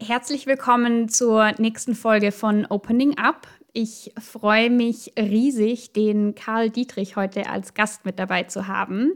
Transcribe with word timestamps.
Herzlich 0.00 0.46
willkommen 0.46 1.10
zur 1.10 1.52
nächsten 1.58 1.94
Folge 1.94 2.32
von 2.32 2.64
Opening 2.64 3.18
Up. 3.18 3.46
Ich 3.74 4.12
freue 4.18 4.70
mich 4.70 5.12
riesig, 5.18 5.92
den 5.92 6.34
Karl 6.34 6.70
Dietrich 6.70 7.16
heute 7.16 7.50
als 7.50 7.74
Gast 7.74 8.06
mit 8.06 8.18
dabei 8.18 8.44
zu 8.44 8.66
haben. 8.66 9.12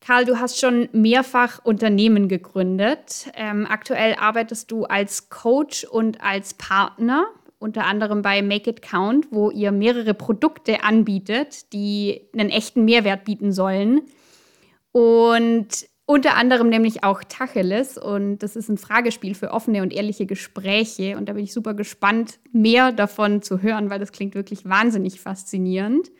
Karl, 0.00 0.26
du 0.26 0.38
hast 0.38 0.60
schon 0.60 0.90
mehrfach 0.92 1.64
Unternehmen 1.64 2.28
gegründet. 2.28 3.30
Ähm, 3.34 3.66
aktuell 3.66 4.14
arbeitest 4.16 4.70
du 4.70 4.84
als 4.84 5.30
Coach 5.30 5.84
und 5.84 6.22
als 6.22 6.52
Partner, 6.54 7.26
unter 7.58 7.86
anderem 7.86 8.20
bei 8.20 8.42
Make 8.42 8.70
It 8.70 8.82
Count, 8.82 9.28
wo 9.30 9.50
ihr 9.50 9.72
mehrere 9.72 10.12
Produkte 10.12 10.82
anbietet, 10.82 11.72
die 11.72 12.28
einen 12.34 12.50
echten 12.50 12.84
Mehrwert 12.84 13.24
bieten 13.24 13.52
sollen. 13.52 14.02
Und 14.92 15.88
unter 16.08 16.36
anderem 16.36 16.70
nämlich 16.70 17.04
auch 17.04 17.22
Tacheles 17.22 17.98
und 17.98 18.38
das 18.38 18.56
ist 18.56 18.70
ein 18.70 18.78
Fragespiel 18.78 19.34
für 19.34 19.50
offene 19.50 19.82
und 19.82 19.92
ehrliche 19.92 20.24
Gespräche 20.24 21.18
und 21.18 21.28
da 21.28 21.34
bin 21.34 21.44
ich 21.44 21.52
super 21.52 21.74
gespannt, 21.74 22.38
mehr 22.50 22.92
davon 22.92 23.42
zu 23.42 23.60
hören, 23.60 23.90
weil 23.90 23.98
das 23.98 24.10
klingt 24.10 24.34
wirklich 24.34 24.64
wahnsinnig 24.64 25.20
faszinierend. 25.20 26.10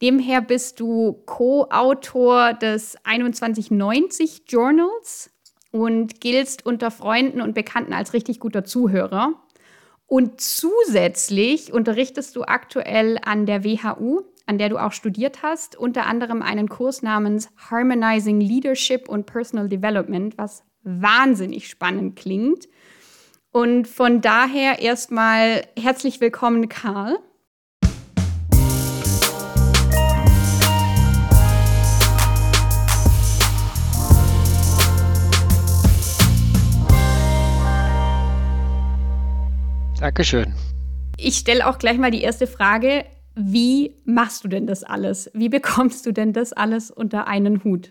Demher 0.00 0.40
bist 0.40 0.80
du 0.80 1.12
Co-Autor 1.26 2.54
des 2.54 2.92
2190 3.04 4.44
Journals 4.48 5.30
und 5.72 6.22
giltst 6.22 6.64
unter 6.64 6.90
Freunden 6.90 7.42
und 7.42 7.54
Bekannten 7.54 7.92
als 7.92 8.14
richtig 8.14 8.40
guter 8.40 8.64
Zuhörer. 8.64 9.34
Und 10.08 10.40
zusätzlich 10.40 11.72
unterrichtest 11.72 12.34
du 12.34 12.42
aktuell 12.42 13.18
an 13.22 13.46
der 13.46 13.62
WHU 13.62 14.24
an 14.48 14.56
der 14.56 14.70
du 14.70 14.78
auch 14.78 14.92
studiert 14.92 15.42
hast, 15.42 15.76
unter 15.76 16.06
anderem 16.06 16.40
einen 16.40 16.70
Kurs 16.70 17.02
namens 17.02 17.50
Harmonizing 17.70 18.40
Leadership 18.40 19.06
und 19.06 19.26
Personal 19.26 19.68
Development, 19.68 20.38
was 20.38 20.64
wahnsinnig 20.82 21.68
spannend 21.68 22.16
klingt. 22.16 22.66
Und 23.52 23.86
von 23.86 24.22
daher 24.22 24.78
erstmal 24.78 25.66
herzlich 25.78 26.22
willkommen, 26.22 26.70
Karl. 26.70 27.18
Dankeschön. 40.00 40.54
Ich 41.16 41.38
stelle 41.38 41.66
auch 41.66 41.78
gleich 41.78 41.98
mal 41.98 42.12
die 42.12 42.22
erste 42.22 42.46
Frage. 42.46 43.04
Wie 43.34 43.96
machst 44.04 44.44
du 44.44 44.48
denn 44.48 44.68
das 44.68 44.84
alles? 44.84 45.28
Wie 45.34 45.48
bekommst 45.48 46.06
du 46.06 46.12
denn 46.12 46.32
das 46.32 46.52
alles 46.52 46.92
unter 46.92 47.26
einen 47.26 47.64
Hut? 47.64 47.90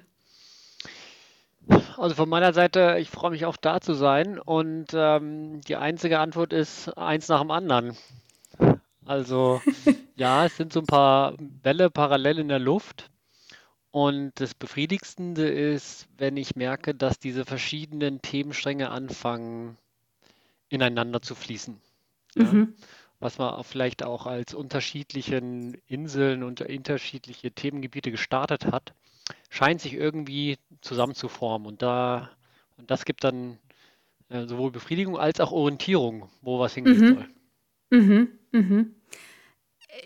Also 1.97 2.15
von 2.15 2.29
meiner 2.29 2.53
Seite, 2.53 2.97
ich 2.99 3.09
freue 3.09 3.31
mich 3.31 3.45
auch 3.45 3.57
da 3.57 3.81
zu 3.81 3.93
sein 3.93 4.39
und 4.39 4.87
ähm, 4.93 5.59
die 5.67 5.75
einzige 5.75 6.19
Antwort 6.19 6.53
ist 6.53 6.97
eins 6.97 7.27
nach 7.27 7.41
dem 7.41 7.51
anderen. 7.51 7.97
Also 9.05 9.61
ja, 10.15 10.45
es 10.45 10.55
sind 10.55 10.71
so 10.71 10.79
ein 10.79 10.85
paar 10.85 11.33
Bälle 11.37 11.89
parallel 11.89 12.39
in 12.39 12.47
der 12.47 12.59
Luft 12.59 13.09
und 13.91 14.31
das 14.35 14.53
Befriedigendste 14.53 15.45
ist, 15.45 16.07
wenn 16.17 16.37
ich 16.37 16.55
merke, 16.55 16.95
dass 16.95 17.19
diese 17.19 17.43
verschiedenen 17.43 18.21
Themenstränge 18.21 18.91
anfangen 18.91 19.77
ineinander 20.69 21.21
zu 21.21 21.35
fließen. 21.35 21.81
Ja? 22.37 22.43
Mhm 22.45 22.73
was 23.19 23.37
man 23.37 23.63
vielleicht 23.63 24.03
auch 24.03 24.27
als 24.27 24.53
unterschiedlichen 24.53 25.75
Inseln 25.87 26.43
und 26.43 26.61
unterschiedliche 26.61 27.51
Themengebiete 27.51 28.11
gestartet 28.11 28.67
hat, 28.67 28.93
scheint 29.49 29.81
sich 29.81 29.93
irgendwie 29.93 30.57
zusammenzuformen. 30.81 31.67
Und 31.67 31.81
da 31.81 32.29
und 32.77 32.91
das 32.91 33.05
gibt 33.05 33.23
dann 33.23 33.57
äh, 34.29 34.45
sowohl 34.45 34.71
Befriedigung 34.71 35.17
als 35.17 35.39
auch 35.39 35.51
Orientierung, 35.51 36.29
wo 36.41 36.59
was 36.59 36.75
hingehen 36.75 36.99
mhm. 36.99 37.07
soll. 37.07 37.99
Mhm. 37.99 38.27
Mhm. 38.51 38.95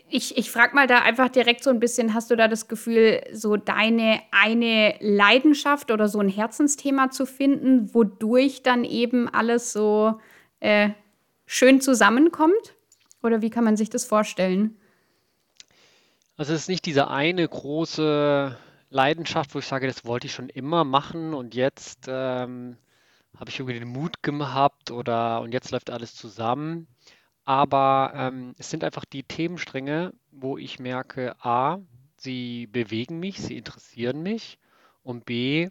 Ich, 0.10 0.38
ich 0.38 0.50
frage 0.50 0.74
mal 0.74 0.88
da 0.88 1.00
einfach 1.00 1.28
direkt 1.28 1.64
so 1.64 1.70
ein 1.70 1.82
bisschen, 1.82 2.14
hast 2.14 2.32
du 2.32 2.38
da 2.38 2.48
das 2.48 2.70
Gefühl, 2.70 3.22
so 3.34 3.58
deine 3.58 4.22
eine 4.32 4.96
Leidenschaft 5.02 5.92
oder 5.92 6.08
so 6.08 6.20
ein 6.20 6.30
Herzensthema 6.30 7.10
zu 7.10 7.26
finden, 7.26 7.94
wodurch 7.94 8.64
dann 8.64 8.86
eben 8.86 9.28
alles 9.28 9.74
so 9.74 10.22
äh, 10.62 10.92
schön 11.52 11.82
zusammenkommt? 11.82 12.76
Oder 13.22 13.42
wie 13.42 13.50
kann 13.50 13.66
man 13.66 13.76
sich 13.76 13.90
das 13.90 14.06
vorstellen? 14.06 14.80
Also 16.38 16.54
es 16.54 16.62
ist 16.62 16.70
nicht 16.70 16.86
diese 16.86 17.10
eine 17.10 17.48
große 17.48 18.58
Leidenschaft, 18.90 19.54
wo 19.54 19.60
ich 19.60 19.68
sage, 19.68 19.86
das 19.86 20.06
wollte 20.06 20.28
ich 20.28 20.34
schon 20.34 20.48
immer 20.48 20.86
machen 20.86 21.34
und 21.34 21.54
jetzt 21.54 22.06
ähm, 22.08 22.78
habe 23.38 23.50
ich 23.50 23.60
irgendwie 23.60 23.78
den 23.78 23.90
Mut 23.90 24.24
gehabt 24.24 24.92
oder 24.92 25.42
und 25.42 25.54
jetzt 25.54 25.72
läuft 25.72 25.90
alles 25.90 26.16
zusammen. 26.16 26.88
Aber 27.44 28.14
ähm, 28.16 28.56
es 28.58 28.70
sind 28.70 28.86
einfach 28.86 29.04
die 29.04 29.24
Themenstränge, 29.24 30.14
wo 30.32 30.58
ich 30.58 30.80
merke, 30.80 31.36
a, 31.44 31.80
sie 32.16 32.68
bewegen 32.68 33.20
mich, 33.20 33.42
sie 33.42 33.58
interessieren 33.58 34.24
mich 34.24 34.58
und 35.04 35.26
b, 35.26 35.70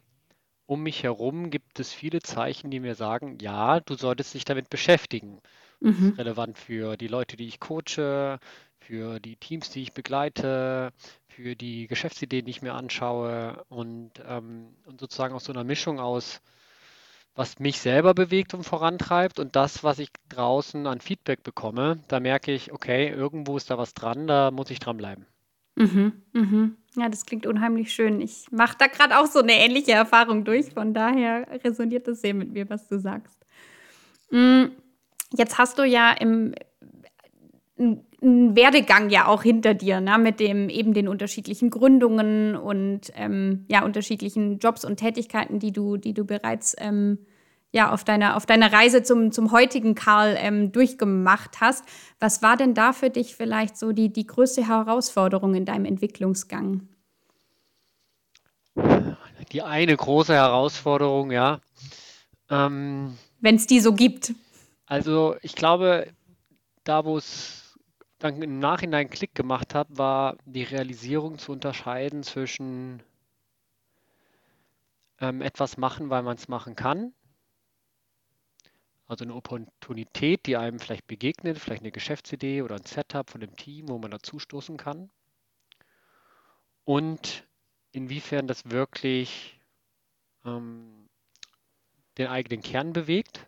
um 0.66 0.82
mich 0.82 1.02
herum 1.02 1.50
gibt 1.50 1.80
es 1.80 1.92
viele 1.92 2.20
Zeichen, 2.20 2.70
die 2.70 2.80
mir 2.80 2.94
sagen, 2.94 3.38
ja, 3.40 3.80
du 3.80 3.94
solltest 3.94 4.34
dich 4.34 4.44
damit 4.44 4.68
beschäftigen. 4.68 5.40
Mhm. 5.80 6.14
relevant 6.16 6.58
für 6.58 6.96
die 6.96 7.08
Leute, 7.08 7.36
die 7.36 7.48
ich 7.48 7.60
coache, 7.60 8.38
für 8.80 9.20
die 9.20 9.36
Teams, 9.36 9.70
die 9.70 9.82
ich 9.82 9.92
begleite, 9.92 10.92
für 11.28 11.54
die 11.56 11.86
Geschäftsideen, 11.86 12.44
die 12.44 12.50
ich 12.50 12.62
mir 12.62 12.74
anschaue 12.74 13.64
und, 13.68 14.12
ähm, 14.26 14.74
und 14.86 15.00
sozusagen 15.00 15.34
aus 15.34 15.44
so 15.44 15.52
einer 15.52 15.64
Mischung 15.64 16.00
aus, 16.00 16.40
was 17.34 17.58
mich 17.58 17.78
selber 17.80 18.12
bewegt 18.14 18.54
und 18.54 18.64
vorantreibt 18.64 19.38
und 19.38 19.56
das, 19.56 19.84
was 19.84 19.98
ich 19.98 20.10
draußen 20.28 20.86
an 20.86 21.00
Feedback 21.00 21.42
bekomme, 21.42 22.00
da 22.08 22.20
merke 22.20 22.52
ich, 22.52 22.72
okay, 22.72 23.08
irgendwo 23.08 23.56
ist 23.56 23.70
da 23.70 23.78
was 23.78 23.94
dran, 23.94 24.26
da 24.26 24.50
muss 24.50 24.70
ich 24.70 24.80
dranbleiben. 24.80 25.26
Mhm, 25.76 26.12
mhm. 26.32 26.76
Ja, 26.96 27.08
das 27.08 27.24
klingt 27.24 27.46
unheimlich 27.46 27.94
schön. 27.94 28.20
Ich 28.20 28.50
mache 28.50 28.76
da 28.78 28.88
gerade 28.88 29.18
auch 29.18 29.26
so 29.26 29.38
eine 29.38 29.52
ähnliche 29.52 29.92
Erfahrung 29.92 30.44
durch. 30.44 30.70
Von 30.72 30.92
daher 30.92 31.46
resoniert 31.64 32.08
das 32.08 32.20
sehr 32.20 32.34
mit 32.34 32.52
mir, 32.52 32.68
was 32.68 32.88
du 32.88 32.98
sagst. 32.98 33.38
Mhm. 34.30 34.72
Jetzt 35.32 35.58
hast 35.58 35.78
du 35.78 35.84
ja 35.84 36.12
im 36.12 36.54
einen 38.22 38.54
Werdegang 38.54 39.10
ja 39.10 39.26
auch 39.26 39.42
hinter 39.42 39.74
dir, 39.74 40.00
ne? 40.00 40.18
mit 40.18 40.40
dem 40.40 40.68
eben 40.68 40.92
den 40.92 41.08
unterschiedlichen 41.08 41.70
Gründungen 41.70 42.56
und 42.56 43.10
ähm, 43.14 43.64
ja 43.68 43.82
unterschiedlichen 43.84 44.58
Jobs 44.58 44.84
und 44.84 44.98
Tätigkeiten, 44.98 45.58
die 45.58 45.72
du, 45.72 45.96
die 45.96 46.12
du 46.12 46.24
bereits 46.24 46.76
ähm, 46.78 47.18
ja 47.72 47.90
auf 47.90 48.04
deiner 48.04 48.36
auf 48.36 48.44
deiner 48.46 48.72
Reise 48.72 49.02
zum 49.02 49.32
zum 49.32 49.52
heutigen 49.52 49.94
Karl 49.94 50.36
ähm, 50.38 50.72
durchgemacht 50.72 51.60
hast. 51.60 51.84
Was 52.18 52.42
war 52.42 52.56
denn 52.56 52.74
da 52.74 52.92
für 52.92 53.10
dich 53.10 53.34
vielleicht 53.36 53.78
so 53.78 53.92
die 53.92 54.12
die 54.12 54.26
größte 54.26 54.66
Herausforderung 54.68 55.54
in 55.54 55.64
deinem 55.64 55.86
Entwicklungsgang? 55.86 56.88
Die 59.52 59.62
eine 59.62 59.96
große 59.96 60.34
Herausforderung, 60.34 61.30
ja. 61.30 61.60
Ähm, 62.50 63.16
Wenn 63.40 63.56
es 63.56 63.66
die 63.66 63.80
so 63.80 63.94
gibt. 63.94 64.34
Also 64.90 65.36
ich 65.42 65.54
glaube, 65.54 66.12
da 66.82 67.04
wo 67.04 67.16
es 67.16 67.78
dann 68.18 68.42
im 68.42 68.58
Nachhinein 68.58 69.08
Klick 69.08 69.36
gemacht 69.36 69.72
hat, 69.72 69.86
war 69.96 70.36
die 70.46 70.64
Realisierung 70.64 71.38
zu 71.38 71.52
unterscheiden 71.52 72.24
zwischen 72.24 73.00
ähm, 75.20 75.42
etwas 75.42 75.76
machen, 75.76 76.10
weil 76.10 76.24
man 76.24 76.36
es 76.36 76.48
machen 76.48 76.74
kann. 76.74 77.14
Also 79.06 79.24
eine 79.24 79.36
Opportunität, 79.36 80.46
die 80.46 80.56
einem 80.56 80.80
vielleicht 80.80 81.06
begegnet, 81.06 81.60
vielleicht 81.60 81.82
eine 81.82 81.92
Geschäftsidee 81.92 82.62
oder 82.62 82.74
ein 82.74 82.84
Setup 82.84 83.30
von 83.30 83.40
dem 83.40 83.54
Team, 83.54 83.90
wo 83.90 83.98
man 83.98 84.10
dazustoßen 84.10 84.76
kann. 84.76 85.08
Und 86.82 87.46
inwiefern 87.92 88.48
das 88.48 88.68
wirklich 88.68 89.60
ähm, 90.44 91.08
den 92.18 92.26
eigenen 92.26 92.60
Kern 92.60 92.92
bewegt 92.92 93.46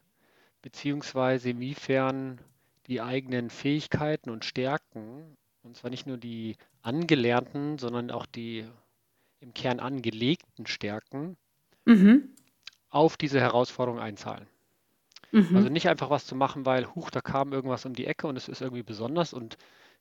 beziehungsweise 0.63 1.51
inwiefern 1.51 2.41
die 2.87 3.01
eigenen 3.01 3.51
Fähigkeiten 3.51 4.31
und 4.31 4.45
Stärken, 4.45 5.37
und 5.63 5.77
zwar 5.77 5.91
nicht 5.91 6.07
nur 6.07 6.17
die 6.17 6.57
angelernten, 6.83 7.79
sondern 7.79 8.11
auch 8.11 8.27
die 8.27 8.65
im 9.41 9.55
Kern 9.55 9.81
angelegten 9.81 10.67
Stärken, 10.67 11.37
mhm. 11.85 12.31
auf 12.89 13.17
diese 13.17 13.41
Herausforderung 13.41 13.99
einzahlen. 14.01 14.47
Mhm. 15.33 15.57
Also 15.57 15.69
nicht 15.69 15.89
einfach 15.89 16.11
was 16.11 16.27
zu 16.27 16.35
machen, 16.35 16.67
weil, 16.67 16.87
huch, 16.95 17.11
da 17.11 17.21
kam 17.21 17.53
irgendwas 17.53 17.85
um 17.87 17.95
die 17.95 18.07
Ecke 18.07 18.27
und 18.27 18.37
es 18.37 18.49
ist 18.49 18.61
irgendwie 18.61 18.83
besonders 18.83 19.33
und 19.33 19.57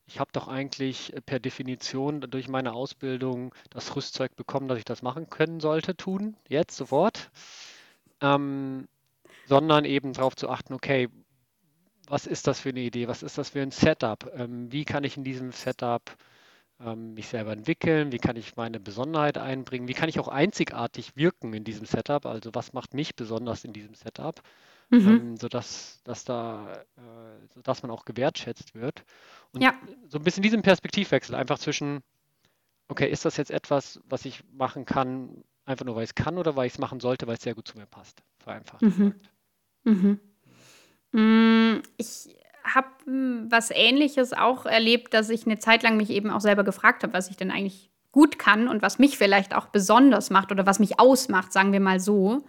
ich 0.05 0.19
habe 0.19 0.31
doch 0.33 0.47
eigentlich 0.47 1.13
per 1.25 1.39
Definition 1.39 2.21
durch 2.21 2.49
meine 2.49 2.73
Ausbildung 2.73 3.55
das 3.69 3.95
Rüstzeug 3.95 4.35
bekommen, 4.35 4.67
dass 4.67 4.77
ich 4.77 4.85
das 4.85 5.01
machen 5.01 5.29
können 5.29 5.59
sollte, 5.59 5.95
tun, 5.95 6.35
jetzt, 6.49 6.75
sofort. 6.75 7.31
Ähm, 8.19 8.87
sondern 9.51 9.83
eben 9.83 10.13
darauf 10.13 10.37
zu 10.37 10.47
achten, 10.47 10.73
okay, 10.73 11.09
was 12.07 12.25
ist 12.25 12.47
das 12.47 12.61
für 12.61 12.69
eine 12.69 12.79
Idee, 12.79 13.09
was 13.09 13.21
ist 13.21 13.37
das 13.37 13.49
für 13.49 13.61
ein 13.61 13.71
Setup, 13.71 14.31
ähm, 14.33 14.71
wie 14.71 14.85
kann 14.85 15.03
ich 15.03 15.17
in 15.17 15.25
diesem 15.25 15.51
Setup 15.51 16.03
ähm, 16.79 17.15
mich 17.15 17.27
selber 17.27 17.51
entwickeln, 17.51 18.13
wie 18.13 18.17
kann 18.17 18.37
ich 18.37 18.55
meine 18.55 18.79
Besonderheit 18.79 19.37
einbringen, 19.37 19.89
wie 19.89 19.93
kann 19.93 20.07
ich 20.07 20.21
auch 20.21 20.29
einzigartig 20.29 21.17
wirken 21.17 21.53
in 21.53 21.65
diesem 21.65 21.85
Setup, 21.85 22.25
also 22.25 22.51
was 22.53 22.71
macht 22.71 22.93
mich 22.93 23.17
besonders 23.17 23.65
in 23.65 23.73
diesem 23.73 23.93
Setup, 23.93 24.41
mhm. 24.89 25.07
ähm, 25.09 25.35
sodass, 25.35 25.99
dass 26.05 26.23
da, 26.23 26.71
äh, 26.95 27.47
sodass 27.53 27.81
man 27.81 27.91
auch 27.91 28.05
gewertschätzt 28.05 28.73
wird. 28.73 29.03
Und 29.51 29.61
ja. 29.61 29.73
so 30.07 30.17
ein 30.17 30.23
bisschen 30.23 30.43
diesen 30.43 30.61
Perspektivwechsel, 30.61 31.35
einfach 31.35 31.59
zwischen, 31.59 31.99
okay, 32.87 33.11
ist 33.11 33.25
das 33.25 33.35
jetzt 33.35 33.51
etwas, 33.51 33.99
was 34.05 34.23
ich 34.23 34.45
machen 34.53 34.85
kann, 34.85 35.43
einfach 35.65 35.85
nur 35.85 35.97
weil 35.97 36.05
ich 36.05 36.11
es 36.11 36.15
kann 36.15 36.37
oder 36.37 36.55
weil 36.55 36.67
ich 36.67 36.73
es 36.73 36.79
machen 36.79 37.01
sollte, 37.01 37.27
weil 37.27 37.35
es 37.35 37.43
sehr 37.43 37.53
gut 37.53 37.67
zu 37.67 37.77
mir 37.77 37.85
passt? 37.85 38.23
Vereinfacht 38.39 38.81
mhm. 38.83 39.15
Mhm. 39.83 40.19
Mm, 41.11 41.81
ich 41.97 42.35
habe 42.63 42.87
hm, 43.05 43.47
was 43.49 43.71
Ähnliches 43.71 44.33
auch 44.33 44.65
erlebt, 44.65 45.13
dass 45.13 45.29
ich 45.29 45.45
eine 45.45 45.59
Zeit 45.59 45.83
lang 45.83 45.97
mich 45.97 46.09
eben 46.09 46.29
auch 46.29 46.41
selber 46.41 46.63
gefragt 46.63 47.03
habe, 47.03 47.13
was 47.13 47.29
ich 47.29 47.37
denn 47.37 47.51
eigentlich 47.51 47.91
gut 48.11 48.39
kann 48.39 48.67
und 48.67 48.81
was 48.81 48.99
mich 48.99 49.17
vielleicht 49.17 49.55
auch 49.55 49.67
besonders 49.67 50.29
macht 50.29 50.51
oder 50.51 50.65
was 50.65 50.79
mich 50.79 50.99
ausmacht, 50.99 51.53
sagen 51.53 51.71
wir 51.71 51.79
mal 51.79 51.99
so. 51.99 52.43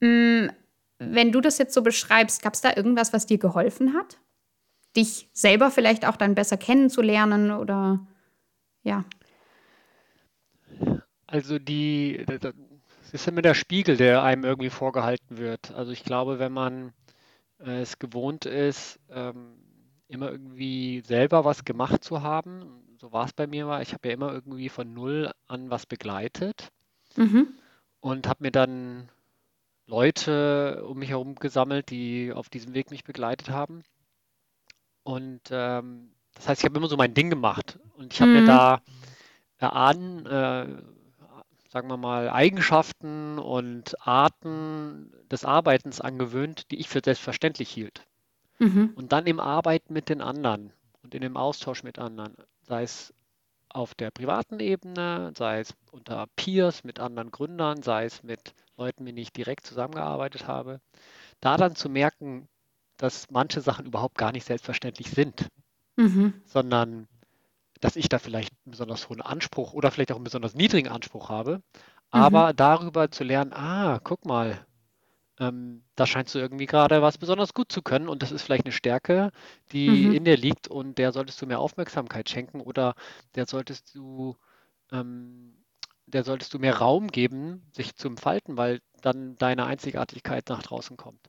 Mm, 0.00 0.48
wenn 0.98 1.32
du 1.32 1.40
das 1.40 1.58
jetzt 1.58 1.74
so 1.74 1.82
beschreibst, 1.82 2.42
gab 2.42 2.54
es 2.54 2.60
da 2.60 2.76
irgendwas, 2.76 3.12
was 3.12 3.26
dir 3.26 3.38
geholfen 3.38 3.94
hat? 3.94 4.18
Dich 4.96 5.28
selber 5.32 5.70
vielleicht 5.70 6.06
auch 6.06 6.16
dann 6.16 6.34
besser 6.34 6.56
kennenzulernen 6.56 7.50
oder 7.50 8.06
ja? 8.82 9.04
Also 11.26 11.58
die, 11.58 12.24
das 13.12 13.20
ist 13.20 13.28
immer 13.28 13.42
der 13.42 13.54
Spiegel, 13.54 13.98
der 13.98 14.22
einem 14.22 14.44
irgendwie 14.44 14.70
vorgehalten 14.70 15.36
wird. 15.36 15.70
Also 15.72 15.92
ich 15.92 16.02
glaube, 16.02 16.38
wenn 16.38 16.52
man 16.52 16.94
äh, 17.60 17.82
es 17.82 17.98
gewohnt 17.98 18.46
ist, 18.46 18.98
ähm, 19.10 19.54
immer 20.08 20.30
irgendwie 20.30 21.02
selber 21.06 21.44
was 21.44 21.64
gemacht 21.64 22.02
zu 22.02 22.22
haben, 22.22 22.82
so 22.98 23.12
war 23.12 23.26
es 23.26 23.34
bei 23.34 23.46
mir 23.46 23.66
war, 23.66 23.82
ich 23.82 23.92
habe 23.92 24.08
ja 24.08 24.14
immer 24.14 24.32
irgendwie 24.32 24.70
von 24.70 24.94
null 24.94 25.30
an 25.46 25.70
was 25.70 25.84
begleitet 25.84 26.70
mhm. 27.16 27.48
und 28.00 28.26
habe 28.26 28.44
mir 28.44 28.50
dann 28.50 29.10
Leute 29.86 30.82
um 30.86 30.98
mich 30.98 31.10
herum 31.10 31.34
gesammelt, 31.34 31.90
die 31.90 32.32
auf 32.32 32.48
diesem 32.48 32.72
Weg 32.72 32.90
mich 32.90 33.04
begleitet 33.04 33.50
haben. 33.50 33.82
Und 35.02 35.42
ähm, 35.50 36.12
das 36.34 36.48
heißt, 36.48 36.62
ich 36.62 36.64
habe 36.64 36.78
immer 36.78 36.88
so 36.88 36.96
mein 36.96 37.12
Ding 37.12 37.28
gemacht 37.28 37.78
und 37.96 38.14
ich 38.14 38.22
habe 38.22 38.30
mhm. 38.30 38.40
mir 38.40 38.46
da 38.46 38.80
erahnen, 39.58 40.24
äh, 40.26 40.66
sagen 41.72 41.88
wir 41.88 41.96
mal, 41.96 42.28
Eigenschaften 42.28 43.38
und 43.38 43.96
Arten 44.06 45.10
des 45.30 45.46
Arbeitens 45.46 46.02
angewöhnt, 46.02 46.70
die 46.70 46.78
ich 46.78 46.90
für 46.90 47.00
selbstverständlich 47.02 47.70
hielt. 47.70 48.04
Mhm. 48.58 48.92
Und 48.94 49.12
dann 49.12 49.26
im 49.26 49.40
Arbeiten 49.40 49.94
mit 49.94 50.10
den 50.10 50.20
anderen 50.20 50.74
und 51.02 51.14
in 51.14 51.22
dem 51.22 51.38
Austausch 51.38 51.82
mit 51.82 51.98
anderen, 51.98 52.36
sei 52.60 52.82
es 52.82 53.14
auf 53.70 53.94
der 53.94 54.10
privaten 54.10 54.60
Ebene, 54.60 55.32
sei 55.34 55.60
es 55.60 55.74
unter 55.90 56.26
Peers 56.36 56.84
mit 56.84 57.00
anderen 57.00 57.30
Gründern, 57.30 57.82
sei 57.82 58.04
es 58.04 58.22
mit 58.22 58.54
Leuten, 58.76 59.04
mit 59.04 59.12
denen 59.12 59.22
ich 59.22 59.32
direkt 59.32 59.64
zusammengearbeitet 59.64 60.46
habe, 60.46 60.78
da 61.40 61.56
dann 61.56 61.74
zu 61.74 61.88
merken, 61.88 62.48
dass 62.98 63.30
manche 63.30 63.62
Sachen 63.62 63.86
überhaupt 63.86 64.18
gar 64.18 64.32
nicht 64.32 64.44
selbstverständlich 64.44 65.08
sind, 65.08 65.48
mhm. 65.96 66.34
sondern 66.44 67.08
dass 67.82 67.96
ich 67.96 68.08
da 68.08 68.18
vielleicht 68.18 68.52
einen 68.64 68.70
besonders 68.70 69.08
hohen 69.08 69.20
Anspruch 69.20 69.74
oder 69.74 69.90
vielleicht 69.90 70.12
auch 70.12 70.16
einen 70.16 70.24
besonders 70.24 70.54
niedrigen 70.54 70.88
Anspruch 70.88 71.28
habe, 71.28 71.56
mhm. 71.56 71.62
aber 72.10 72.54
darüber 72.54 73.10
zu 73.10 73.24
lernen, 73.24 73.52
ah, 73.52 73.98
guck 74.02 74.24
mal, 74.24 74.64
ähm, 75.40 75.82
da 75.96 76.06
scheinst 76.06 76.34
du 76.34 76.38
irgendwie 76.38 76.66
gerade 76.66 77.02
was 77.02 77.18
besonders 77.18 77.54
gut 77.54 77.72
zu 77.72 77.82
können 77.82 78.08
und 78.08 78.22
das 78.22 78.30
ist 78.30 78.42
vielleicht 78.42 78.64
eine 78.64 78.72
Stärke, 78.72 79.32
die 79.72 79.88
mhm. 79.88 80.14
in 80.14 80.24
dir 80.24 80.36
liegt 80.36 80.68
und 80.68 80.96
der 80.96 81.10
solltest 81.10 81.42
du 81.42 81.46
mehr 81.46 81.58
Aufmerksamkeit 81.58 82.30
schenken 82.30 82.60
oder 82.60 82.94
der 83.34 83.46
solltest 83.46 83.94
du, 83.96 84.36
ähm, 84.92 85.56
der 86.06 86.22
solltest 86.22 86.54
du 86.54 86.60
mehr 86.60 86.76
Raum 86.76 87.08
geben, 87.08 87.66
sich 87.72 87.96
zu 87.96 88.06
entfalten, 88.08 88.56
weil 88.56 88.80
dann 89.00 89.34
deine 89.36 89.66
Einzigartigkeit 89.66 90.48
nach 90.48 90.62
draußen 90.62 90.96
kommt. 90.96 91.28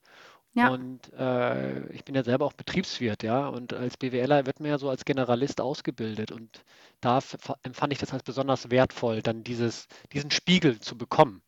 Ja. 0.55 0.69
Und 0.69 1.11
äh, 1.13 1.87
ich 1.93 2.05
bin 2.05 2.13
ja 2.13 2.23
selber 2.23 2.45
auch 2.45 2.53
Betriebswirt, 2.53 3.23
ja, 3.23 3.47
und 3.47 3.73
als 3.73 3.97
BWLer 3.97 4.45
wird 4.45 4.59
man 4.59 4.69
ja 4.69 4.77
so 4.77 4.89
als 4.89 5.03
Generalist 5.03 5.59
ausgebildet 5.59 6.31
und 6.31 6.63
da 7.01 7.19
empfand 7.63 7.91
ich 7.91 7.99
das 7.99 8.13
als 8.13 8.21
besonders 8.21 8.69
wertvoll, 8.69 9.23
dann 9.23 9.43
dieses, 9.43 9.87
diesen 10.11 10.29
Spiegel 10.29 10.79
zu 10.79 10.95
bekommen. 10.95 11.41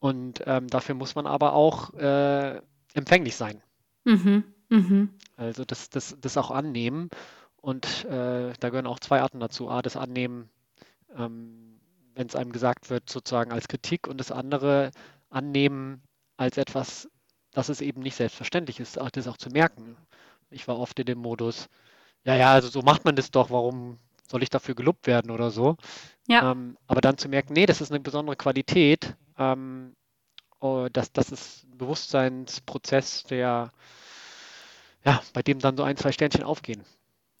Und 0.00 0.42
ähm, 0.46 0.66
dafür 0.66 0.96
muss 0.96 1.14
man 1.14 1.28
aber 1.28 1.52
auch 1.52 1.94
äh, 1.94 2.60
empfänglich 2.94 3.36
sein. 3.36 3.62
Mhm. 4.04 4.42
Mhm. 4.68 5.10
Also 5.36 5.64
das, 5.64 5.90
das, 5.90 6.16
das 6.20 6.36
auch 6.36 6.50
annehmen. 6.50 7.10
Und 7.60 8.04
äh, 8.06 8.52
da 8.58 8.68
gehören 8.70 8.88
auch 8.88 8.98
zwei 8.98 9.20
Arten 9.20 9.38
dazu. 9.38 9.68
A, 9.68 9.82
das 9.82 9.96
Annehmen, 9.96 10.50
ähm, 11.16 11.78
wenn 12.16 12.26
es 12.26 12.34
einem 12.34 12.50
gesagt 12.50 12.90
wird, 12.90 13.08
sozusagen 13.08 13.52
als 13.52 13.68
Kritik 13.68 14.08
und 14.08 14.18
das 14.18 14.32
andere 14.32 14.90
annehmen 15.30 16.02
als 16.36 16.56
etwas, 16.56 17.08
dass 17.52 17.68
es 17.68 17.80
eben 17.80 18.00
nicht 18.00 18.16
selbstverständlich 18.16 18.80
ist, 18.80 18.96
das 18.96 19.28
auch 19.28 19.36
zu 19.36 19.50
merken. 19.50 19.96
Ich 20.50 20.68
war 20.68 20.78
oft 20.78 20.98
in 20.98 21.06
dem 21.06 21.18
Modus, 21.18 21.68
ja, 22.24 22.36
ja, 22.36 22.52
also 22.52 22.68
so 22.68 22.82
macht 22.82 23.04
man 23.04 23.16
das 23.16 23.30
doch, 23.30 23.50
warum 23.50 23.98
soll 24.28 24.42
ich 24.42 24.50
dafür 24.50 24.74
gelobt 24.74 25.06
werden 25.06 25.30
oder 25.30 25.50
so? 25.50 25.76
Ja. 26.28 26.52
Ähm, 26.52 26.76
aber 26.86 27.00
dann 27.00 27.18
zu 27.18 27.28
merken, 27.28 27.52
nee, 27.52 27.66
das 27.66 27.80
ist 27.80 27.90
eine 27.90 28.00
besondere 28.00 28.36
Qualität, 28.36 29.14
ähm, 29.38 29.94
oh, 30.60 30.88
das, 30.92 31.12
das 31.12 31.30
ist 31.30 31.64
ein 31.64 31.78
Bewusstseinsprozess, 31.78 33.24
der, 33.24 33.72
ja, 35.04 35.22
bei 35.32 35.42
dem 35.42 35.58
dann 35.58 35.76
so 35.76 35.82
ein, 35.82 35.96
zwei 35.96 36.12
Sternchen 36.12 36.44
aufgehen. 36.44 36.84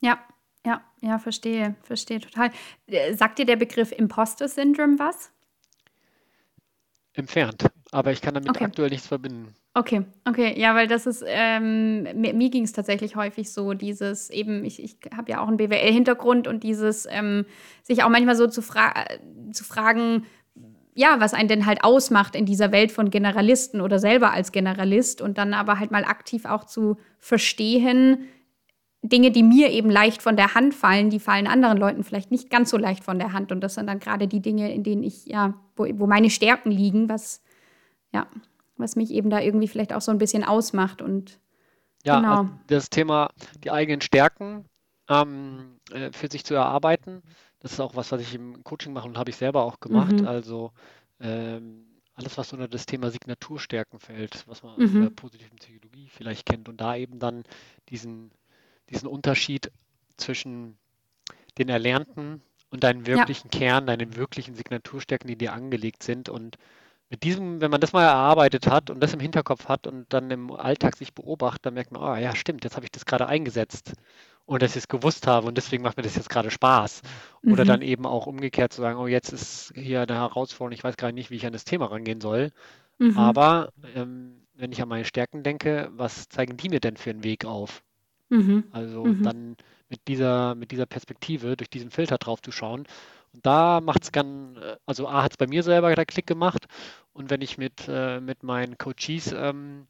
Ja, 0.00 0.18
ja, 0.66 0.82
ja, 1.00 1.18
verstehe, 1.18 1.76
verstehe 1.82 2.20
total. 2.20 2.50
Äh, 2.86 3.14
sagt 3.14 3.38
dir 3.38 3.46
der 3.46 3.56
Begriff 3.56 3.92
Imposter 3.92 4.48
Syndrome 4.48 4.98
was? 4.98 5.30
Entfernt, 7.14 7.66
aber 7.90 8.10
ich 8.12 8.20
kann 8.20 8.34
damit 8.34 8.50
okay. 8.50 8.64
aktuell 8.64 8.90
nichts 8.90 9.06
verbinden. 9.06 9.54
Okay, 9.74 10.04
okay, 10.28 10.58
ja, 10.60 10.74
weil 10.74 10.86
das 10.86 11.06
ist, 11.06 11.24
ähm, 11.26 12.02
mir, 12.02 12.34
mir 12.34 12.50
ging 12.50 12.64
es 12.64 12.72
tatsächlich 12.72 13.16
häufig 13.16 13.50
so, 13.50 13.72
dieses 13.72 14.28
eben, 14.28 14.66
ich, 14.66 14.82
ich 14.82 14.98
habe 15.16 15.30
ja 15.30 15.40
auch 15.40 15.48
einen 15.48 15.56
BWL-Hintergrund 15.56 16.46
und 16.46 16.62
dieses, 16.62 17.08
ähm, 17.10 17.46
sich 17.82 18.02
auch 18.02 18.10
manchmal 18.10 18.36
so 18.36 18.46
zu, 18.48 18.60
fra 18.60 18.92
zu 19.50 19.64
fragen, 19.64 20.26
ja, 20.94 21.20
was 21.20 21.32
einen 21.32 21.48
denn 21.48 21.64
halt 21.64 21.84
ausmacht 21.84 22.36
in 22.36 22.44
dieser 22.44 22.70
Welt 22.70 22.92
von 22.92 23.08
Generalisten 23.08 23.80
oder 23.80 23.98
selber 23.98 24.32
als 24.32 24.52
Generalist 24.52 25.22
und 25.22 25.38
dann 25.38 25.54
aber 25.54 25.78
halt 25.78 25.90
mal 25.90 26.04
aktiv 26.04 26.44
auch 26.44 26.64
zu 26.64 26.98
verstehen, 27.18 28.28
Dinge, 29.02 29.30
die 29.30 29.42
mir 29.42 29.70
eben 29.70 29.90
leicht 29.90 30.22
von 30.22 30.36
der 30.36 30.54
Hand 30.54 30.74
fallen, 30.74 31.08
die 31.08 31.18
fallen 31.18 31.46
anderen 31.46 31.78
Leuten 31.78 32.04
vielleicht 32.04 32.30
nicht 32.30 32.50
ganz 32.50 32.70
so 32.70 32.76
leicht 32.76 33.02
von 33.02 33.18
der 33.18 33.32
Hand. 33.32 33.50
Und 33.50 33.60
das 33.62 33.74
sind 33.74 33.88
dann 33.88 33.98
gerade 33.98 34.28
die 34.28 34.40
Dinge, 34.40 34.72
in 34.72 34.84
denen 34.84 35.02
ich, 35.02 35.26
ja, 35.26 35.54
wo, 35.76 35.86
wo 35.94 36.06
meine 36.06 36.30
Stärken 36.30 36.70
liegen, 36.70 37.08
was, 37.08 37.42
ja, 38.12 38.28
was 38.82 38.96
mich 38.96 39.10
eben 39.10 39.30
da 39.30 39.40
irgendwie 39.40 39.68
vielleicht 39.68 39.92
auch 39.92 40.00
so 40.00 40.10
ein 40.10 40.18
bisschen 40.18 40.44
ausmacht. 40.44 41.00
Und 41.00 41.40
ja, 42.04 42.20
genau. 42.20 42.40
also 42.40 42.50
das 42.66 42.90
Thema, 42.90 43.30
die 43.64 43.70
eigenen 43.70 44.00
Stärken 44.00 44.66
ähm, 45.08 45.80
äh, 45.90 46.12
für 46.12 46.28
sich 46.30 46.44
zu 46.44 46.54
erarbeiten, 46.54 47.22
das 47.60 47.72
ist 47.72 47.80
auch 47.80 47.94
was, 47.94 48.10
was 48.12 48.20
ich 48.20 48.34
im 48.34 48.64
Coaching 48.64 48.92
mache 48.92 49.08
und 49.08 49.16
habe 49.16 49.30
ich 49.30 49.36
selber 49.36 49.62
auch 49.62 49.80
gemacht. 49.80 50.20
Mhm. 50.20 50.26
Also 50.26 50.72
ähm, 51.20 51.86
alles, 52.14 52.36
was 52.36 52.52
unter 52.52 52.68
das 52.68 52.86
Thema 52.86 53.10
Signaturstärken 53.10 54.00
fällt, 54.00 54.46
was 54.46 54.62
man 54.62 54.76
mhm. 54.76 54.84
aus 54.84 54.92
der 54.92 55.10
positiven 55.10 55.56
Psychologie 55.56 56.08
vielleicht 56.08 56.44
kennt 56.44 56.68
und 56.68 56.80
da 56.80 56.96
eben 56.96 57.18
dann 57.18 57.44
diesen, 57.88 58.32
diesen 58.90 59.08
Unterschied 59.08 59.70
zwischen 60.16 60.76
den 61.58 61.68
Erlernten 61.68 62.42
und 62.70 62.82
deinen 62.82 63.06
wirklichen 63.06 63.50
ja. 63.52 63.58
Kern, 63.58 63.86
deinen 63.86 64.16
wirklichen 64.16 64.54
Signaturstärken, 64.54 65.28
die 65.28 65.36
dir 65.36 65.52
angelegt 65.52 66.02
sind 66.02 66.28
und 66.28 66.56
mit 67.12 67.24
diesem, 67.24 67.60
wenn 67.60 67.70
man 67.70 67.82
das 67.82 67.92
mal 67.92 68.04
erarbeitet 68.04 68.66
hat 68.66 68.88
und 68.88 69.00
das 69.00 69.12
im 69.12 69.20
Hinterkopf 69.20 69.68
hat 69.68 69.86
und 69.86 70.06
dann 70.08 70.30
im 70.30 70.50
Alltag 70.50 70.96
sich 70.96 71.12
beobachtet, 71.12 71.66
dann 71.66 71.74
merkt 71.74 71.92
man, 71.92 72.02
oh 72.02 72.16
ja, 72.16 72.34
stimmt, 72.34 72.64
jetzt 72.64 72.74
habe 72.74 72.86
ich 72.86 72.90
das 72.90 73.04
gerade 73.04 73.26
eingesetzt 73.26 73.92
und 74.46 74.62
dass 74.62 74.70
ich 74.70 74.84
es 74.84 74.88
gewusst 74.88 75.26
habe 75.26 75.46
und 75.46 75.58
deswegen 75.58 75.82
macht 75.82 75.98
mir 75.98 76.04
das 76.04 76.16
jetzt 76.16 76.30
gerade 76.30 76.50
Spaß. 76.50 77.02
Oder 77.44 77.64
mhm. 77.64 77.68
dann 77.68 77.82
eben 77.82 78.06
auch 78.06 78.26
umgekehrt 78.26 78.72
zu 78.72 78.80
sagen, 78.80 78.98
oh, 78.98 79.06
jetzt 79.06 79.30
ist 79.30 79.74
hier 79.74 80.00
eine 80.00 80.14
Herausforderung, 80.14 80.72
ich 80.72 80.84
weiß 80.84 80.96
gar 80.96 81.12
nicht, 81.12 81.30
wie 81.30 81.36
ich 81.36 81.44
an 81.44 81.52
das 81.52 81.66
Thema 81.66 81.84
rangehen 81.84 82.22
soll. 82.22 82.50
Mhm. 82.98 83.18
Aber 83.18 83.68
ähm, 83.94 84.46
wenn 84.54 84.72
ich 84.72 84.80
an 84.80 84.88
meine 84.88 85.04
Stärken 85.04 85.42
denke, 85.42 85.90
was 85.92 86.30
zeigen 86.30 86.56
die 86.56 86.70
mir 86.70 86.80
denn 86.80 86.96
für 86.96 87.10
einen 87.10 87.24
Weg 87.24 87.44
auf? 87.44 87.82
Mhm. 88.30 88.64
Also 88.72 89.04
mhm. 89.04 89.22
dann 89.22 89.56
mit 89.90 90.08
dieser, 90.08 90.54
mit 90.54 90.70
dieser 90.70 90.86
Perspektive, 90.86 91.58
durch 91.58 91.68
diesen 91.68 91.90
Filter 91.90 92.16
drauf 92.16 92.40
zu 92.40 92.52
schauen 92.52 92.86
und 93.32 93.46
da 93.46 93.80
macht 93.80 94.04
es 94.04 94.12
ganz, 94.12 94.58
äh, 94.58 94.76
also 94.86 95.08
A 95.08 95.22
hat 95.22 95.32
es 95.32 95.36
bei 95.36 95.46
mir 95.46 95.62
selber 95.62 95.94
der 95.94 96.06
Klick 96.06 96.26
gemacht 96.26 96.66
und 97.12 97.30
wenn 97.30 97.40
ich 97.40 97.58
mit, 97.58 97.88
äh, 97.88 98.20
mit 98.20 98.42
meinen 98.42 98.78
Coaches 98.78 99.34
ähm, 99.36 99.86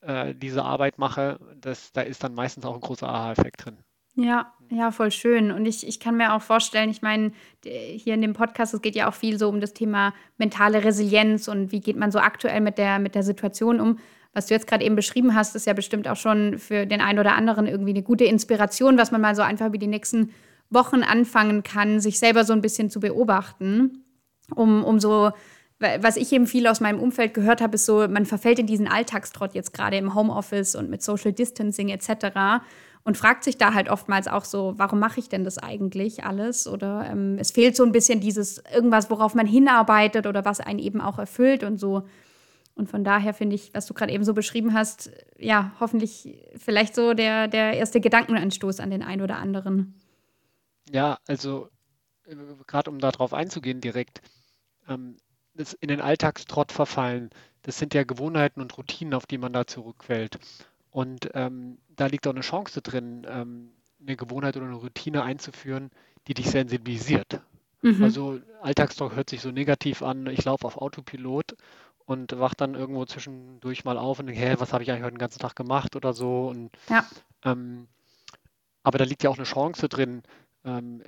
äh, 0.00 0.34
diese 0.34 0.64
Arbeit 0.64 0.98
mache, 0.98 1.38
das, 1.60 1.92
da 1.92 2.02
ist 2.02 2.24
dann 2.24 2.34
meistens 2.34 2.64
auch 2.64 2.74
ein 2.74 2.80
großer 2.80 3.08
Aha-Effekt 3.08 3.64
drin. 3.64 3.78
Ja, 4.14 4.52
ja, 4.70 4.90
voll 4.90 5.12
schön. 5.12 5.52
Und 5.52 5.64
ich, 5.64 5.86
ich 5.86 6.00
kann 6.00 6.16
mir 6.16 6.34
auch 6.34 6.42
vorstellen, 6.42 6.90
ich 6.90 7.02
meine, 7.02 7.30
hier 7.64 8.14
in 8.14 8.20
dem 8.20 8.32
Podcast, 8.32 8.74
es 8.74 8.82
geht 8.82 8.96
ja 8.96 9.08
auch 9.08 9.14
viel 9.14 9.38
so 9.38 9.48
um 9.48 9.60
das 9.60 9.74
Thema 9.74 10.12
mentale 10.38 10.82
Resilienz 10.82 11.46
und 11.46 11.70
wie 11.70 11.80
geht 11.80 11.96
man 11.96 12.10
so 12.10 12.18
aktuell 12.18 12.60
mit 12.60 12.78
der, 12.78 12.98
mit 12.98 13.14
der 13.14 13.22
Situation 13.22 13.80
um. 13.80 13.98
Was 14.32 14.46
du 14.46 14.54
jetzt 14.54 14.66
gerade 14.66 14.84
eben 14.84 14.96
beschrieben 14.96 15.36
hast, 15.36 15.54
ist 15.54 15.66
ja 15.66 15.72
bestimmt 15.72 16.08
auch 16.08 16.16
schon 16.16 16.58
für 16.58 16.84
den 16.84 17.00
einen 17.00 17.20
oder 17.20 17.34
anderen 17.34 17.66
irgendwie 17.66 17.90
eine 17.90 18.02
gute 18.02 18.24
Inspiration, 18.24 18.98
was 18.98 19.12
man 19.12 19.20
mal 19.20 19.36
so 19.36 19.42
einfach 19.42 19.66
über 19.66 19.78
die 19.78 19.86
nächsten 19.86 20.34
Wochen 20.68 21.02
anfangen 21.04 21.62
kann, 21.62 22.00
sich 22.00 22.18
selber 22.18 22.44
so 22.44 22.52
ein 22.52 22.60
bisschen 22.60 22.90
zu 22.90 22.98
beobachten, 22.98 24.04
um, 24.54 24.84
um 24.84 24.98
so 24.98 25.30
was 25.78 26.16
ich 26.16 26.32
eben 26.32 26.46
viel 26.46 26.66
aus 26.66 26.80
meinem 26.80 27.00
Umfeld 27.00 27.34
gehört 27.34 27.60
habe, 27.60 27.76
ist 27.76 27.86
so, 27.86 28.06
man 28.08 28.26
verfällt 28.26 28.58
in 28.58 28.66
diesen 28.66 28.88
Alltagstrott 28.88 29.54
jetzt 29.54 29.72
gerade 29.72 29.96
im 29.96 30.14
Homeoffice 30.14 30.74
und 30.74 30.90
mit 30.90 31.02
Social 31.02 31.32
Distancing 31.32 31.88
etc. 31.88 32.64
und 33.04 33.16
fragt 33.16 33.44
sich 33.44 33.58
da 33.58 33.74
halt 33.74 33.88
oftmals 33.88 34.26
auch 34.26 34.44
so, 34.44 34.74
warum 34.76 34.98
mache 34.98 35.20
ich 35.20 35.28
denn 35.28 35.44
das 35.44 35.58
eigentlich 35.58 36.24
alles? 36.24 36.66
Oder 36.66 37.06
ähm, 37.08 37.36
es 37.38 37.52
fehlt 37.52 37.76
so 37.76 37.84
ein 37.84 37.92
bisschen 37.92 38.20
dieses 38.20 38.62
irgendwas, 38.74 39.08
worauf 39.08 39.34
man 39.34 39.46
hinarbeitet 39.46 40.26
oder 40.26 40.44
was 40.44 40.58
einen 40.58 40.80
eben 40.80 41.00
auch 41.00 41.18
erfüllt 41.18 41.62
und 41.62 41.78
so. 41.78 42.08
Und 42.74 42.88
von 42.88 43.04
daher 43.04 43.34
finde 43.34 43.54
ich, 43.54 43.72
was 43.74 43.86
du 43.86 43.94
gerade 43.94 44.12
eben 44.12 44.24
so 44.24 44.34
beschrieben 44.34 44.74
hast, 44.74 45.10
ja, 45.36 45.72
hoffentlich 45.80 46.38
vielleicht 46.56 46.94
so 46.94 47.14
der, 47.14 47.46
der 47.46 47.74
erste 47.74 48.00
Gedankenanstoß 48.00 48.80
an 48.80 48.90
den 48.90 49.02
einen 49.02 49.22
oder 49.22 49.36
anderen. 49.36 49.94
Ja, 50.90 51.18
also 51.26 51.68
äh, 52.26 52.34
gerade 52.66 52.90
um 52.90 52.98
darauf 52.98 53.32
einzugehen 53.32 53.80
direkt, 53.80 54.22
ähm, 54.88 55.16
in 55.80 55.88
den 55.88 56.00
Alltagstrott 56.00 56.72
verfallen, 56.72 57.30
das 57.62 57.78
sind 57.78 57.94
ja 57.94 58.04
Gewohnheiten 58.04 58.60
und 58.60 58.76
Routinen, 58.78 59.14
auf 59.14 59.26
die 59.26 59.38
man 59.38 59.52
da 59.52 59.66
zurückfällt. 59.66 60.38
Und 60.90 61.30
ähm, 61.34 61.78
da 61.96 62.06
liegt 62.06 62.26
auch 62.26 62.32
eine 62.32 62.40
Chance 62.40 62.80
drin, 62.80 63.26
ähm, 63.28 63.72
eine 64.00 64.16
Gewohnheit 64.16 64.56
oder 64.56 64.66
eine 64.66 64.76
Routine 64.76 65.22
einzuführen, 65.22 65.90
die 66.26 66.34
dich 66.34 66.50
sensibilisiert. 66.50 67.40
Mhm. 67.82 68.02
Also 68.02 68.40
Alltagstrott 68.62 69.14
hört 69.14 69.30
sich 69.30 69.40
so 69.40 69.50
negativ 69.50 70.02
an, 70.02 70.26
ich 70.26 70.44
laufe 70.44 70.66
auf 70.66 70.78
Autopilot 70.78 71.56
und 72.06 72.38
wach 72.38 72.54
dann 72.54 72.74
irgendwo 72.74 73.04
zwischendurch 73.04 73.84
mal 73.84 73.98
auf 73.98 74.18
und 74.18 74.26
denke, 74.26 74.40
hä, 74.40 74.54
was 74.58 74.72
habe 74.72 74.82
ich 74.82 74.90
eigentlich 74.90 75.04
heute 75.04 75.14
den 75.14 75.18
ganzen 75.18 75.40
Tag 75.40 75.54
gemacht 75.54 75.94
oder 75.94 76.14
so. 76.14 76.48
Und, 76.48 76.70
ja. 76.88 77.06
ähm, 77.44 77.86
aber 78.82 78.98
da 78.98 79.04
liegt 79.04 79.22
ja 79.22 79.30
auch 79.30 79.36
eine 79.36 79.44
Chance 79.44 79.88
drin, 79.88 80.22
ähm, 80.64 81.02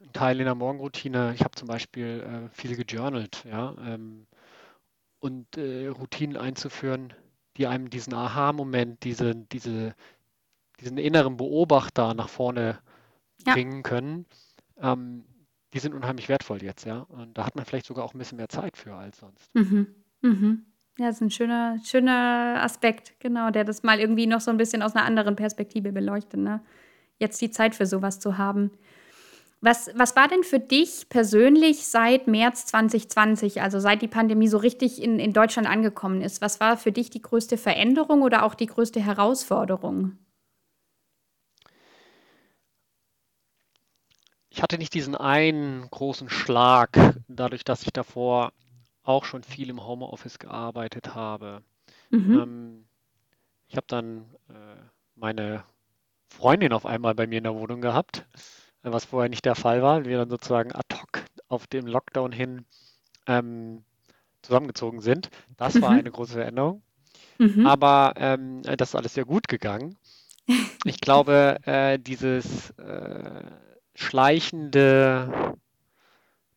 ein 0.00 0.12
Teil 0.12 0.38
in 0.40 0.46
der 0.46 0.54
Morgenroutine. 0.54 1.32
Ich 1.34 1.42
habe 1.42 1.54
zum 1.54 1.68
Beispiel 1.68 2.20
äh, 2.20 2.48
viel 2.54 2.76
gejournalt, 2.76 3.44
ja, 3.50 3.74
ähm, 3.86 4.26
und 5.18 5.56
äh, 5.56 5.88
Routinen 5.88 6.36
einzuführen, 6.36 7.12
die 7.56 7.66
einem 7.66 7.90
diesen 7.90 8.14
Aha-Moment, 8.14 9.04
diese, 9.04 9.34
diese, 9.34 9.94
diesen 10.80 10.96
inneren 10.96 11.36
Beobachter 11.36 12.14
nach 12.14 12.28
vorne 12.28 12.78
ja. 13.46 13.52
bringen 13.52 13.82
können. 13.82 14.26
Ähm, 14.80 15.24
die 15.72 15.78
sind 15.78 15.94
unheimlich 15.94 16.28
wertvoll 16.28 16.62
jetzt, 16.62 16.84
ja. 16.84 17.00
Und 17.00 17.36
da 17.36 17.46
hat 17.46 17.54
man 17.54 17.64
vielleicht 17.64 17.86
sogar 17.86 18.04
auch 18.04 18.14
ein 18.14 18.18
bisschen 18.18 18.36
mehr 18.36 18.48
Zeit 18.48 18.76
für 18.76 18.94
als 18.94 19.18
sonst. 19.18 19.54
Mhm. 19.54 19.94
Mhm. 20.22 20.64
Ja, 20.98 21.06
das 21.06 21.16
ist 21.16 21.22
ein 21.22 21.30
schöner, 21.30 21.78
schöner 21.84 22.58
Aspekt, 22.62 23.18
genau, 23.20 23.50
der 23.50 23.64
das 23.64 23.82
mal 23.82 24.00
irgendwie 24.00 24.26
noch 24.26 24.40
so 24.40 24.50
ein 24.50 24.56
bisschen 24.56 24.82
aus 24.82 24.96
einer 24.96 25.04
anderen 25.04 25.36
Perspektive 25.36 25.92
beleuchtet, 25.92 26.40
ne? 26.40 26.60
Jetzt 27.18 27.40
die 27.40 27.50
Zeit 27.50 27.74
für 27.74 27.86
sowas 27.86 28.18
zu 28.18 28.38
haben. 28.38 28.70
Was, 29.62 29.90
was 29.94 30.16
war 30.16 30.26
denn 30.26 30.42
für 30.42 30.58
dich 30.58 31.10
persönlich 31.10 31.86
seit 31.86 32.26
März 32.26 32.64
2020, 32.66 33.60
also 33.60 33.78
seit 33.78 34.00
die 34.00 34.08
Pandemie 34.08 34.48
so 34.48 34.56
richtig 34.56 35.02
in, 35.02 35.18
in 35.18 35.34
Deutschland 35.34 35.68
angekommen 35.68 36.22
ist? 36.22 36.40
Was 36.40 36.60
war 36.60 36.78
für 36.78 36.92
dich 36.92 37.10
die 37.10 37.20
größte 37.20 37.58
Veränderung 37.58 38.22
oder 38.22 38.44
auch 38.44 38.54
die 38.54 38.66
größte 38.66 39.00
Herausforderung? 39.04 40.16
Ich 44.48 44.62
hatte 44.62 44.78
nicht 44.78 44.94
diesen 44.94 45.14
einen 45.14 45.88
großen 45.90 46.30
Schlag, 46.30 46.90
dadurch, 47.28 47.62
dass 47.62 47.82
ich 47.82 47.92
davor 47.92 48.52
auch 49.02 49.24
schon 49.24 49.42
viel 49.42 49.68
im 49.68 49.86
Homeoffice 49.86 50.38
gearbeitet 50.38 51.14
habe. 51.14 51.62
Mhm. 52.08 52.40
Ähm, 52.40 52.84
ich 53.68 53.76
habe 53.76 53.86
dann 53.88 54.22
äh, 54.48 54.82
meine 55.16 55.64
Freundin 56.28 56.72
auf 56.72 56.86
einmal 56.86 57.14
bei 57.14 57.26
mir 57.26 57.38
in 57.38 57.44
der 57.44 57.54
Wohnung 57.54 57.82
gehabt 57.82 58.26
was 58.82 59.04
vorher 59.04 59.28
nicht 59.28 59.44
der 59.44 59.54
Fall 59.54 59.82
war. 59.82 60.04
Wir 60.04 60.18
dann 60.18 60.30
sozusagen 60.30 60.72
ad 60.72 60.94
hoc 60.94 61.24
auf 61.48 61.66
dem 61.66 61.86
Lockdown 61.86 62.32
hin 62.32 62.64
ähm, 63.26 63.84
zusammengezogen 64.42 65.00
sind. 65.00 65.30
Das 65.56 65.74
mhm. 65.74 65.82
war 65.82 65.90
eine 65.90 66.10
große 66.10 66.34
Veränderung. 66.34 66.82
Mhm. 67.38 67.66
Aber 67.66 68.14
ähm, 68.16 68.62
das 68.62 68.90
ist 68.90 68.94
alles 68.94 69.14
sehr 69.14 69.24
gut 69.24 69.48
gegangen. 69.48 69.96
Ich 70.84 71.00
glaube, 71.00 71.58
äh, 71.64 71.98
dieses 71.98 72.70
äh, 72.70 73.44
schleichende, 73.94 75.54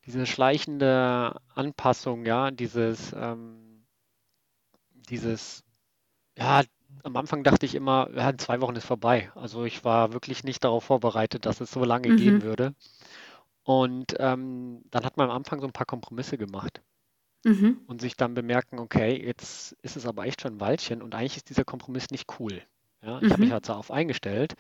diese 0.06 0.25
schleichende 0.25 1.36
Anpassung, 1.53 2.25
ja, 2.25 2.50
dieses, 2.50 3.13
ähm, 3.13 3.86
dieses, 5.10 5.63
ja, 6.38 6.63
am 7.03 7.15
Anfang 7.17 7.43
dachte 7.43 7.65
ich 7.65 7.75
immer, 7.75 8.09
ja, 8.15 8.29
in 8.29 8.39
zwei 8.39 8.62
Wochen 8.62 8.75
ist 8.75 8.85
vorbei. 8.85 9.31
Also 9.35 9.65
ich 9.65 9.83
war 9.83 10.13
wirklich 10.13 10.43
nicht 10.43 10.63
darauf 10.63 10.83
vorbereitet, 10.85 11.45
dass 11.45 11.62
es 11.62 11.71
so 11.71 11.83
lange 11.83 12.09
mhm. 12.09 12.17
gehen 12.17 12.41
würde. 12.41 12.75
Und 13.63 14.15
ähm, 14.19 14.83
dann 14.91 15.05
hat 15.05 15.17
man 15.17 15.29
am 15.29 15.35
Anfang 15.35 15.62
so 15.62 15.67
ein 15.67 15.73
paar 15.73 15.85
Kompromisse 15.85 16.38
gemacht. 16.38 16.81
Mhm. 17.45 17.81
Und 17.88 18.01
sich 18.01 18.15
dann 18.15 18.33
bemerken, 18.33 18.79
okay, 18.79 19.21
jetzt 19.21 19.73
ist 19.81 19.97
es 19.97 20.05
aber 20.05 20.25
echt 20.25 20.41
schon 20.41 20.55
ein 20.55 20.59
Weilchen 20.62 21.01
und 21.01 21.13
eigentlich 21.13 21.38
ist 21.38 21.50
dieser 21.50 21.65
Kompromiss 21.65 22.09
nicht 22.09 22.39
cool. 22.39 22.62
Ja, 23.01 23.17
ich 23.17 23.23
mhm. 23.23 23.31
habe 23.31 23.41
mich 23.41 23.51
halt 23.51 23.67
darauf 23.67 23.91
eingestellt, 23.91 24.55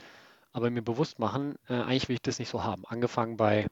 aber 0.51 0.69
mir 0.69 0.81
bewusst 0.81 1.17
machen, 1.17 1.55
äh, 1.69 1.75
eigentlich 1.75 2.09
will 2.09 2.15
ich 2.15 2.21
das 2.21 2.39
nicht 2.39 2.49
so 2.49 2.63
haben. 2.63 2.83
Angefangen 2.85 3.37
bei, 3.37 3.67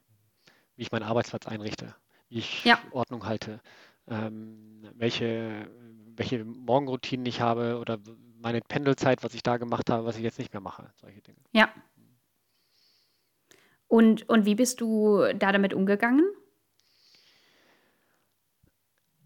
wie 0.77 0.83
ich 0.83 0.91
meinen 0.93 1.03
Arbeitsplatz 1.03 1.45
einrichte, 1.45 1.93
wie 2.29 2.39
ich 2.39 2.63
ja. 2.63 2.79
Ordnung 2.91 3.25
halte, 3.25 3.59
ähm, 4.07 4.89
welche, 4.95 5.69
welche 6.15 6.45
Morgenroutinen 6.45 7.25
ich 7.25 7.41
habe 7.41 7.79
oder 7.79 7.99
meine 8.41 8.61
Pendelzeit, 8.61 9.23
was 9.23 9.33
ich 9.33 9.43
da 9.43 9.57
gemacht 9.57 9.89
habe, 9.89 10.05
was 10.05 10.17
ich 10.17 10.23
jetzt 10.23 10.39
nicht 10.39 10.53
mehr 10.53 10.61
mache, 10.61 10.91
solche 10.95 11.21
Dinge. 11.21 11.39
Ja. 11.51 11.69
Und, 13.87 14.27
und 14.29 14.45
wie 14.45 14.55
bist 14.55 14.79
du 14.81 15.25
da 15.35 15.51
damit 15.51 15.73
umgegangen? 15.73 16.25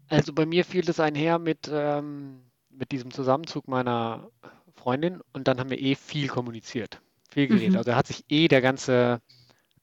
Also 0.08 0.32
bei 0.32 0.46
mir 0.46 0.64
fiel 0.64 0.88
es 0.88 1.00
einher 1.00 1.38
mit, 1.38 1.70
ähm, 1.72 2.42
mit 2.70 2.92
diesem 2.92 3.10
Zusammenzug 3.10 3.68
meiner 3.68 4.30
Freundin 4.74 5.20
und 5.32 5.48
dann 5.48 5.58
haben 5.58 5.70
wir 5.70 5.80
eh 5.80 5.94
viel 5.94 6.28
kommuniziert, 6.28 7.00
viel 7.30 7.48
geredet. 7.48 7.70
Mhm. 7.70 7.76
Also 7.76 7.90
da 7.90 7.96
hat 7.96 8.06
sich 8.06 8.24
eh 8.28 8.48
der 8.48 8.60
ganze, 8.60 9.20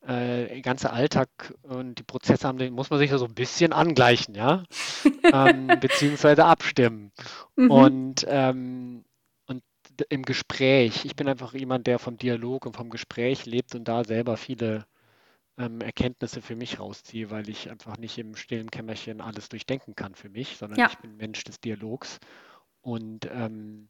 äh, 0.02 0.62
ganze 0.62 0.92
Alltag 0.92 1.54
und 1.64 2.00
die 2.00 2.04
Prozesse 2.04 2.48
haben, 2.48 2.58
den 2.58 2.74
muss 2.74 2.90
man 2.90 3.00
sich 3.00 3.12
so 3.12 3.26
ein 3.26 3.34
bisschen 3.34 3.74
angleichen, 3.74 4.36
ja, 4.36 4.64
ähm, 5.34 5.68
beziehungsweise 5.80 6.46
abstimmen. 6.46 7.12
Mhm. 7.56 7.72
Und 7.72 8.26
ähm, 8.28 9.06
im 10.10 10.24
Gespräch. 10.24 11.06
Ich 11.06 11.16
bin 11.16 11.28
einfach 11.28 11.54
jemand, 11.54 11.88
der 11.88 12.00
vom 12.00 12.18
Dialog 12.18 12.66
und 12.66 12.76
vom 12.76 12.90
Gespräch 12.90 13.46
lebt 13.46 13.76
und 13.76 13.88
da 13.88 14.04
selber 14.04 14.38
viele 14.38 14.86
ähm, 15.58 15.82
Erkenntnisse 15.82 16.42
für 16.42 16.56
mich 16.56 16.80
rausziehe, 16.80 17.30
weil 17.30 17.50
ich 17.50 17.70
einfach 17.70 17.98
nicht 17.98 18.18
im 18.18 18.36
stillen 18.36 18.72
Kämmerchen 18.72 19.22
alles 19.22 19.50
durchdenken 19.50 19.96
kann 19.96 20.16
für 20.16 20.30
mich, 20.30 20.58
sondern 20.58 20.80
ja. 20.80 20.88
ich 20.90 20.98
bin 20.98 21.18
Mensch 21.18 21.44
des 21.44 21.60
Dialogs. 21.60 22.20
Und, 22.82 23.30
ähm, 23.32 23.90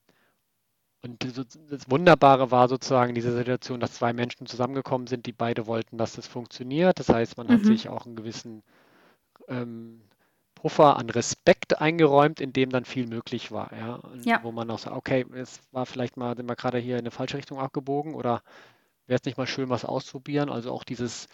und 1.01 1.23
das 1.23 1.89
Wunderbare 1.89 2.51
war 2.51 2.67
sozusagen 2.67 3.15
diese 3.15 3.35
Situation, 3.35 3.79
dass 3.79 3.93
zwei 3.93 4.13
Menschen 4.13 4.45
zusammengekommen 4.45 5.07
sind, 5.07 5.25
die 5.25 5.33
beide 5.33 5.67
wollten, 5.67 5.97
dass 5.97 6.13
das 6.13 6.27
funktioniert. 6.27 6.99
Das 6.99 7.09
heißt, 7.09 7.37
man 7.37 7.47
mhm. 7.47 7.51
hat 7.51 7.63
sich 7.63 7.89
auch 7.89 8.05
einen 8.05 8.15
gewissen 8.15 8.63
ähm, 9.47 10.01
Puffer 10.63 10.95
an 10.95 11.09
Respekt 11.09 11.81
eingeräumt, 11.81 12.39
in 12.39 12.53
dem 12.53 12.69
dann 12.69 12.85
viel 12.85 13.05
möglich 13.05 13.51
war. 13.51 13.73
Ja? 13.73 13.99
ja. 14.23 14.39
Wo 14.43 14.53
man 14.53 14.71
auch 14.71 14.79
sagt, 14.79 14.95
okay, 14.95 15.25
es 15.33 15.59
war 15.73 15.85
vielleicht 15.85 16.15
mal, 16.15 16.37
sind 16.37 16.47
wir 16.47 16.55
gerade 16.55 16.77
hier 16.77 16.95
in 16.95 17.01
eine 17.01 17.11
falsche 17.11 17.35
Richtung 17.35 17.59
abgebogen 17.59 18.15
oder 18.15 18.41
wäre 19.05 19.19
es 19.19 19.25
nicht 19.25 19.37
mal 19.37 19.45
schön, 19.45 19.67
was 19.67 19.83
auszuprobieren? 19.83 20.49
Also 20.49 20.71
auch 20.71 20.85
dieses, 20.85 21.27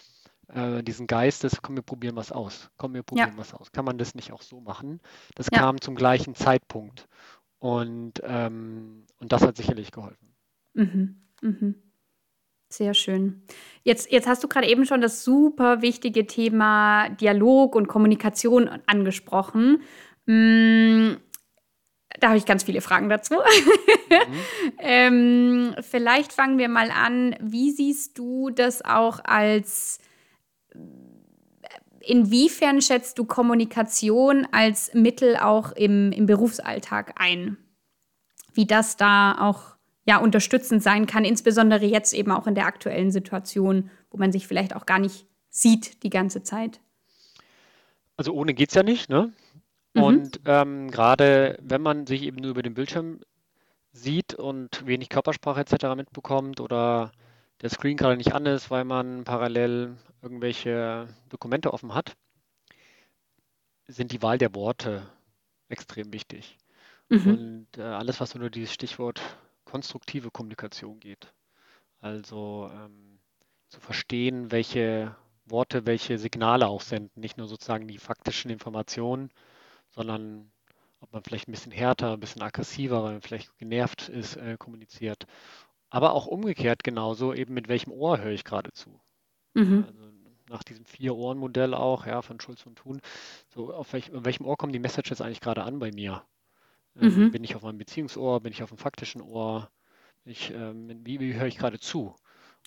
äh, 0.48 0.82
diesen 0.82 1.06
Geist 1.06 1.44
des, 1.44 1.62
komm, 1.62 1.76
wir 1.76 1.84
probieren 1.84 2.16
was 2.16 2.32
aus. 2.32 2.70
Komm, 2.76 2.94
wir 2.94 3.04
probieren 3.04 3.34
ja. 3.34 3.38
was 3.38 3.54
aus. 3.54 3.70
Kann 3.70 3.84
man 3.84 3.98
das 3.98 4.16
nicht 4.16 4.32
auch 4.32 4.42
so 4.42 4.60
machen? 4.60 4.98
Das 5.36 5.46
ja. 5.52 5.58
kam 5.58 5.80
zum 5.80 5.94
gleichen 5.94 6.34
Zeitpunkt. 6.34 7.06
Und, 7.60 8.14
ähm, 8.24 9.06
und 9.20 9.30
das 9.30 9.42
hat 9.42 9.56
sicherlich 9.56 9.92
geholfen. 9.92 10.34
Mhm. 10.74 11.22
Mhm. 11.40 11.76
Sehr 12.72 12.94
schön. 12.94 13.42
Jetzt, 13.82 14.12
jetzt 14.12 14.28
hast 14.28 14.44
du 14.44 14.48
gerade 14.48 14.68
eben 14.68 14.86
schon 14.86 15.00
das 15.00 15.24
super 15.24 15.82
wichtige 15.82 16.26
Thema 16.26 17.08
Dialog 17.08 17.74
und 17.74 17.88
Kommunikation 17.88 18.70
angesprochen. 18.86 19.82
Hm, 20.26 21.16
da 22.20 22.28
habe 22.28 22.38
ich 22.38 22.46
ganz 22.46 22.62
viele 22.62 22.80
Fragen 22.80 23.08
dazu. 23.08 23.34
Mhm. 23.34 24.34
ähm, 24.78 25.74
vielleicht 25.80 26.32
fangen 26.32 26.58
wir 26.58 26.68
mal 26.68 26.92
an. 26.92 27.34
Wie 27.40 27.72
siehst 27.72 28.16
du 28.16 28.50
das 28.50 28.84
auch 28.84 29.18
als, 29.24 29.98
inwiefern 32.00 32.82
schätzt 32.82 33.18
du 33.18 33.24
Kommunikation 33.24 34.46
als 34.52 34.94
Mittel 34.94 35.36
auch 35.36 35.72
im, 35.72 36.12
im 36.12 36.26
Berufsalltag 36.26 37.14
ein? 37.20 37.56
Wie 38.52 38.66
das 38.66 38.96
da 38.96 39.36
auch 39.40 39.79
ja, 40.04 40.18
unterstützend 40.18 40.82
sein 40.82 41.06
kann, 41.06 41.24
insbesondere 41.24 41.84
jetzt 41.84 42.12
eben 42.14 42.32
auch 42.32 42.46
in 42.46 42.54
der 42.54 42.66
aktuellen 42.66 43.10
Situation, 43.10 43.90
wo 44.10 44.18
man 44.18 44.32
sich 44.32 44.46
vielleicht 44.46 44.74
auch 44.74 44.86
gar 44.86 44.98
nicht 44.98 45.26
sieht 45.50 46.02
die 46.02 46.10
ganze 46.10 46.42
Zeit. 46.42 46.80
Also 48.16 48.32
ohne 48.32 48.54
geht 48.54 48.70
es 48.70 48.74
ja 48.74 48.82
nicht, 48.82 49.08
ne? 49.08 49.32
Mhm. 49.94 50.02
Und 50.02 50.40
ähm, 50.46 50.90
gerade 50.90 51.58
wenn 51.62 51.82
man 51.82 52.06
sich 52.06 52.22
eben 52.22 52.36
nur 52.36 52.52
über 52.52 52.62
den 52.62 52.74
Bildschirm 52.74 53.20
sieht 53.92 54.34
und 54.34 54.86
wenig 54.86 55.08
Körpersprache 55.08 55.60
etc. 55.60 55.96
mitbekommt 55.96 56.60
oder 56.60 57.12
der 57.60 57.70
Screen 57.70 57.96
gerade 57.96 58.16
nicht 58.16 58.32
an 58.32 58.46
ist, 58.46 58.70
weil 58.70 58.84
man 58.84 59.24
parallel 59.24 59.96
irgendwelche 60.22 61.08
Dokumente 61.28 61.72
offen 61.72 61.94
hat, 61.94 62.14
sind 63.86 64.12
die 64.12 64.22
Wahl 64.22 64.38
der 64.38 64.54
Worte 64.54 65.02
extrem 65.68 66.12
wichtig. 66.12 66.58
Mhm. 67.08 67.26
Und 67.26 67.66
äh, 67.78 67.82
alles, 67.82 68.20
was 68.20 68.34
unter 68.34 68.50
dieses 68.50 68.72
Stichwort 68.72 69.20
konstruktive 69.70 70.30
Kommunikation 70.30 70.98
geht. 70.98 71.32
Also 72.00 72.70
ähm, 72.72 73.20
zu 73.68 73.80
verstehen, 73.80 74.50
welche 74.50 75.14
Worte 75.44 75.86
welche 75.86 76.18
Signale 76.18 76.66
auch 76.66 76.80
senden. 76.80 77.20
Nicht 77.20 77.38
nur 77.38 77.46
sozusagen 77.46 77.86
die 77.86 77.98
faktischen 77.98 78.50
Informationen, 78.50 79.30
sondern 79.90 80.50
ob 81.00 81.12
man 81.12 81.22
vielleicht 81.22 81.48
ein 81.48 81.52
bisschen 81.52 81.72
härter, 81.72 82.12
ein 82.12 82.20
bisschen 82.20 82.42
aggressiver, 82.42 83.02
weil 83.02 83.12
man 83.12 83.22
vielleicht 83.22 83.56
genervt 83.58 84.08
ist, 84.08 84.36
äh, 84.36 84.56
kommuniziert. 84.58 85.26
Aber 85.88 86.12
auch 86.12 86.26
umgekehrt 86.26 86.84
genauso, 86.84 87.32
eben 87.32 87.54
mit 87.54 87.68
welchem 87.68 87.92
Ohr 87.92 88.18
höre 88.18 88.32
ich 88.32 88.44
gerade 88.44 88.72
zu. 88.72 89.00
Mhm. 89.54 89.84
Also 89.86 90.10
nach 90.48 90.62
diesem 90.64 90.84
Vier-Ohren-Modell 90.84 91.74
auch, 91.74 92.06
ja, 92.06 92.22
von 92.22 92.40
Schulz 92.40 92.66
und 92.66 92.76
Thun. 92.76 93.00
So, 93.48 93.72
auf 93.72 93.92
welch, 93.92 94.12
auf 94.12 94.24
welchem 94.24 94.46
Ohr 94.46 94.56
kommen 94.56 94.72
die 94.72 94.80
Messages 94.80 95.20
eigentlich 95.20 95.40
gerade 95.40 95.62
an 95.62 95.78
bei 95.78 95.92
mir? 95.92 96.24
Ähm, 96.96 97.28
Mhm. 97.28 97.30
bin 97.30 97.44
ich 97.44 97.56
auf 97.56 97.62
meinem 97.62 97.78
Beziehungsohr, 97.78 98.40
bin 98.40 98.52
ich 98.52 98.62
auf 98.62 98.70
dem 98.70 98.78
faktischen 98.78 99.22
Ohr? 99.22 99.70
Ich, 100.24 100.50
ähm, 100.52 101.00
wie, 101.06 101.20
wie 101.20 101.34
höre 101.34 101.46
ich 101.48 101.58
gerade 101.58 101.80
zu? 101.80 102.14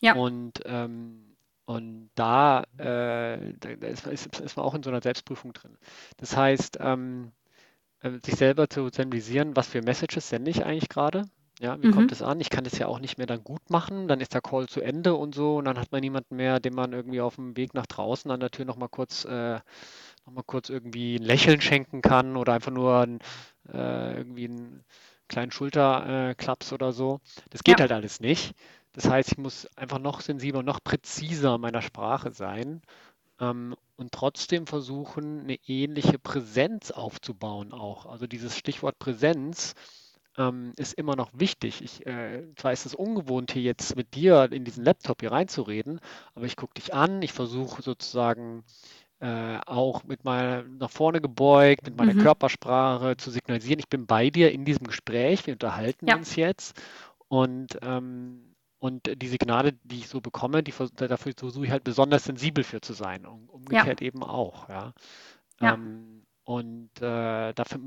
Ja. 0.01 0.15
Und, 0.15 0.61
ähm, 0.65 1.35
und 1.65 2.11
da, 2.15 2.63
äh, 2.77 3.53
da, 3.59 3.69
ist, 3.87 4.07
ist, 4.07 4.39
ist 4.39 4.57
man 4.57 4.65
auch 4.65 4.75
in 4.75 4.83
so 4.83 4.89
einer 4.91 5.01
Selbstprüfung 5.01 5.53
drin. 5.53 5.77
Das 6.17 6.37
heißt, 6.37 6.77
ähm, 6.81 7.31
äh, 8.01 8.11
sich 8.25 8.35
selber 8.35 8.69
zu 8.69 8.83
sensibilisieren, 8.89 9.55
was 9.55 9.67
für 9.67 9.81
Messages 9.81 10.29
sende 10.29 10.51
ich 10.51 10.65
eigentlich 10.65 10.89
gerade? 10.89 11.23
Ja, 11.59 11.79
wie 11.81 11.87
kommt 11.87 12.11
Mhm. 12.11 12.13
es 12.13 12.21
an? 12.21 12.39
Ich 12.41 12.49
kann 12.49 12.63
das 12.63 12.77
ja 12.79 12.87
auch 12.87 12.99
nicht 12.99 13.17
mehr 13.17 13.27
dann 13.27 13.43
gut 13.43 13.69
machen. 13.69 14.07
Dann 14.07 14.19
ist 14.21 14.33
der 14.33 14.41
Call 14.41 14.67
zu 14.67 14.81
Ende 14.81 15.15
und 15.15 15.35
so, 15.35 15.57
und 15.57 15.65
dann 15.65 15.79
hat 15.79 15.91
man 15.91 16.01
niemanden 16.01 16.35
mehr, 16.35 16.59
dem 16.59 16.73
man 16.75 16.93
irgendwie 16.93 17.21
auf 17.21 17.35
dem 17.35 17.55
Weg 17.57 17.73
nach 17.73 17.85
draußen 17.87 18.29
an 18.31 18.39
der 18.39 18.51
Tür 18.51 18.65
nochmal 18.65 18.89
kurz, 18.89 19.25
äh, 19.25 19.59
noch 20.25 20.33
mal 20.33 20.43
kurz 20.43 20.69
irgendwie 20.69 21.15
ein 21.17 21.23
Lächeln 21.23 21.61
schenken 21.61 22.01
kann 22.01 22.37
oder 22.37 22.53
einfach 22.53 22.71
nur 22.71 22.99
ein, 23.01 23.19
äh, 23.71 24.17
irgendwie 24.17 24.45
einen 24.47 24.83
kleinen 25.27 25.51
Schulterklaps 25.51 26.73
oder 26.73 26.91
so. 26.93 27.19
Das 27.49 27.63
geht 27.63 27.79
Ja. 27.79 27.81
halt 27.81 27.91
alles 27.91 28.19
nicht. 28.19 28.53
Das 28.93 29.09
heißt, 29.09 29.31
ich 29.33 29.37
muss 29.37 29.67
einfach 29.75 29.99
noch 29.99 30.21
sensibler, 30.21 30.63
noch 30.63 30.83
präziser 30.83 31.55
in 31.55 31.61
meiner 31.61 31.81
Sprache 31.81 32.31
sein 32.31 32.81
ähm, 33.39 33.75
und 33.97 34.11
trotzdem 34.11 34.67
versuchen, 34.67 35.41
eine 35.41 35.57
ähnliche 35.67 36.19
Präsenz 36.19 36.91
aufzubauen 36.91 37.73
auch. 37.73 38.05
Also 38.05 38.27
dieses 38.27 38.57
Stichwort 38.57 38.99
Präsenz 38.99 39.73
ähm, 40.37 40.73
ist 40.77 40.93
immer 40.95 41.15
noch 41.15 41.31
wichtig. 41.33 41.81
Ich, 41.83 42.05
äh, 42.05 42.43
zwar 42.55 42.73
ist 42.73 42.85
es 42.85 42.95
ungewohnt, 42.95 43.51
hier 43.51 43.61
jetzt 43.63 43.95
mit 43.95 44.15
dir 44.15 44.51
in 44.51 44.65
diesen 44.65 44.83
Laptop 44.85 45.21
hier 45.21 45.31
reinzureden, 45.31 45.99
aber 46.35 46.45
ich 46.45 46.55
gucke 46.55 46.73
dich 46.75 46.93
an, 46.93 47.21
ich 47.21 47.33
versuche 47.33 47.81
sozusagen 47.83 48.63
äh, 49.23 49.59
auch 49.67 50.03
mit 50.05 50.25
meiner 50.25 50.63
nach 50.63 50.91
vorne 50.91 51.21
gebeugt, 51.21 51.85
mit 51.85 51.97
meiner 51.97 52.13
Mhm. 52.13 52.15
Körpersprache 52.15 53.17
zu 53.17 53.31
signalisieren, 53.31 53.79
ich 53.79 53.89
bin 53.89 54.07
bei 54.07 54.29
dir 54.31 54.51
in 54.53 54.65
diesem 54.65 54.87
Gespräch, 54.87 55.47
wir 55.47 55.53
unterhalten 55.55 56.09
Ja. 56.09 56.15
uns 56.15 56.35
jetzt 56.37 56.81
und 57.29 57.79
ähm, 57.83 58.55
und 58.79 59.09
die 59.21 59.27
Signale, 59.29 59.73
die 59.83 59.99
ich 59.99 60.09
so 60.09 60.21
bekomme, 60.21 60.63
die, 60.63 60.73
dafür 60.97 61.33
versuche 61.37 61.65
ich 61.65 61.71
halt 61.71 61.85
besonders 61.85 62.25
sensibel 62.25 62.63
für 62.65 62.81
zu 62.81 62.93
sein. 62.93 63.25
Und 63.25 63.49
Ja. 63.69 63.87
umgekehrt 63.87 64.01
eben 64.01 64.23
auch, 64.23 64.69
ja. 64.69 64.93
Ja. 65.61 65.75
Ähm, 65.75 66.25
und 66.45 66.91
äh, 67.01 67.53
dafür 67.53 67.79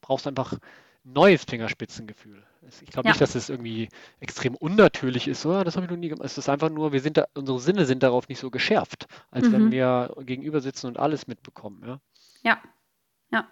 brauchst 0.00 0.26
du 0.26 0.30
einfach 0.30 0.52
ein 0.54 0.58
neues 1.04 1.44
Fingerspitzengefühl. 1.44 2.42
Ich 2.82 2.90
glaube 2.90 3.06
Ja. 3.08 3.12
nicht, 3.12 3.20
dass 3.20 3.34
es 3.34 3.50
irgendwie 3.50 3.88
extrem 4.20 4.54
unnatürlich 4.56 5.28
ist. 5.28 5.44
"Ah, 5.44 5.64
das 5.64 5.76
habe 5.76 5.84
ich 5.84 5.90
noch 5.90 5.98
nie 5.98 6.08
gemacht. 6.08 6.24
Es 6.24 6.38
ist 6.38 6.48
einfach 6.48 6.70
nur, 6.70 6.92
wir 6.92 7.00
sind 7.00 7.18
da, 7.18 7.26
unsere 7.34 7.60
Sinne 7.60 7.84
sind 7.84 8.02
darauf 8.02 8.28
nicht 8.28 8.38
so 8.38 8.50
geschärft, 8.50 9.06
als 9.30 9.52
wenn 9.52 9.66
Mhm. 9.66 9.72
wir 9.72 10.14
gegenüber 10.20 10.60
sitzen 10.62 10.86
und 10.86 10.98
alles 10.98 11.26
mitbekommen. 11.26 11.82
Ja. 11.86 12.00
Ja. 12.42 12.58
Ja. 13.30 13.48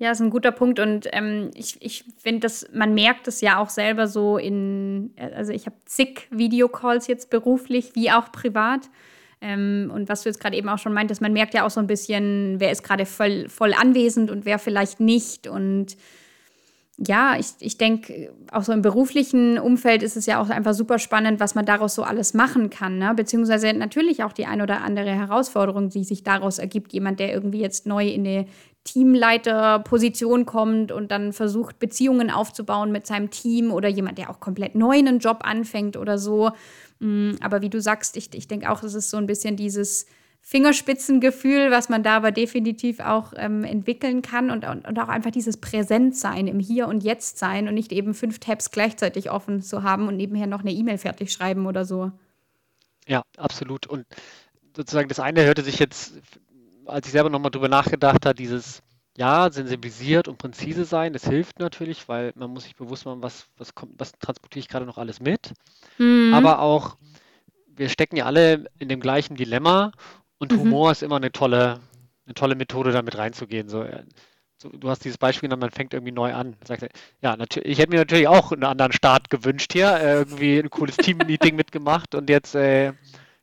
Ja, 0.00 0.12
ist 0.12 0.20
ein 0.20 0.30
guter 0.30 0.52
Punkt 0.52 0.78
und 0.78 1.08
ähm, 1.12 1.50
ich, 1.54 1.82
ich 1.82 2.04
finde, 2.18 2.40
dass 2.40 2.68
man 2.72 2.94
merkt 2.94 3.26
es 3.26 3.40
ja 3.40 3.58
auch 3.58 3.68
selber 3.68 4.06
so 4.06 4.38
in, 4.38 5.12
also 5.34 5.52
ich 5.52 5.66
habe 5.66 5.74
zig 5.86 6.28
Videocalls 6.30 7.08
jetzt 7.08 7.30
beruflich 7.30 7.96
wie 7.96 8.12
auch 8.12 8.30
privat. 8.30 8.90
Ähm, 9.40 9.90
und 9.92 10.08
was 10.08 10.22
du 10.22 10.28
jetzt 10.28 10.38
gerade 10.40 10.56
eben 10.56 10.68
auch 10.68 10.78
schon 10.78 10.92
meintest, 10.92 11.20
man 11.20 11.32
merkt 11.32 11.52
ja 11.54 11.66
auch 11.66 11.70
so 11.70 11.80
ein 11.80 11.88
bisschen, 11.88 12.60
wer 12.60 12.70
ist 12.70 12.84
gerade 12.84 13.06
voll, 13.06 13.48
voll 13.48 13.72
anwesend 13.74 14.30
und 14.30 14.44
wer 14.44 14.60
vielleicht 14.60 15.00
nicht. 15.00 15.48
Und 15.48 15.96
ja, 17.06 17.36
ich, 17.38 17.46
ich 17.60 17.78
denke, 17.78 18.32
auch 18.50 18.64
so 18.64 18.72
im 18.72 18.82
beruflichen 18.82 19.56
Umfeld 19.58 20.02
ist 20.02 20.16
es 20.16 20.26
ja 20.26 20.42
auch 20.42 20.48
einfach 20.50 20.74
super 20.74 20.98
spannend, 20.98 21.38
was 21.38 21.54
man 21.54 21.64
daraus 21.64 21.94
so 21.94 22.02
alles 22.02 22.34
machen 22.34 22.70
kann. 22.70 22.98
Ne? 22.98 23.12
Beziehungsweise 23.14 23.72
natürlich 23.72 24.24
auch 24.24 24.32
die 24.32 24.46
ein 24.46 24.60
oder 24.60 24.80
andere 24.82 25.10
Herausforderung, 25.10 25.90
die 25.90 26.02
sich 26.02 26.24
daraus 26.24 26.58
ergibt. 26.58 26.92
Jemand, 26.92 27.20
der 27.20 27.32
irgendwie 27.32 27.60
jetzt 27.60 27.86
neu 27.86 28.08
in 28.08 28.26
eine 28.26 28.46
Teamleiterposition 28.82 30.44
kommt 30.44 30.90
und 30.90 31.12
dann 31.12 31.32
versucht, 31.32 31.78
Beziehungen 31.78 32.30
aufzubauen 32.30 32.90
mit 32.90 33.06
seinem 33.06 33.30
Team 33.30 33.70
oder 33.70 33.88
jemand, 33.88 34.18
der 34.18 34.28
auch 34.30 34.40
komplett 34.40 34.74
neu 34.74 34.96
einen 34.96 35.20
Job 35.20 35.40
anfängt 35.42 35.96
oder 35.96 36.18
so. 36.18 36.50
Mm, 36.98 37.32
Aber 37.40 37.62
wie 37.62 37.70
du 37.70 37.80
sagst, 37.80 38.16
ich, 38.16 38.34
ich 38.34 38.48
denke 38.48 38.70
auch, 38.70 38.82
es 38.82 38.94
ist 38.94 39.10
so 39.10 39.18
ein 39.18 39.26
bisschen 39.26 39.54
dieses 39.54 40.06
Fingerspitzengefühl, 40.50 41.70
was 41.70 41.90
man 41.90 42.02
da 42.02 42.16
aber 42.16 42.32
definitiv 42.32 43.00
auch 43.00 43.34
ähm, 43.36 43.64
entwickeln 43.64 44.22
kann 44.22 44.50
und, 44.50 44.66
und, 44.66 44.88
und 44.88 44.98
auch 44.98 45.08
einfach 45.08 45.30
dieses 45.30 45.58
Präsentsein 45.58 46.46
im 46.46 46.58
Hier 46.58 46.88
und 46.88 47.04
Jetzt 47.04 47.36
sein 47.36 47.68
und 47.68 47.74
nicht 47.74 47.92
eben 47.92 48.14
fünf 48.14 48.38
Tabs 48.38 48.70
gleichzeitig 48.70 49.30
offen 49.30 49.60
zu 49.60 49.82
haben 49.82 50.08
und 50.08 50.16
nebenher 50.16 50.46
noch 50.46 50.60
eine 50.60 50.72
E-Mail 50.72 50.96
fertig 50.96 51.34
schreiben 51.34 51.66
oder 51.66 51.84
so. 51.84 52.12
Ja, 53.06 53.24
absolut. 53.36 53.86
Und 53.86 54.06
sozusagen 54.74 55.10
das 55.10 55.20
eine 55.20 55.44
hörte 55.44 55.60
sich 55.60 55.78
jetzt, 55.78 56.14
als 56.86 57.06
ich 57.06 57.12
selber 57.12 57.28
nochmal 57.28 57.50
drüber 57.50 57.68
nachgedacht 57.68 58.24
habe, 58.24 58.34
dieses 58.34 58.82
ja, 59.18 59.50
sensibilisiert 59.52 60.28
und 60.28 60.38
präzise 60.38 60.86
sein, 60.86 61.12
das 61.12 61.26
hilft 61.26 61.58
natürlich, 61.58 62.08
weil 62.08 62.32
man 62.36 62.48
muss 62.48 62.64
sich 62.64 62.74
bewusst 62.74 63.04
machen, 63.04 63.20
was, 63.20 63.48
was 63.58 63.74
kommt, 63.74 63.92
was 63.98 64.12
transportiere 64.12 64.60
ich 64.60 64.68
gerade 64.68 64.86
noch 64.86 64.96
alles 64.96 65.20
mit. 65.20 65.52
Mhm. 65.98 66.32
Aber 66.32 66.60
auch, 66.60 66.96
wir 67.66 67.90
stecken 67.90 68.16
ja 68.16 68.24
alle 68.24 68.64
in 68.78 68.88
dem 68.88 69.00
gleichen 69.00 69.36
Dilemma 69.36 69.92
und 70.38 70.52
Mhm. 70.52 70.58
Humor 70.60 70.92
ist 70.92 71.02
immer 71.02 71.16
eine 71.16 71.32
tolle, 71.32 71.80
eine 72.26 72.34
tolle 72.34 72.54
Methode, 72.54 72.92
damit 72.92 73.16
reinzugehen. 73.18 73.68
So, 73.68 73.82
äh, 73.82 74.04
du 74.72 74.88
hast 74.90 75.04
dieses 75.04 75.18
Beispiel, 75.18 75.48
man 75.48 75.70
fängt 75.70 75.94
irgendwie 75.94 76.12
neu 76.12 76.34
an. 76.34 76.56
Sagt 76.64 76.88
ja, 77.22 77.36
natürlich, 77.36 77.68
ich 77.68 77.78
hätte 77.78 77.90
mir 77.90 77.98
natürlich 77.98 78.28
auch 78.28 78.52
einen 78.52 78.64
anderen 78.64 78.92
Start 78.92 79.30
gewünscht 79.30 79.72
hier, 79.72 79.92
äh, 79.96 80.14
irgendwie 80.14 80.58
ein 80.58 80.70
cooles 80.70 80.96
Team-Meeting 80.96 81.56
mitgemacht 81.56 82.14
und 82.14 82.28
jetzt 82.30 82.54
äh, 82.54 82.92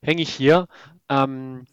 hänge 0.02 0.22
ich 0.22 0.34
hier. 0.34 0.68
Ähm, 1.10 1.66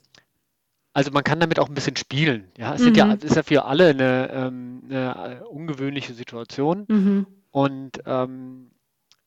also 0.94 1.10
man 1.10 1.24
kann 1.24 1.40
damit 1.40 1.58
auch 1.58 1.68
ein 1.68 1.74
bisschen 1.74 1.96
spielen. 1.96 2.50
Ja, 2.58 2.74
es 2.74 2.82
sind 2.82 2.96
ja, 2.96 3.06
Mhm. 3.06 3.12
es 3.12 3.24
ist 3.24 3.36
ja 3.36 3.42
für 3.42 3.64
alle 3.64 3.88
eine, 3.88 4.30
ähm, 4.30 4.82
eine 4.90 5.40
äh, 5.40 5.44
ungewöhnliche 5.44 6.12
Situation 6.12 6.84
Mhm. 6.88 7.26
und 7.50 8.00
ähm, 8.06 8.70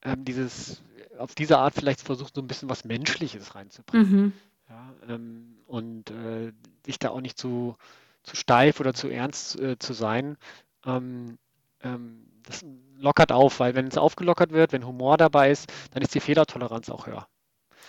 ähm, 0.04 0.26
dieses 0.26 0.82
auf 1.18 1.34
diese 1.34 1.58
Art 1.58 1.74
vielleicht 1.74 2.02
versucht, 2.02 2.36
so 2.36 2.42
ein 2.42 2.48
bisschen 2.48 2.70
was 2.70 2.84
Menschliches 2.84 3.56
reinzubringen. 3.56 4.12
Mhm. 4.12 4.34
Ja, 4.70 4.94
ähm, 5.10 5.55
und 5.68 6.12
äh, 6.12 6.52
sich 6.86 7.00
da 7.00 7.10
auch 7.10 7.22
nicht 7.22 7.38
zu, 7.38 7.76
zu 8.24 8.36
steif 8.36 8.80
oder 8.80 8.94
zu 8.94 9.10
ernst 9.10 9.60
äh, 9.60 9.78
zu 9.80 9.94
sein. 9.94 10.38
Ähm, 10.86 11.38
ähm, 11.82 12.28
das 12.44 12.64
lockert 12.98 13.32
auf, 13.32 13.60
weil 13.60 13.76
wenn 13.76 13.88
es 13.88 13.98
aufgelockert 13.98 14.52
wird, 14.52 14.72
wenn 14.72 14.86
Humor 14.86 15.18
dabei 15.18 15.52
ist, 15.52 15.72
dann 15.92 16.04
ist 16.04 16.14
die 16.14 16.20
Fehlertoleranz 16.20 16.90
auch 16.90 17.08
höher. 17.08 17.28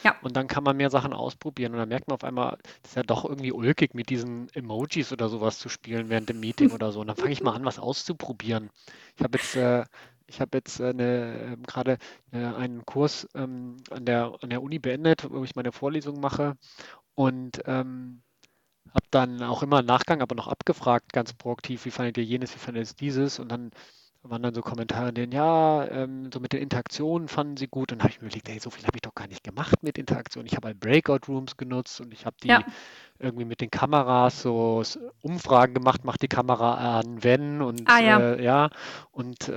Ja. 0.03 0.15
Und 0.23 0.37
dann 0.37 0.47
kann 0.47 0.65
man 0.65 0.77
mehr 0.77 0.91
Sachen 0.91 1.13
ausprobieren 1.13 1.73
und 1.73 1.79
dann 1.79 1.89
merkt 1.89 2.09
man 2.09 2.17
auf 2.17 2.25
einmal, 2.25 2.59
das 2.83 2.93
ist 2.93 2.97
ja 2.97 3.03
doch 3.03 3.25
irgendwie 3.25 3.53
ulkig, 3.53 3.95
mit 3.95 4.11
diesen 4.11 4.49
Emojis 4.55 5.13
oder 5.13 5.29
sowas 5.29 5.59
zu 5.59 5.69
spielen 5.69 6.11
während 6.11 6.29
dem 6.29 6.41
Meeting 6.41 6.71
oder 6.73 6.93
so. 6.93 7.01
Und 7.01 7.09
dann 7.09 7.17
fange 7.17 7.33
ich 7.33 7.43
mal 7.43 7.55
an, 7.55 7.65
was 7.65 7.79
auszuprobieren. 7.79 8.71
Ich 9.17 9.23
habe 9.23 9.39
jetzt, 9.39 9.57
äh, 9.57 9.85
ich 10.27 10.41
habe 10.41 10.59
jetzt 10.59 10.81
äh, 10.81 10.91
ähm, 10.91 11.63
gerade 11.63 11.99
äh, 12.33 12.39
einen 12.39 12.85
Kurs 12.85 13.29
ähm, 13.35 13.79
an 13.91 14.05
der, 14.05 14.33
an 14.41 14.51
der 14.51 14.63
Uni 14.63 14.79
beendet, 14.79 15.29
wo 15.31 15.45
ich 15.45 15.57
meine 15.57 15.73
Vorlesung 15.73 16.21
mache 16.21 16.57
und 17.17 17.63
ähm, 17.67 18.23
habe 18.95 19.07
dann 19.11 19.43
auch 19.43 19.63
immer 19.63 19.81
im 19.81 19.87
Nachgang 19.87 20.23
aber 20.23 20.35
noch 20.37 20.49
abgefragt, 20.49 21.13
ganz 21.13 21.33
proaktiv, 21.35 21.85
wie 21.85 21.91
fandet 21.91 22.19
ihr 22.19 22.25
jenes, 22.25 22.55
wie 22.55 22.59
fandet 22.61 22.91
ihr 22.91 22.97
dieses? 22.97 23.39
Und 23.41 23.51
dann 23.51 23.73
waren 24.23 24.43
dann 24.43 24.55
so 24.55 24.63
Kommentare, 24.63 25.13
denen, 25.13 25.33
ja, 25.33 25.87
ähm, 25.89 26.31
so 26.33 26.41
mit 26.41 26.53
den 26.53 26.63
Interaktionen 26.63 27.29
fanden 27.29 27.57
sie 27.57 27.69
gut. 27.69 27.93
Und 27.93 27.99
dann 27.99 28.05
habe 28.05 28.13
ich 28.13 28.21
mir 28.21 28.27
überlegt, 28.29 28.49
hey, 28.49 28.59
so 28.61 28.71
viel 28.71 28.85
habe 28.87 28.97
ich 28.97 29.03
doch 29.03 29.15
gar 29.15 29.29
nicht 29.29 29.45
gemacht 29.45 29.83
mit 29.83 29.99
Interaktionen. 29.99 30.47
Ich 30.49 30.57
habe 30.57 30.69
halt 30.69 30.81
Breakout 30.81 31.29
Rooms 31.29 31.57
genutzt 31.57 32.01
und 32.01 32.13
ich 32.13 32.27
habe 32.27 32.37
die 32.43 32.49
Ja. 32.49 32.61
irgendwie 33.19 33.45
mit 33.45 33.61
den 33.61 33.71
Kameras 33.71 34.43
so 34.43 34.83
Umfragen 35.23 35.75
gemacht, 35.75 36.05
macht 36.05 36.23
die 36.23 36.29
Kamera 36.29 36.99
an, 37.01 37.23
wenn 37.25 37.63
und 37.63 37.89
Ah, 37.89 38.01
ja. 38.01 38.19
äh, 38.21 38.43
ja. 38.45 38.71
Und 39.13 39.49
äh, 39.49 39.53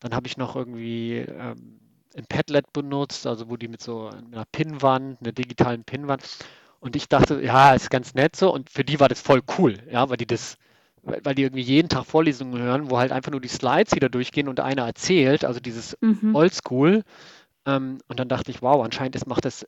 dann 0.00 0.14
habe 0.14 0.26
ich 0.26 0.36
noch 0.36 0.56
irgendwie 0.56 1.18
ähm, 1.18 1.80
ein 2.16 2.26
Padlet 2.26 2.72
benutzt, 2.72 3.26
also 3.26 3.48
wo 3.50 3.56
die 3.56 3.68
mit 3.68 3.82
so 3.82 4.08
einer 4.08 4.44
Pinnwand, 4.52 5.20
einer 5.20 5.32
digitalen 5.32 5.84
Pinnwand. 5.84 6.22
Und 6.80 6.96
ich 6.96 7.08
dachte, 7.08 7.42
ja, 7.42 7.74
ist 7.74 7.90
ganz 7.90 8.14
nett 8.14 8.36
so. 8.36 8.52
Und 8.52 8.70
für 8.70 8.84
die 8.84 9.00
war 9.00 9.08
das 9.08 9.20
voll 9.20 9.42
cool, 9.58 9.78
ja, 9.90 10.08
weil 10.08 10.16
die 10.16 10.26
das, 10.26 10.56
weil 11.02 11.34
die 11.34 11.42
irgendwie 11.42 11.62
jeden 11.62 11.88
Tag 11.88 12.06
Vorlesungen 12.06 12.60
hören, 12.60 12.90
wo 12.90 12.98
halt 12.98 13.12
einfach 13.12 13.30
nur 13.32 13.40
die 13.40 13.48
Slides 13.48 13.94
wieder 13.94 14.08
durchgehen 14.08 14.48
und 14.48 14.60
einer 14.60 14.86
erzählt, 14.86 15.44
also 15.44 15.60
dieses 15.60 15.96
Mhm. 16.00 16.34
Oldschool. 16.34 17.02
Ähm, 17.66 17.98
und 18.08 18.20
dann 18.20 18.28
dachte 18.28 18.50
ich, 18.50 18.62
wow, 18.62 18.84
anscheinend 18.84 19.16
ist, 19.16 19.26
macht 19.26 19.44
das 19.44 19.66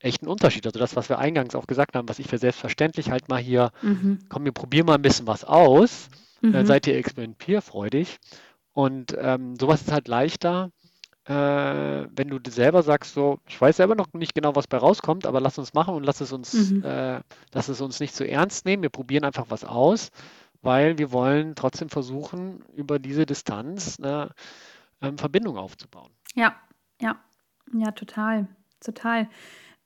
echt 0.00 0.22
einen 0.22 0.30
Unterschied. 0.30 0.66
Also 0.66 0.78
das, 0.78 0.96
was 0.96 1.08
wir 1.08 1.18
eingangs 1.18 1.54
auch 1.54 1.66
gesagt 1.66 1.96
haben, 1.96 2.08
was 2.08 2.18
ich 2.18 2.26
für 2.26 2.38
selbstverständlich 2.38 3.10
halt 3.10 3.28
mal 3.28 3.40
hier, 3.40 3.70
mhm. 3.82 4.18
komm, 4.28 4.44
wir 4.44 4.52
probieren 4.52 4.86
mal 4.86 4.94
ein 4.96 5.02
bisschen 5.02 5.26
was 5.26 5.44
aus. 5.44 6.08
Äh, 6.42 6.46
mhm. 6.48 6.54
Äh, 6.54 6.66
seid 6.66 6.86
ihr 6.86 6.96
experimentierfreudig? 6.96 8.18
Und 8.72 9.16
ähm, 9.18 9.56
sowas 9.56 9.82
ist 9.82 9.92
halt 9.92 10.08
leichter, 10.08 10.70
wenn 11.34 12.28
du 12.28 12.38
selber 12.50 12.82
sagst, 12.82 13.14
so, 13.14 13.38
ich 13.46 13.60
weiß 13.60 13.76
selber 13.76 13.94
noch 13.94 14.12
nicht 14.12 14.34
genau, 14.34 14.56
was 14.56 14.66
bei 14.66 14.78
rauskommt, 14.78 15.26
aber 15.26 15.40
lass 15.40 15.58
uns 15.58 15.74
machen 15.74 15.94
und 15.94 16.04
lass 16.04 16.20
es 16.20 16.32
uns, 16.32 16.52
mhm. 16.54 16.84
äh, 16.84 17.20
lass 17.52 17.68
es 17.68 17.80
uns 17.80 18.00
nicht 18.00 18.14
zu 18.14 18.26
ernst 18.26 18.64
nehmen. 18.64 18.82
Wir 18.82 18.90
probieren 18.90 19.24
einfach 19.24 19.46
was 19.48 19.64
aus, 19.64 20.10
weil 20.62 20.98
wir 20.98 21.12
wollen 21.12 21.54
trotzdem 21.54 21.88
versuchen, 21.88 22.64
über 22.74 22.98
diese 22.98 23.26
Distanz 23.26 23.98
eine 23.98 24.30
ähm, 25.00 25.18
Verbindung 25.18 25.56
aufzubauen. 25.58 26.10
Ja, 26.34 26.56
ja, 27.00 27.16
ja, 27.72 27.90
total, 27.92 28.48
total. 28.80 29.28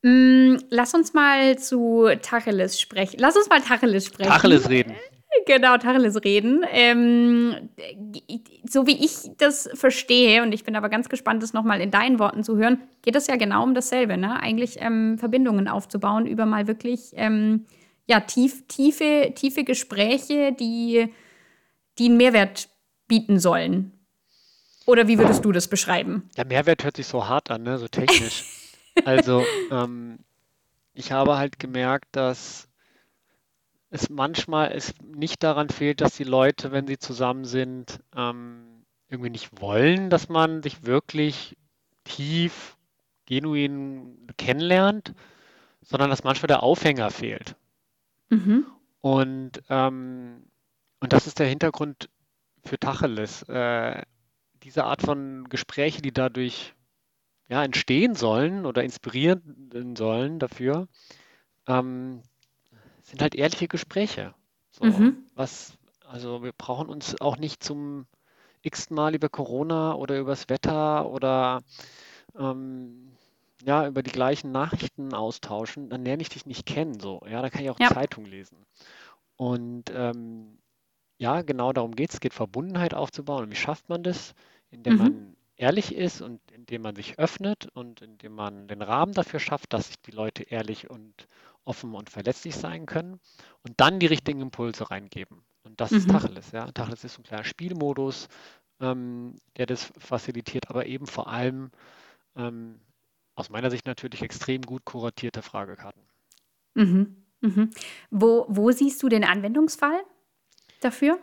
Mm, 0.02 0.56
lass 0.70 0.94
uns 0.94 1.14
mal 1.14 1.58
zu 1.58 2.08
Tacheles 2.22 2.80
sprechen. 2.80 3.16
Lass 3.18 3.36
uns 3.36 3.48
mal 3.48 3.60
Tacheles 3.60 4.06
sprechen. 4.06 4.30
Tacheles 4.30 4.68
reden. 4.68 4.94
Genau, 5.46 5.76
Tacheles 5.78 6.22
reden. 6.24 6.64
Ähm, 6.70 7.70
so 8.68 8.86
wie 8.86 9.04
ich 9.04 9.30
das 9.38 9.70
verstehe, 9.74 10.42
und 10.42 10.52
ich 10.52 10.64
bin 10.64 10.74
aber 10.74 10.88
ganz 10.88 11.08
gespannt, 11.08 11.42
das 11.42 11.52
nochmal 11.52 11.80
in 11.80 11.92
deinen 11.92 12.18
Worten 12.18 12.42
zu 12.42 12.56
hören, 12.56 12.82
geht 13.02 13.14
es 13.14 13.28
ja 13.28 13.36
genau 13.36 13.62
um 13.62 13.72
dasselbe, 13.72 14.16
ne? 14.16 14.40
Eigentlich 14.40 14.76
ähm, 14.80 15.18
Verbindungen 15.18 15.68
aufzubauen 15.68 16.26
über 16.26 16.46
mal 16.46 16.66
wirklich 16.66 17.12
ähm, 17.14 17.64
ja, 18.06 18.20
tief, 18.20 18.66
tiefe, 18.66 19.32
tiefe 19.34 19.62
Gespräche, 19.62 20.52
die, 20.52 21.12
die 21.98 22.06
einen 22.06 22.16
Mehrwert 22.16 22.68
bieten 23.06 23.38
sollen. 23.38 23.92
Oder 24.84 25.06
wie 25.06 25.18
würdest 25.18 25.44
du 25.44 25.52
das 25.52 25.68
beschreiben? 25.68 26.28
Ja, 26.36 26.44
Mehrwert 26.44 26.84
hört 26.84 26.96
sich 26.96 27.06
so 27.06 27.26
hart 27.28 27.50
an, 27.50 27.62
ne? 27.62 27.78
so 27.78 27.88
technisch. 27.88 28.44
also, 29.04 29.44
ähm, 29.70 30.18
ich 30.94 31.12
habe 31.12 31.36
halt 31.36 31.58
gemerkt, 31.58 32.08
dass 32.12 32.68
es 33.96 34.10
manchmal 34.10 34.72
es 34.72 34.94
nicht 35.02 35.42
daran 35.42 35.68
fehlt, 35.68 36.00
dass 36.00 36.16
die 36.16 36.24
Leute, 36.24 36.72
wenn 36.72 36.86
sie 36.86 36.98
zusammen 36.98 37.44
sind, 37.44 38.00
ähm, 38.14 38.84
irgendwie 39.08 39.30
nicht 39.30 39.60
wollen, 39.60 40.10
dass 40.10 40.28
man 40.28 40.62
sich 40.62 40.84
wirklich 40.84 41.56
tief, 42.04 42.76
genuin 43.26 44.28
kennenlernt, 44.36 45.14
sondern 45.82 46.10
dass 46.10 46.24
manchmal 46.24 46.48
der 46.48 46.62
Aufhänger 46.62 47.10
fehlt. 47.10 47.56
Mhm. 48.28 48.66
Und, 49.00 49.62
ähm, 49.68 50.44
und 51.00 51.12
das 51.12 51.26
ist 51.26 51.38
der 51.38 51.46
Hintergrund 51.46 52.08
für 52.64 52.78
Tacheles. 52.78 53.42
Äh, 53.44 54.02
diese 54.62 54.84
Art 54.84 55.02
von 55.02 55.48
Gespräche, 55.48 56.02
die 56.02 56.12
dadurch 56.12 56.74
ja, 57.48 57.62
entstehen 57.62 58.14
sollen 58.14 58.66
oder 58.66 58.82
inspirieren 58.82 59.94
sollen 59.96 60.38
dafür, 60.38 60.88
ähm, 61.68 62.22
sind 63.06 63.22
halt 63.22 63.34
ehrliche 63.34 63.68
Gespräche. 63.68 64.34
So, 64.70 64.84
mhm. 64.84 65.24
was, 65.34 65.78
also 66.06 66.42
wir 66.42 66.52
brauchen 66.52 66.88
uns 66.88 67.20
auch 67.20 67.38
nicht 67.38 67.62
zum 67.62 68.06
x 68.62 68.90
Mal 68.90 69.14
über 69.14 69.28
Corona 69.28 69.94
oder 69.94 70.18
übers 70.18 70.48
Wetter 70.48 71.08
oder 71.08 71.62
ähm, 72.36 73.12
ja, 73.64 73.86
über 73.86 74.02
die 74.02 74.12
gleichen 74.12 74.52
Nachrichten 74.52 75.14
austauschen, 75.14 75.88
dann 75.88 76.04
lerne 76.04 76.22
ich 76.22 76.28
dich 76.28 76.46
nicht 76.46 76.66
kennen. 76.66 77.00
So, 77.00 77.22
ja, 77.28 77.40
da 77.42 77.48
kann 77.48 77.62
ich 77.62 77.70
auch 77.70 77.80
ja. 77.80 77.88
Zeitung 77.88 78.26
lesen. 78.26 78.58
Und 79.36 79.90
ähm, 79.94 80.58
ja, 81.18 81.42
genau 81.42 81.72
darum 81.72 81.94
geht 81.94 82.10
es. 82.10 82.14
Es 82.14 82.20
geht 82.20 82.34
Verbundenheit 82.34 82.94
aufzubauen. 82.94 83.44
Und 83.44 83.50
wie 83.50 83.56
schafft 83.56 83.88
man 83.88 84.02
das? 84.02 84.34
Indem 84.70 84.94
mhm. 84.94 84.98
man 84.98 85.35
ehrlich 85.56 85.94
ist 85.94 86.20
und 86.20 86.40
indem 86.52 86.82
man 86.82 86.96
sich 86.96 87.18
öffnet 87.18 87.68
und 87.74 88.02
indem 88.02 88.34
man 88.34 88.68
den 88.68 88.82
Rahmen 88.82 89.12
dafür 89.12 89.40
schafft, 89.40 89.72
dass 89.72 89.88
sich 89.88 90.00
die 90.02 90.10
Leute 90.10 90.42
ehrlich 90.44 90.90
und 90.90 91.28
offen 91.64 91.94
und 91.94 92.10
verletzlich 92.10 92.54
sein 92.56 92.86
können 92.86 93.20
und 93.62 93.74
dann 93.80 93.98
die 93.98 94.06
richtigen 94.06 94.40
Impulse 94.40 94.90
reingeben. 94.90 95.42
Und 95.64 95.80
das 95.80 95.90
mhm. 95.90 95.98
ist 95.98 96.10
Tacheles. 96.10 96.52
Ja? 96.52 96.70
Tacheles 96.70 97.04
ist 97.04 97.18
ein 97.18 97.24
kleiner 97.24 97.44
Spielmodus, 97.44 98.28
ähm, 98.80 99.36
der 99.56 99.66
das 99.66 99.92
facilitiert, 99.98 100.70
aber 100.70 100.86
eben 100.86 101.06
vor 101.06 101.28
allem 101.28 101.70
ähm, 102.36 102.80
aus 103.34 103.50
meiner 103.50 103.70
Sicht 103.70 103.86
natürlich 103.86 104.22
extrem 104.22 104.62
gut 104.62 104.84
kuratierte 104.84 105.42
Fragekarten. 105.42 106.02
Mhm. 106.74 107.16
Mhm. 107.40 107.70
Wo, 108.10 108.46
wo 108.48 108.70
siehst 108.70 109.02
du 109.02 109.08
den 109.08 109.24
Anwendungsfall 109.24 110.00
dafür? 110.80 111.18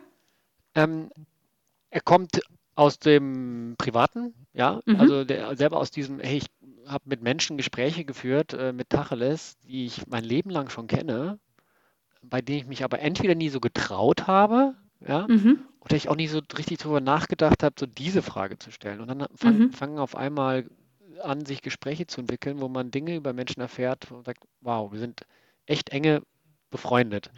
Ähm, 0.74 1.10
er 1.90 2.00
kommt 2.00 2.40
aus 2.74 2.98
dem 2.98 3.74
Privaten, 3.78 4.34
ja, 4.52 4.80
mhm. 4.84 4.96
also 4.96 5.24
der, 5.24 5.56
selber 5.56 5.78
aus 5.78 5.90
diesem, 5.90 6.20
hey, 6.20 6.38
ich 6.38 6.46
habe 6.86 7.04
mit 7.06 7.22
Menschen 7.22 7.56
Gespräche 7.56 8.04
geführt, 8.04 8.52
äh, 8.52 8.72
mit 8.72 8.90
Tacheles, 8.90 9.56
die 9.62 9.86
ich 9.86 10.06
mein 10.06 10.24
Leben 10.24 10.50
lang 10.50 10.68
schon 10.70 10.86
kenne, 10.86 11.38
bei 12.22 12.40
denen 12.40 12.58
ich 12.58 12.66
mich 12.66 12.84
aber 12.84 13.00
entweder 13.00 13.34
nie 13.34 13.48
so 13.48 13.60
getraut 13.60 14.26
habe, 14.26 14.74
ja, 15.06 15.26
mhm. 15.28 15.60
oder 15.80 15.96
ich 15.96 16.08
auch 16.08 16.16
nie 16.16 16.28
so 16.28 16.40
richtig 16.56 16.78
darüber 16.78 17.00
nachgedacht 17.00 17.62
habe, 17.62 17.74
so 17.78 17.86
diese 17.86 18.22
Frage 18.22 18.58
zu 18.58 18.70
stellen. 18.70 19.00
Und 19.00 19.08
dann 19.08 19.26
fang, 19.34 19.58
mhm. 19.58 19.72
fangen 19.72 19.98
auf 19.98 20.16
einmal 20.16 20.68
an, 21.22 21.44
sich 21.44 21.62
Gespräche 21.62 22.06
zu 22.06 22.20
entwickeln, 22.20 22.60
wo 22.60 22.68
man 22.68 22.90
Dinge 22.90 23.14
über 23.14 23.32
Menschen 23.32 23.60
erfährt 23.60 24.10
und 24.10 24.24
sagt, 24.24 24.44
wow, 24.60 24.90
wir 24.92 24.98
sind 24.98 25.22
echt 25.66 25.90
enge 25.90 26.22
befreundet. 26.70 27.30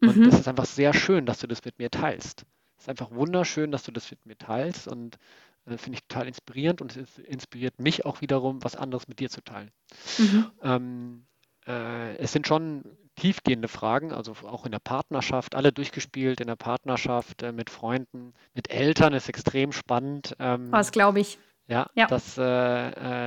Und 0.00 0.16
mhm. 0.16 0.24
das 0.24 0.40
ist 0.40 0.48
einfach 0.48 0.64
sehr 0.64 0.94
schön, 0.94 1.26
dass 1.26 1.38
du 1.38 1.46
das 1.46 1.64
mit 1.64 1.78
mir 1.78 1.90
teilst. 1.90 2.44
Es 2.80 2.84
ist 2.84 2.88
einfach 2.88 3.10
wunderschön, 3.10 3.72
dass 3.72 3.82
du 3.82 3.92
das 3.92 4.10
mit 4.10 4.24
mir 4.24 4.38
teilst 4.38 4.88
und 4.88 5.18
äh, 5.66 5.76
finde 5.76 5.98
ich 5.98 6.04
total 6.08 6.26
inspirierend 6.26 6.80
und 6.80 6.96
es 6.96 7.18
inspiriert 7.18 7.78
mich 7.78 8.06
auch 8.06 8.22
wiederum, 8.22 8.64
was 8.64 8.74
anderes 8.74 9.06
mit 9.06 9.20
dir 9.20 9.28
zu 9.28 9.42
teilen. 9.42 9.70
Mhm. 10.16 10.50
Ähm, 10.62 11.26
äh, 11.66 12.16
es 12.16 12.32
sind 12.32 12.46
schon 12.46 12.84
tiefgehende 13.16 13.68
Fragen, 13.68 14.12
also 14.12 14.32
auch 14.44 14.64
in 14.64 14.72
der 14.72 14.78
Partnerschaft, 14.78 15.54
alle 15.54 15.72
durchgespielt 15.72 16.40
in 16.40 16.46
der 16.46 16.56
Partnerschaft, 16.56 17.42
äh, 17.42 17.52
mit 17.52 17.68
Freunden, 17.68 18.32
mit 18.54 18.70
Eltern 18.70 19.12
ist 19.12 19.28
extrem 19.28 19.72
spannend. 19.72 20.34
Ähm, 20.38 20.72
Was 20.72 20.90
glaube 20.90 21.20
ich. 21.20 21.38
Ja, 21.66 21.86
ja. 21.94 22.06
Das, 22.06 22.38
äh, 22.38 22.42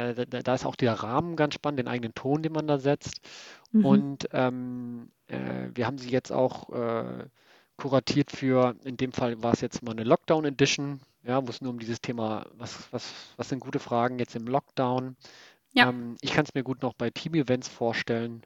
äh, 0.10 0.26
da, 0.26 0.42
da, 0.42 0.56
ist 0.56 0.66
auch 0.66 0.76
der 0.76 0.96
Rahmen 0.96 1.36
ganz 1.36 1.54
spannend, 1.54 1.78
den 1.78 1.88
eigenen 1.88 2.16
Ton, 2.16 2.42
den 2.42 2.54
man 2.54 2.66
da 2.66 2.80
setzt. 2.80 3.22
Mhm. 3.72 3.86
Und 3.86 4.30
ähm, 4.32 5.12
äh, 5.28 5.70
wir 5.76 5.86
haben 5.86 6.00
sie 6.00 6.10
jetzt 6.10 6.32
auch 6.32 6.70
äh, 6.72 7.26
kuratiert 7.84 8.32
für, 8.32 8.78
in 8.86 8.96
dem 8.96 9.12
Fall 9.12 9.44
war 9.44 9.52
es 9.52 9.60
jetzt 9.60 9.84
mal 9.84 9.92
eine 9.92 10.06
Lockdown 10.06 10.46
Edition, 10.46 11.02
ja, 11.24 11.46
wo 11.46 11.50
es 11.50 11.60
nur 11.60 11.72
um 11.72 11.80
dieses 11.80 12.00
Thema, 12.00 12.46
was, 12.54 12.88
was, 12.92 13.14
was 13.36 13.50
sind 13.50 13.60
gute 13.60 13.80
Fragen 13.80 14.20
jetzt 14.20 14.38
im 14.38 14.48
Lockdown. 14.48 15.18
Ja. 15.74 15.90
Ähm, 15.90 16.16
ich 16.22 16.32
kann 16.32 16.46
es 16.46 16.54
mir 16.54 16.64
gut 16.64 16.82
noch 16.82 16.94
bei 16.94 17.10
Team-Events 17.10 17.68
vorstellen. 17.68 18.44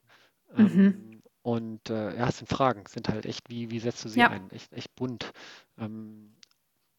Ähm, 0.56 0.66
mhm. 0.66 1.22
Und 1.44 1.88
äh, 1.92 2.18
ja, 2.18 2.30
es 2.30 2.40
sind 2.40 2.48
Fragen, 2.48 2.84
sind 2.88 3.10
halt 3.10 3.28
echt, 3.28 3.48
wie, 3.48 3.70
wie 3.70 3.80
setzt 3.80 4.04
du 4.06 4.10
sie 4.10 4.22
ja. 4.22 4.30
ein? 4.32 4.50
Echt, 4.50 4.74
echt 4.74 4.96
bunt. 4.96 5.32
Ähm, 5.78 6.34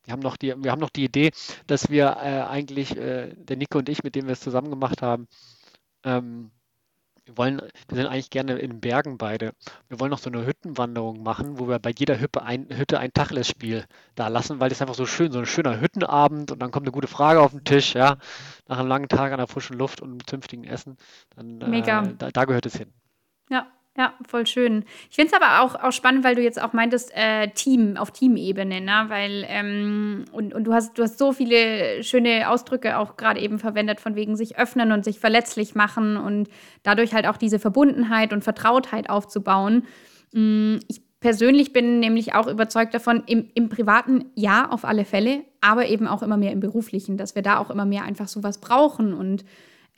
wir 0.04 0.12
haben, 0.12 0.20
noch 0.20 0.36
die, 0.36 0.54
wir 0.56 0.70
haben 0.70 0.80
noch 0.80 0.90
die 0.90 1.04
Idee, 1.04 1.32
dass 1.66 1.90
wir 1.90 2.18
äh, 2.22 2.42
eigentlich, 2.42 2.96
äh, 2.96 3.34
der 3.34 3.56
Nico 3.56 3.78
und 3.78 3.88
ich, 3.88 4.04
mit 4.04 4.14
dem 4.14 4.26
wir 4.26 4.32
es 4.32 4.40
zusammen 4.40 4.70
gemacht 4.70 5.02
haben, 5.02 5.26
ähm, 6.04 6.52
wir 7.28 7.36
wollen, 7.36 7.60
wir 7.60 7.96
sind 7.96 8.06
eigentlich 8.06 8.30
gerne 8.30 8.58
in 8.58 8.80
Bergen 8.80 9.18
beide. 9.18 9.52
Wir 9.88 10.00
wollen 10.00 10.10
noch 10.10 10.18
so 10.18 10.30
eine 10.30 10.46
Hüttenwanderung 10.46 11.22
machen, 11.22 11.58
wo 11.58 11.68
wir 11.68 11.78
bei 11.78 11.92
jeder 11.96 12.18
Hütte 12.18 12.42
ein, 12.42 12.66
Hütte 12.70 12.98
ein 12.98 13.12
Tacheles-Spiel 13.12 13.84
da 14.14 14.28
lassen, 14.28 14.60
weil 14.60 14.70
das 14.70 14.80
einfach 14.80 14.94
so 14.94 15.04
schön, 15.04 15.30
so 15.30 15.38
ein 15.38 15.46
schöner 15.46 15.78
Hüttenabend 15.78 16.50
und 16.50 16.58
dann 16.60 16.70
kommt 16.70 16.86
eine 16.86 16.92
gute 16.92 17.06
Frage 17.06 17.40
auf 17.40 17.50
den 17.50 17.64
Tisch, 17.64 17.94
ja, 17.94 18.16
nach 18.66 18.78
einem 18.78 18.88
langen 18.88 19.08
Tag 19.08 19.32
an 19.32 19.38
der 19.38 19.46
frischen 19.46 19.76
Luft 19.76 20.00
und 20.00 20.10
einem 20.10 20.26
zünftigen 20.26 20.64
Essen. 20.64 20.96
Dann, 21.36 21.58
Mega. 21.58 22.02
Äh, 22.02 22.14
da, 22.16 22.30
da 22.30 22.44
gehört 22.46 22.64
es 22.64 22.76
hin. 22.76 22.92
Ja, 23.50 23.66
ja, 23.98 24.14
voll 24.28 24.46
schön. 24.46 24.84
Ich 25.10 25.16
finde 25.16 25.34
es 25.34 25.42
aber 25.42 25.60
auch, 25.60 25.74
auch 25.74 25.90
spannend, 25.90 26.22
weil 26.22 26.36
du 26.36 26.42
jetzt 26.42 26.62
auch 26.62 26.72
meintest, 26.72 27.10
äh, 27.16 27.48
Team, 27.48 27.96
auf 27.96 28.12
Teamebene, 28.12 28.80
ne? 28.80 29.06
Weil, 29.08 29.44
ähm, 29.48 30.24
und, 30.30 30.54
und 30.54 30.64
du 30.64 30.72
hast, 30.72 30.96
du 30.96 31.02
hast 31.02 31.18
so 31.18 31.32
viele 31.32 32.04
schöne 32.04 32.48
Ausdrücke 32.48 32.96
auch 32.96 33.16
gerade 33.16 33.40
eben 33.40 33.58
verwendet, 33.58 34.00
von 34.00 34.14
wegen 34.14 34.36
sich 34.36 34.56
öffnen 34.56 34.92
und 34.92 35.04
sich 35.04 35.18
verletzlich 35.18 35.74
machen 35.74 36.16
und 36.16 36.48
dadurch 36.84 37.12
halt 37.12 37.26
auch 37.26 37.36
diese 37.36 37.58
Verbundenheit 37.58 38.32
und 38.32 38.44
Vertrautheit 38.44 39.10
aufzubauen. 39.10 39.84
Mm, 40.32 40.76
ich 40.86 41.02
persönlich 41.18 41.72
bin 41.72 41.98
nämlich 41.98 42.34
auch 42.34 42.46
überzeugt 42.46 42.94
davon, 42.94 43.24
im, 43.26 43.50
im 43.54 43.68
privaten 43.68 44.26
ja, 44.36 44.70
auf 44.70 44.84
alle 44.84 45.04
Fälle, 45.04 45.42
aber 45.60 45.88
eben 45.88 46.06
auch 46.06 46.22
immer 46.22 46.36
mehr 46.36 46.52
im 46.52 46.60
beruflichen, 46.60 47.16
dass 47.16 47.34
wir 47.34 47.42
da 47.42 47.58
auch 47.58 47.68
immer 47.68 47.84
mehr 47.84 48.04
einfach 48.04 48.28
sowas 48.28 48.58
brauchen 48.58 49.12
und 49.12 49.44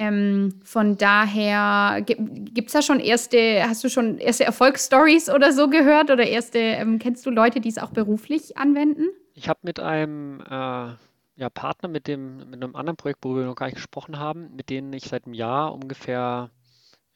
ähm, 0.00 0.54
von 0.64 0.96
daher 0.96 2.00
gibt 2.00 2.68
es 2.68 2.72
da 2.72 2.80
schon 2.80 3.00
erste, 3.00 3.62
hast 3.68 3.84
du 3.84 3.90
schon 3.90 4.16
erste 4.16 4.44
Erfolgsstories 4.44 5.28
oder 5.28 5.52
so 5.52 5.68
gehört 5.68 6.10
oder 6.10 6.26
erste, 6.26 6.58
ähm, 6.58 6.98
kennst 6.98 7.26
du 7.26 7.30
Leute, 7.30 7.60
die 7.60 7.68
es 7.68 7.76
auch 7.76 7.90
beruflich 7.90 8.56
anwenden? 8.56 9.10
Ich 9.34 9.50
habe 9.50 9.60
mit 9.62 9.78
einem 9.78 10.40
äh, 10.40 10.94
ja, 11.36 11.50
Partner, 11.52 11.90
mit 11.90 12.08
dem, 12.08 12.38
mit 12.48 12.62
einem 12.62 12.74
anderen 12.76 12.96
Projekt, 12.96 13.18
wo 13.22 13.36
wir 13.36 13.44
noch 13.44 13.56
gar 13.56 13.66
nicht 13.66 13.76
gesprochen 13.76 14.18
haben, 14.18 14.56
mit 14.56 14.70
denen 14.70 14.90
ich 14.94 15.04
seit 15.04 15.26
einem 15.26 15.34
Jahr 15.34 15.74
ungefähr 15.74 16.50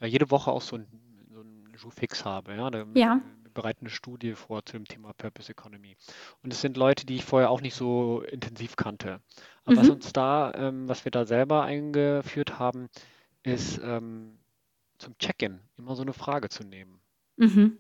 ja, 0.01 0.07
jede 0.07 0.31
Woche 0.31 0.51
auch 0.53 0.61
so 0.61 0.77
ein, 0.77 0.87
so 1.77 1.88
ein 1.88 1.92
Fix 1.92 2.27
habe. 2.27 2.55
Ja, 2.55 2.68
da, 2.68 2.85
ja 2.94 3.23
bereiten 3.55 3.87
eine 3.87 3.90
Studie 3.90 4.35
vor 4.35 4.64
zu 4.67 4.75
dem 4.75 4.85
Thema 4.87 5.12
Purpose 5.14 5.51
Economy. 5.51 5.97
Und 6.43 6.53
es 6.53 6.61
sind 6.61 6.77
Leute, 6.77 7.07
die 7.07 7.17
ich 7.17 7.25
vorher 7.25 7.51
auch 7.51 7.61
nicht 7.61 7.75
so 7.75 8.23
intensiv 8.23 8.77
kannte. 8.77 9.21
Aber 9.64 9.77
mhm. 9.77 9.81
was 9.81 9.88
uns 9.90 10.12
da, 10.12 10.53
ähm, 10.55 10.88
was 10.88 11.05
wir 11.05 11.12
da 11.12 11.25
selber 11.25 11.62
eingeführt 11.62 12.59
haben, 12.59 12.88
ist 13.43 13.81
ähm, 13.83 14.38
zum 14.99 15.17
Check-in 15.19 15.61
immer 15.79 15.97
so 15.97 16.03
eine 16.03 16.12
Frage 16.12 16.49
zu 16.49 16.64
nehmen. 16.64 17.01
Mhm. 17.37 17.79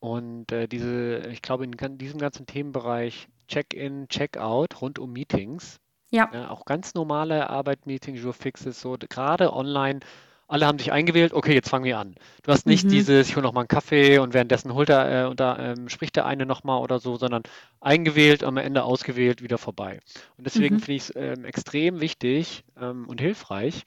Und 0.00 0.50
äh, 0.50 0.66
diese, 0.66 1.18
ich 1.30 1.42
glaube, 1.42 1.64
in 1.64 1.98
diesem 1.98 2.18
ganzen 2.18 2.46
Themenbereich 2.46 3.28
Check-in, 3.48 4.08
Check-out 4.08 4.80
rund 4.80 4.98
um 4.98 5.12
Meetings, 5.12 5.78
Ja. 6.10 6.28
ja, 6.32 6.50
auch 6.50 6.64
ganz 6.64 6.94
normale 6.94 7.48
Arbeit-Meetings, 7.50 8.20
Jour-Fixes, 8.20 8.80
so 8.80 8.96
d- 8.96 9.06
gerade 9.08 9.52
online, 9.52 10.00
alle 10.48 10.66
haben 10.66 10.78
sich 10.78 10.92
eingewählt, 10.92 11.32
okay, 11.32 11.54
jetzt 11.54 11.68
fangen 11.70 11.84
wir 11.84 11.98
an. 11.98 12.14
Du 12.42 12.52
hast 12.52 12.66
nicht 12.66 12.86
Mhm. 12.86 12.88
dieses, 12.88 13.28
ich 13.28 13.36
hole 13.36 13.42
noch 13.44 13.52
mal 13.52 13.60
einen 13.62 13.68
Kaffee 13.68 14.18
und 14.18 14.34
währenddessen 14.34 14.74
holt 14.74 14.88
er, 14.90 15.24
äh, 15.24 15.28
und 15.28 15.40
da 15.40 15.58
ähm, 15.58 15.88
spricht 15.88 16.16
der 16.16 16.26
eine 16.26 16.46
noch 16.46 16.64
mal 16.64 16.78
oder 16.78 16.98
so, 16.98 17.16
sondern 17.16 17.42
eingewählt, 17.80 18.44
am 18.44 18.56
Ende 18.58 18.84
ausgewählt, 18.84 19.42
wieder 19.42 19.58
vorbei. 19.58 20.00
Und 20.36 20.44
deswegen 20.46 20.76
Mhm. 20.76 20.80
finde 20.80 20.92
ich 20.94 21.02
es 21.04 21.12
ähm, 21.16 21.44
extrem 21.44 22.00
wichtig 22.00 22.64
ähm, 22.80 23.08
und 23.08 23.20
hilfreich, 23.20 23.84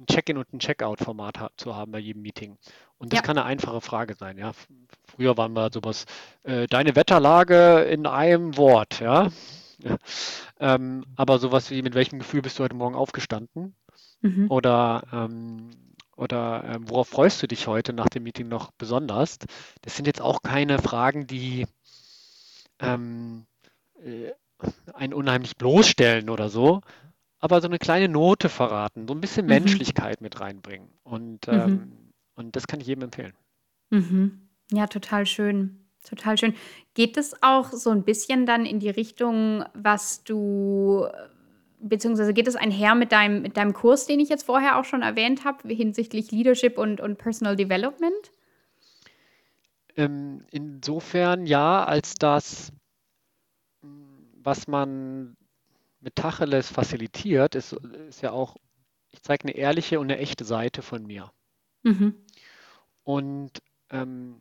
ein 0.00 0.06
Check-in 0.06 0.36
und 0.38 0.52
ein 0.52 0.58
Check-out-Format 0.58 1.38
ha 1.40 1.50
zu 1.56 1.76
haben 1.76 1.92
bei 1.92 1.98
jedem 1.98 2.22
Meeting. 2.22 2.56
Und 2.98 3.12
das 3.12 3.18
Ja. 3.18 3.22
kann 3.22 3.38
eine 3.38 3.46
einfache 3.46 3.80
Frage 3.80 4.14
sein, 4.14 4.38
ja. 4.38 4.52
Früher 5.04 5.36
waren 5.36 5.52
wir 5.54 5.70
sowas, 5.72 6.06
äh, 6.44 6.66
deine 6.66 6.96
Wetterlage 6.96 7.82
in 7.82 8.06
einem 8.06 8.56
Wort, 8.56 9.00
ja. 9.00 9.30
Ja. 9.78 9.96
Ähm, 10.60 11.04
aber 11.16 11.38
sowas 11.40 11.70
wie, 11.70 11.82
mit 11.82 11.94
welchem 11.94 12.20
Gefühl 12.20 12.40
bist 12.42 12.58
du 12.58 12.62
heute 12.62 12.76
Morgen 12.76 12.94
aufgestanden? 12.94 13.74
Mhm. 14.22 14.50
Oder, 14.50 15.02
ähm, 15.12 15.70
oder 16.22 16.64
ähm, 16.66 16.88
worauf 16.88 17.08
freust 17.08 17.42
du 17.42 17.48
dich 17.48 17.66
heute 17.66 17.92
nach 17.92 18.08
dem 18.08 18.22
Meeting 18.24 18.48
noch 18.48 18.70
besonders? 18.72 19.38
Das 19.82 19.96
sind 19.96 20.06
jetzt 20.06 20.20
auch 20.20 20.42
keine 20.42 20.78
Fragen, 20.78 21.26
die 21.26 21.66
ähm, 22.80 23.46
äh, 24.04 24.32
einen 24.94 25.14
unheimlich 25.14 25.56
bloßstellen 25.56 26.30
oder 26.30 26.48
so, 26.48 26.80
aber 27.40 27.60
so 27.60 27.68
eine 27.68 27.78
kleine 27.78 28.08
Note 28.08 28.48
verraten, 28.48 29.08
so 29.08 29.14
ein 29.14 29.20
bisschen 29.20 29.46
Mhm. 29.46 29.48
Menschlichkeit 29.48 30.20
mit 30.20 30.40
reinbringen. 30.40 30.88
Und, 31.04 31.48
Mhm. 31.50 31.54
ähm, 31.54 32.12
und 32.36 32.56
das 32.56 32.66
kann 32.66 32.80
ich 32.80 32.86
jedem 32.88 33.04
empfehlen. 33.04 33.34
Mhm. 33.90 34.48
Ja, 34.72 34.86
total 34.86 35.26
schön. 35.26 35.78
Total 36.04 36.36
schön. 36.36 36.54
Geht 36.94 37.16
es 37.16 37.34
auch 37.42 37.72
so 37.72 37.90
ein 37.90 38.04
bisschen 38.04 38.44
dann 38.46 38.66
in 38.66 38.80
die 38.80 38.90
Richtung, 38.90 39.64
was 39.74 40.24
du, 40.24 41.06
beziehungsweise 41.82 42.32
geht 42.32 42.48
es 42.48 42.56
einher 42.56 42.94
mit 42.94 43.12
deinem, 43.12 43.42
mit 43.42 43.56
deinem 43.56 43.72
Kurs, 43.72 44.06
den 44.06 44.20
ich 44.20 44.28
jetzt 44.28 44.44
vorher 44.44 44.78
auch 44.78 44.84
schon 44.84 45.02
erwähnt 45.02 45.44
habe, 45.44 45.68
hinsichtlich 45.68 46.30
Leadership 46.30 46.78
und, 46.78 47.00
und 47.00 47.18
Personal 47.18 47.56
Development? 47.56 48.30
Ähm, 49.96 50.44
insofern 50.50 51.46
ja, 51.46 51.84
als 51.84 52.14
das, 52.14 52.72
was 53.82 54.66
man 54.66 55.36
mit 56.00 56.16
Tacheles 56.16 56.70
facilitiert, 56.70 57.54
ist, 57.54 57.72
ist 58.08 58.22
ja 58.22 58.32
auch, 58.32 58.56
ich 59.10 59.22
zeige 59.22 59.44
eine 59.44 59.56
ehrliche 59.56 60.00
und 60.00 60.10
eine 60.10 60.18
echte 60.18 60.44
Seite 60.44 60.82
von 60.82 61.04
mir. 61.06 61.30
Mhm. 61.82 62.14
Und 63.04 63.62
ähm, 63.90 64.40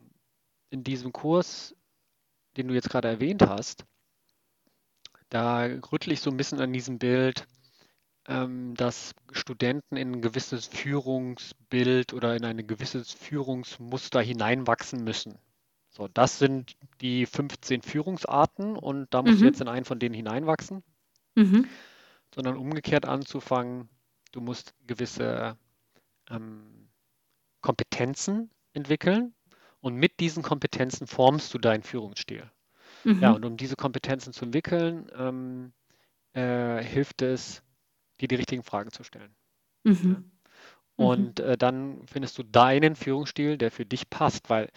in 0.70 0.84
diesem 0.84 1.12
Kurs, 1.12 1.76
den 2.56 2.68
du 2.68 2.74
jetzt 2.74 2.90
gerade 2.90 3.08
erwähnt 3.10 3.42
hast, 3.42 3.86
da 5.32 5.66
rüttle 5.92 6.14
ich 6.14 6.22
so 6.22 6.32
ein 6.32 6.38
bisschen 6.38 6.62
an 6.62 6.74
diesem 6.74 7.00
Bild, 7.00 7.48
ähm, 8.28 8.76
dass 8.76 9.14
Studenten 9.32 9.98
in 9.98 10.14
ein 10.14 10.22
gewisses 10.22 10.68
Führungsbild 10.68 12.14
oder 12.14 12.36
in 12.36 12.46
ein 12.46 12.68
gewisses 12.68 13.14
Führungsmuster 13.14 14.22
hineinwachsen 14.22 15.04
müssen. 15.04 15.40
So, 15.92 16.08
das 16.10 16.40
sind 16.40 16.76
die 17.02 17.26
15 17.28 17.82
Führungsarten 17.84 18.78
und 18.78 19.14
da 19.14 19.24
musst 19.24 19.42
du 19.42 19.46
Mhm. 19.46 19.48
jetzt 19.48 19.62
in 19.62 19.70
einen 19.70 19.86
von 19.86 20.00
denen 20.00 20.16
hineinwachsen, 20.16 20.84
Mhm. 21.36 21.70
sondern 22.34 22.58
umgekehrt 22.58 23.06
anzufangen, 23.06 23.90
du 24.32 24.42
musst 24.42 24.74
gewisse 24.88 25.58
ähm, 26.30 26.90
Kompetenzen 27.62 28.52
entwickeln 28.74 29.36
und 29.82 29.96
mit 29.96 30.20
diesen 30.22 30.44
Kompetenzen 30.44 31.08
formst 31.08 31.54
du 31.54 31.60
deinen 31.60 31.84
Führungsstil. 31.84 32.52
Ja, 33.20 33.32
Mhm. 33.32 33.34
und 33.34 33.46
um 33.46 33.58
diese 33.58 33.76
Kompetenzen 33.76 34.34
zu 34.34 34.46
entwickeln, 34.46 35.10
ähm, 35.18 35.74
äh, 36.34 36.84
hilft 36.84 37.22
es, 37.24 37.64
dir 38.22 38.28
die 38.30 38.36
richtigen 38.36 38.64
Fragen 38.64 38.92
zu 38.92 39.04
stellen. 39.04 39.36
Ja. 40.04 40.22
Mhm. 40.24 40.32
Mhm. 41.00 41.36
Und 41.36 41.40
äh, 41.40 41.58
dann 41.58 42.06
findest 42.08 42.38
du 42.38 42.44
deinen 42.44 42.96
Führungsstil, 42.96 43.58
der 43.58 43.72
für 43.72 43.86
dich 43.86 44.10
passt, 44.10 44.50
weil 44.50 44.70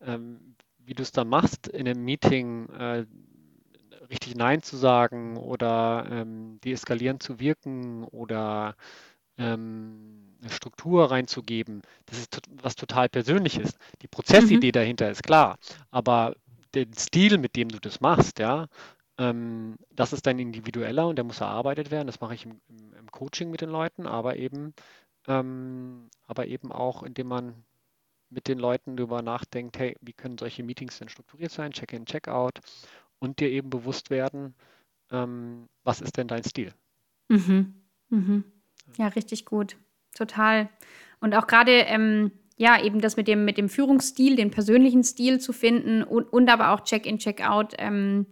ähm, 0.00 0.56
wie 0.78 0.94
du 0.94 1.02
es 1.02 1.12
dann 1.12 1.28
machst, 1.28 1.68
in 1.68 1.88
einem 1.88 2.04
Meeting 2.04 2.68
äh, 2.70 3.06
richtig 4.10 4.34
Nein 4.36 4.62
zu 4.62 4.76
sagen 4.76 5.36
oder 5.36 6.06
ähm, 6.10 6.58
deeskalierend 6.64 7.22
zu 7.22 7.40
wirken 7.40 8.04
oder 8.04 8.76
ähm, 9.38 10.36
eine 10.42 10.50
Struktur 10.50 11.10
reinzugeben, 11.10 11.82
das 12.06 12.18
ist 12.18 12.40
was 12.62 12.76
total 12.76 13.08
Persönliches. 13.08 13.72
Die 14.02 14.08
Mhm. 14.38 14.64
Prozessidee 14.64 14.72
dahinter 14.72 15.10
ist 15.10 15.22
klar, 15.22 15.58
aber 15.90 16.36
der 16.74 16.86
Stil, 16.96 17.38
mit 17.38 17.56
dem 17.56 17.68
du 17.68 17.78
das 17.78 18.00
machst, 18.00 18.38
ja, 18.38 18.68
ähm, 19.18 19.76
das 19.90 20.12
ist 20.12 20.26
dein 20.26 20.38
individueller 20.38 21.06
und 21.06 21.16
der 21.16 21.24
muss 21.24 21.40
erarbeitet 21.40 21.90
werden. 21.90 22.06
Das 22.06 22.20
mache 22.20 22.34
ich 22.34 22.46
im, 22.46 22.60
im, 22.68 22.94
im 22.94 23.10
Coaching 23.10 23.50
mit 23.50 23.60
den 23.60 23.70
Leuten, 23.70 24.06
aber 24.06 24.36
eben, 24.36 24.74
ähm, 25.26 26.10
aber 26.26 26.46
eben 26.46 26.72
auch, 26.72 27.02
indem 27.02 27.28
man 27.28 27.64
mit 28.30 28.48
den 28.48 28.58
Leuten 28.58 28.96
darüber 28.96 29.22
nachdenkt, 29.22 29.78
hey, 29.78 29.96
wie 30.00 30.12
können 30.12 30.38
solche 30.38 30.62
Meetings 30.62 30.98
denn 30.98 31.08
strukturiert 31.08 31.52
sein, 31.52 31.72
Check-in, 31.72 32.06
Check-out 32.06 32.60
und 33.20 33.38
dir 33.38 33.50
eben 33.50 33.70
bewusst 33.70 34.10
werden, 34.10 34.54
ähm, 35.10 35.68
was 35.84 36.00
ist 36.00 36.16
denn 36.16 36.28
dein 36.28 36.42
Stil? 36.42 36.74
Mhm. 37.28 37.74
Mhm. 38.08 38.44
Ja, 38.96 39.08
richtig 39.08 39.44
gut. 39.44 39.76
Total. 40.14 40.68
Und 41.20 41.34
auch 41.34 41.46
gerade, 41.46 41.72
ähm, 41.72 42.32
ja, 42.56 42.82
eben 42.82 43.00
das 43.00 43.16
mit 43.16 43.28
dem, 43.28 43.44
mit 43.44 43.58
dem 43.58 43.68
Führungsstil, 43.68 44.36
den 44.36 44.50
persönlichen 44.50 45.02
Stil 45.02 45.40
zu 45.40 45.52
finden 45.52 46.02
und, 46.02 46.32
und 46.32 46.48
aber 46.48 46.72
auch 46.72 46.84
Check-in, 46.84 47.18
Check-out. 47.18 47.74
Ähm, 47.78 48.26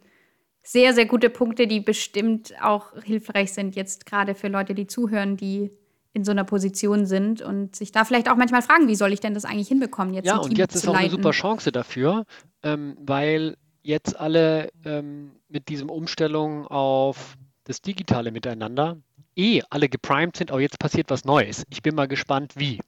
sehr, 0.63 0.95
sehr 0.95 1.07
gute 1.07 1.29
Punkte, 1.29 1.67
die 1.67 1.81
bestimmt 1.81 2.55
auch 2.63 2.93
hilfreich 3.03 3.53
sind, 3.53 3.75
jetzt 3.75 4.07
gerade 4.07 4.35
für 4.35 4.49
Leute, 4.49 4.75
die 4.75 4.87
zuhören, 4.87 5.37
die 5.37 5.71
in 6.15 6.25
so 6.25 6.31
einer 6.31 6.45
Position 6.45 7.07
sind 7.07 7.43
und 7.43 7.75
sich 7.75 7.91
da 7.91 8.05
vielleicht 8.05 8.31
auch 8.31 8.37
manchmal 8.37 8.63
fragen, 8.63 8.87
wie 8.87 8.95
soll 8.95 9.13
ich 9.13 9.21
denn 9.21 9.35
das 9.35 9.45
eigentlich 9.45 9.69
hinbekommen, 9.69 10.15
jetzt 10.15 10.27
Ja, 10.27 10.37
und 10.37 10.57
jetzt 10.57 10.75
ist 10.75 10.87
auch 10.87 10.95
eine 10.95 11.11
super 11.11 11.31
Chance 11.31 11.73
dafür, 11.73 12.25
ähm, 12.63 12.97
weil 13.01 13.57
jetzt 13.83 14.21
alle 14.21 14.69
ähm, 14.85 15.33
mit 15.49 15.69
diesem 15.69 15.91
Umstellung 15.91 16.67
auf 16.67 17.37
das 17.65 17.81
digitale 17.81 18.31
Miteinander 18.31 18.99
eh 19.37 19.63
alle 19.71 19.89
geprimed 19.89 20.37
sind, 20.37 20.53
oh, 20.53 20.59
jetzt 20.59 20.79
passiert 20.79 21.11
was 21.11 21.25
Neues. 21.25 21.65
Ich 21.71 21.83
bin 21.83 21.95
mal 21.95 22.09
gespannt, 22.09 22.53
wie. 22.57 22.79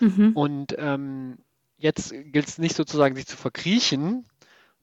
Mhm. 0.00 0.32
Und 0.34 0.74
ähm, 0.78 1.38
jetzt 1.76 2.10
gilt 2.10 2.48
es 2.48 2.58
nicht 2.58 2.76
sozusagen, 2.76 3.14
sich 3.16 3.26
zu 3.26 3.36
verkriechen 3.36 4.26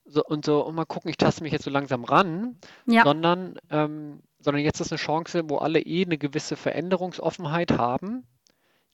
so, 0.05 0.23
und 0.23 0.45
so, 0.45 0.65
oh, 0.65 0.71
mal 0.71 0.85
gucken, 0.85 1.09
ich 1.09 1.17
taste 1.17 1.43
mich 1.43 1.51
jetzt 1.51 1.65
so 1.65 1.71
langsam 1.71 2.03
ran, 2.03 2.57
Ja. 2.85 3.03
sondern, 3.03 3.57
ähm, 3.69 4.19
sondern 4.39 4.63
jetzt 4.63 4.79
ist 4.79 4.91
eine 4.91 4.99
Chance, 4.99 5.43
wo 5.49 5.57
alle 5.57 5.79
eh 5.79 6.05
eine 6.05 6.17
gewisse 6.17 6.55
Veränderungsoffenheit 6.55 7.71
haben, 7.71 8.25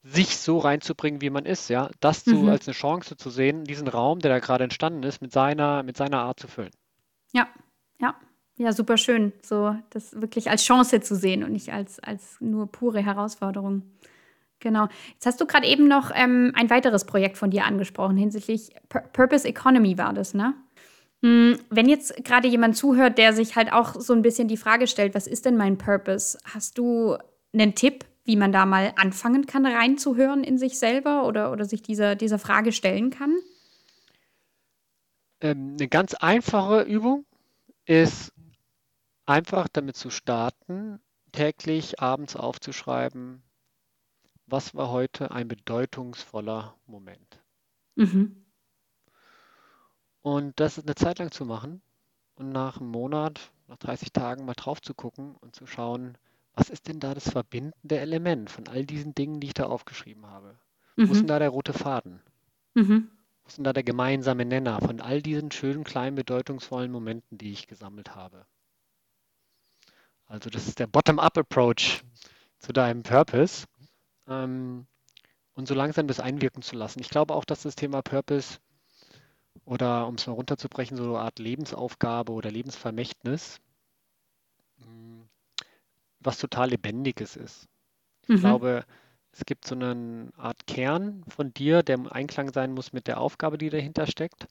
sich 0.04 0.38
so 0.38 0.58
reinzubringen, 0.58 1.22
wie 1.22 1.30
man 1.30 1.46
ist, 1.46 1.70
ja, 1.70 1.90
das 2.00 2.24
zu, 2.24 2.36
Mhm. 2.36 2.50
als 2.50 2.68
eine 2.68 2.74
Chance 2.74 3.18
zu 3.18 3.30
sehen, 3.30 3.66
diesen 3.66 3.88
Raum, 3.88 4.20
der 4.20 4.32
da 4.32 4.40
gerade 4.40 4.64
entstanden 4.64 5.04
ist, 5.04 5.22
mit 5.22 5.32
seiner, 5.32 5.84
mit 5.84 5.98
seiner 5.98 6.22
Art 6.22 6.40
zu 6.40 6.48
füllen. 6.48 6.72
Ja, 7.34 7.48
ja, 8.00 8.16
ja, 8.58 8.74
super 8.74 8.98
schön, 8.98 9.32
so 9.44 9.76
das 9.92 10.20
wirklich 10.20 10.50
als 10.50 10.64
Chance 10.64 11.02
zu 11.02 11.16
sehen 11.16 11.44
und 11.44 11.52
nicht 11.52 11.72
als, 11.72 12.00
als 12.00 12.38
nur 12.42 12.68
pure 12.72 13.04
Herausforderung. 13.04 13.84
Genau. 14.62 14.88
Jetzt 15.14 15.26
hast 15.26 15.42
du 15.42 15.46
gerade 15.46 15.68
eben 15.68 15.88
noch 15.88 16.12
ähm, 16.14 16.54
ein 16.56 16.70
weiteres 16.70 17.06
Projekt 17.06 17.38
von 17.38 17.52
dir 17.52 17.66
angesprochen, 17.66 18.16
hinsichtlich 18.16 18.70
Pur 18.88 19.02
Purpose 19.02 19.48
Economy 19.48 19.98
war 19.98 20.14
das, 20.14 20.34
ne? 20.34 20.54
Hm, 21.24 21.60
Wenn 21.70 21.90
jetzt 21.90 22.24
gerade 22.24 22.48
jemand 22.48 22.78
zuhört, 22.78 23.18
der 23.18 23.34
sich 23.34 23.56
halt 23.56 23.74
auch 23.74 23.96
so 24.00 24.14
ein 24.14 24.22
bisschen 24.22 24.48
die 24.48 24.58
Frage 24.58 24.88
stellt, 24.88 25.14
was 25.14 25.28
ist 25.28 25.46
denn 25.46 25.58
mein 25.58 25.78
Purpose? 25.78 26.38
Hast 26.46 26.78
du 26.78 27.18
einen 27.54 27.76
Tipp, 27.76 28.06
wie 28.24 28.36
man 28.36 28.52
da 28.52 28.66
mal 28.66 28.94
anfangen 28.98 29.46
kann, 29.46 29.66
reinzuhören 29.66 30.44
in 30.44 30.58
sich 30.58 30.80
selber 30.80 31.26
oder, 31.26 31.52
oder 31.52 31.66
sich 31.66 31.82
dieser, 31.82 32.16
dieser 32.16 32.40
Frage 32.40 32.72
stellen 32.72 33.10
kann? 33.10 33.36
Ähm, 35.42 35.76
eine 35.78 35.88
ganz 35.88 36.14
einfache 36.14 36.82
Übung 36.84 37.26
ist 37.86 38.32
einfach 39.26 39.68
damit 39.74 39.96
zu 39.96 40.12
starten, 40.12 41.00
täglich 41.32 42.00
abends 42.00 42.36
aufzuschreiben, 42.36 43.42
was 44.52 44.76
war 44.76 44.90
heute 44.90 45.32
ein 45.32 45.48
bedeutungsvoller 45.48 46.76
Moment. 46.86 47.42
Mhm. 47.96 48.46
Und 50.24 50.60
das 50.60 50.80
eine 50.80 50.96
Zeit 50.96 51.20
lang 51.20 51.32
zu 51.32 51.46
machen 51.46 51.82
und 52.36 52.50
nach 52.52 52.78
einem 52.80 52.90
Monat, 52.90 53.52
nach 53.68 53.78
30 53.78 54.14
Tagen 54.14 54.46
mal 54.46 54.56
drauf 54.56 54.82
zu 54.82 54.94
gucken 54.96 55.36
und 55.38 55.56
zu 55.56 55.68
schauen, 55.68 56.18
was 56.54 56.70
ist 56.72 56.88
denn 56.88 57.00
da 57.00 57.14
das 57.14 57.30
verbindende 57.30 58.00
Element 58.00 58.50
von 58.50 58.68
all 58.68 58.86
diesen 58.86 59.14
Dingen, 59.16 59.40
die 59.40 59.48
ich 59.48 59.54
da 59.54 59.66
aufgeschrieben 59.68 60.26
habe? 60.26 60.58
Wo 61.04 61.12
ist 61.14 61.22
denn 61.22 61.28
Mhm. 61.28 61.28
da 61.28 61.40
der 61.40 61.50
rote 61.50 61.74
Faden? 61.74 62.22
Mhm. 62.76 63.10
Wo 63.44 63.48
ist 63.50 63.58
denn 63.58 63.64
da 63.66 63.74
der 63.74 63.84
gemeinsame 63.84 64.46
Nenner 64.46 64.80
von 64.82 65.00
all 65.00 65.22
diesen 65.22 65.52
schönen, 65.52 65.84
kleinen, 65.84 66.16
bedeutungsvollen 66.16 66.92
Momenten, 66.92 67.38
die 67.38 67.52
ich 67.52 67.68
gesammelt 67.68 68.16
habe? 68.16 68.48
Also 70.26 70.50
das 70.50 70.68
ist 70.68 70.80
der 70.80 70.88
Bottom-up-Approach 70.88 72.04
zu 72.58 72.74
deinem 72.74 73.04
Purpose. 73.04 73.68
Ähm, 74.28 74.88
und 75.56 75.68
so 75.68 75.76
langsam 75.76 76.08
das 76.08 76.20
einwirken 76.22 76.62
zu 76.64 76.76
lassen. 76.78 77.00
Ich 77.02 77.10
glaube 77.10 77.36
auch, 77.36 77.46
dass 77.46 77.64
das 77.64 77.76
Thema 77.76 78.02
Purpose 78.04 78.60
oder 79.66 80.06
um 80.08 80.16
es 80.16 80.28
mal 80.28 80.34
runterzubrechen, 80.34 80.98
so 80.98 81.04
eine 81.16 81.20
Art 81.20 81.40
Lebensaufgabe 81.40 82.32
oder 82.32 82.52
Lebensvermächtnis, 82.52 83.60
hm, 84.80 85.28
was 86.22 86.38
total 86.40 86.70
Lebendiges 86.70 87.36
ist. 87.38 87.68
Ich 88.30 88.30
Mhm. 88.30 88.42
glaube, 88.42 88.86
es 89.32 89.46
gibt 89.46 89.66
so 89.68 89.76
eine 89.76 90.32
Art 90.38 90.68
Kern 90.68 91.24
von 91.30 91.54
dir, 91.54 91.84
der 91.84 91.96
im 91.96 92.08
Einklang 92.12 92.52
sein 92.54 92.74
muss 92.74 92.94
mit 92.94 93.08
der 93.08 93.20
Aufgabe, 93.20 93.58
die 93.58 93.70
dahinter 93.70 94.08
steckt. 94.08 94.48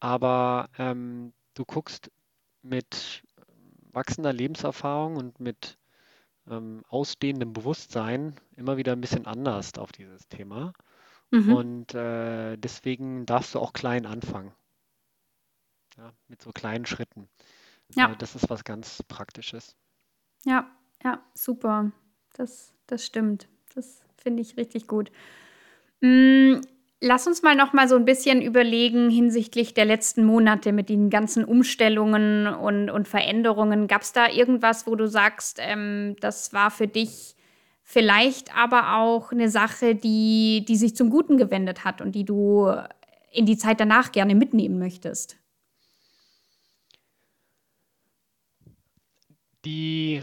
Aber 0.00 0.68
ähm, 0.78 1.32
du 1.54 1.64
guckst 1.64 2.10
mit 2.62 3.24
wachsender 3.92 4.32
Lebenserfahrung 4.32 5.16
und 5.16 5.40
mit 5.40 5.78
ähm, 6.48 6.82
ausdehendem 6.88 7.52
Bewusstsein 7.52 8.34
immer 8.56 8.76
wieder 8.76 8.92
ein 8.92 9.00
bisschen 9.00 9.26
anders 9.26 9.74
auf 9.78 9.92
dieses 9.92 10.28
Thema. 10.28 10.72
Mhm. 11.30 11.52
Und 11.52 11.94
äh, 11.94 12.56
deswegen 12.56 13.26
darfst 13.26 13.54
du 13.54 13.58
auch 13.58 13.72
klein 13.72 14.06
anfangen. 14.06 14.52
Ja, 15.96 16.12
mit 16.28 16.42
so 16.42 16.50
kleinen 16.52 16.86
Schritten. 16.86 17.28
Ja. 17.94 18.12
Äh, 18.12 18.16
das 18.16 18.34
ist 18.34 18.50
was 18.50 18.64
ganz 18.64 19.02
Praktisches. 19.04 19.76
Ja, 20.44 20.70
ja, 21.04 21.22
super. 21.34 21.92
Das, 22.34 22.74
das 22.86 23.04
stimmt. 23.04 23.48
Das 23.74 24.02
finde 24.16 24.42
ich 24.42 24.56
richtig 24.56 24.86
gut. 24.86 25.10
Mm, 26.00 26.60
lass 27.02 27.26
uns 27.26 27.42
mal 27.42 27.56
noch 27.56 27.72
mal 27.72 27.88
so 27.88 27.96
ein 27.96 28.04
bisschen 28.04 28.40
überlegen 28.40 29.10
hinsichtlich 29.10 29.74
der 29.74 29.84
letzten 29.84 30.24
Monate 30.24 30.72
mit 30.72 30.88
den 30.88 31.10
ganzen 31.10 31.44
Umstellungen 31.44 32.46
und, 32.46 32.88
und 32.90 33.08
Veränderungen. 33.08 33.88
Gab 33.88 34.02
es 34.02 34.12
da 34.12 34.28
irgendwas, 34.28 34.86
wo 34.86 34.94
du 34.94 35.08
sagst, 35.08 35.58
ähm, 35.60 36.16
das 36.20 36.52
war 36.52 36.70
für 36.70 36.86
dich 36.86 37.34
vielleicht 37.82 38.56
aber 38.56 38.96
auch 38.96 39.32
eine 39.32 39.50
Sache, 39.50 39.96
die, 39.96 40.64
die 40.66 40.76
sich 40.76 40.94
zum 40.94 41.10
Guten 41.10 41.36
gewendet 41.36 41.84
hat 41.84 42.00
und 42.00 42.14
die 42.14 42.24
du 42.24 42.72
in 43.32 43.46
die 43.46 43.58
Zeit 43.58 43.80
danach 43.80 44.12
gerne 44.12 44.34
mitnehmen 44.34 44.78
möchtest? 44.78 45.36
Die, 49.64 50.22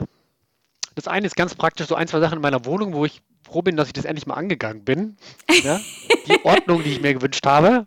das 0.99 1.07
eine 1.07 1.25
ist 1.25 1.35
ganz 1.35 1.55
praktisch, 1.55 1.87
so 1.87 1.95
ein, 1.95 2.07
zwei 2.07 2.19
Sachen 2.19 2.35
in 2.35 2.41
meiner 2.41 2.65
Wohnung, 2.65 2.93
wo 2.93 3.05
ich 3.05 3.21
froh 3.43 3.61
bin, 3.61 3.77
dass 3.77 3.87
ich 3.87 3.93
das 3.93 4.05
endlich 4.05 4.27
mal 4.27 4.35
angegangen 4.35 4.83
bin. 4.83 5.17
Ja? 5.63 5.79
Die 6.27 6.37
Ordnung, 6.43 6.83
die 6.83 6.91
ich 6.91 7.01
mir 7.01 7.13
gewünscht 7.13 7.45
habe, 7.45 7.85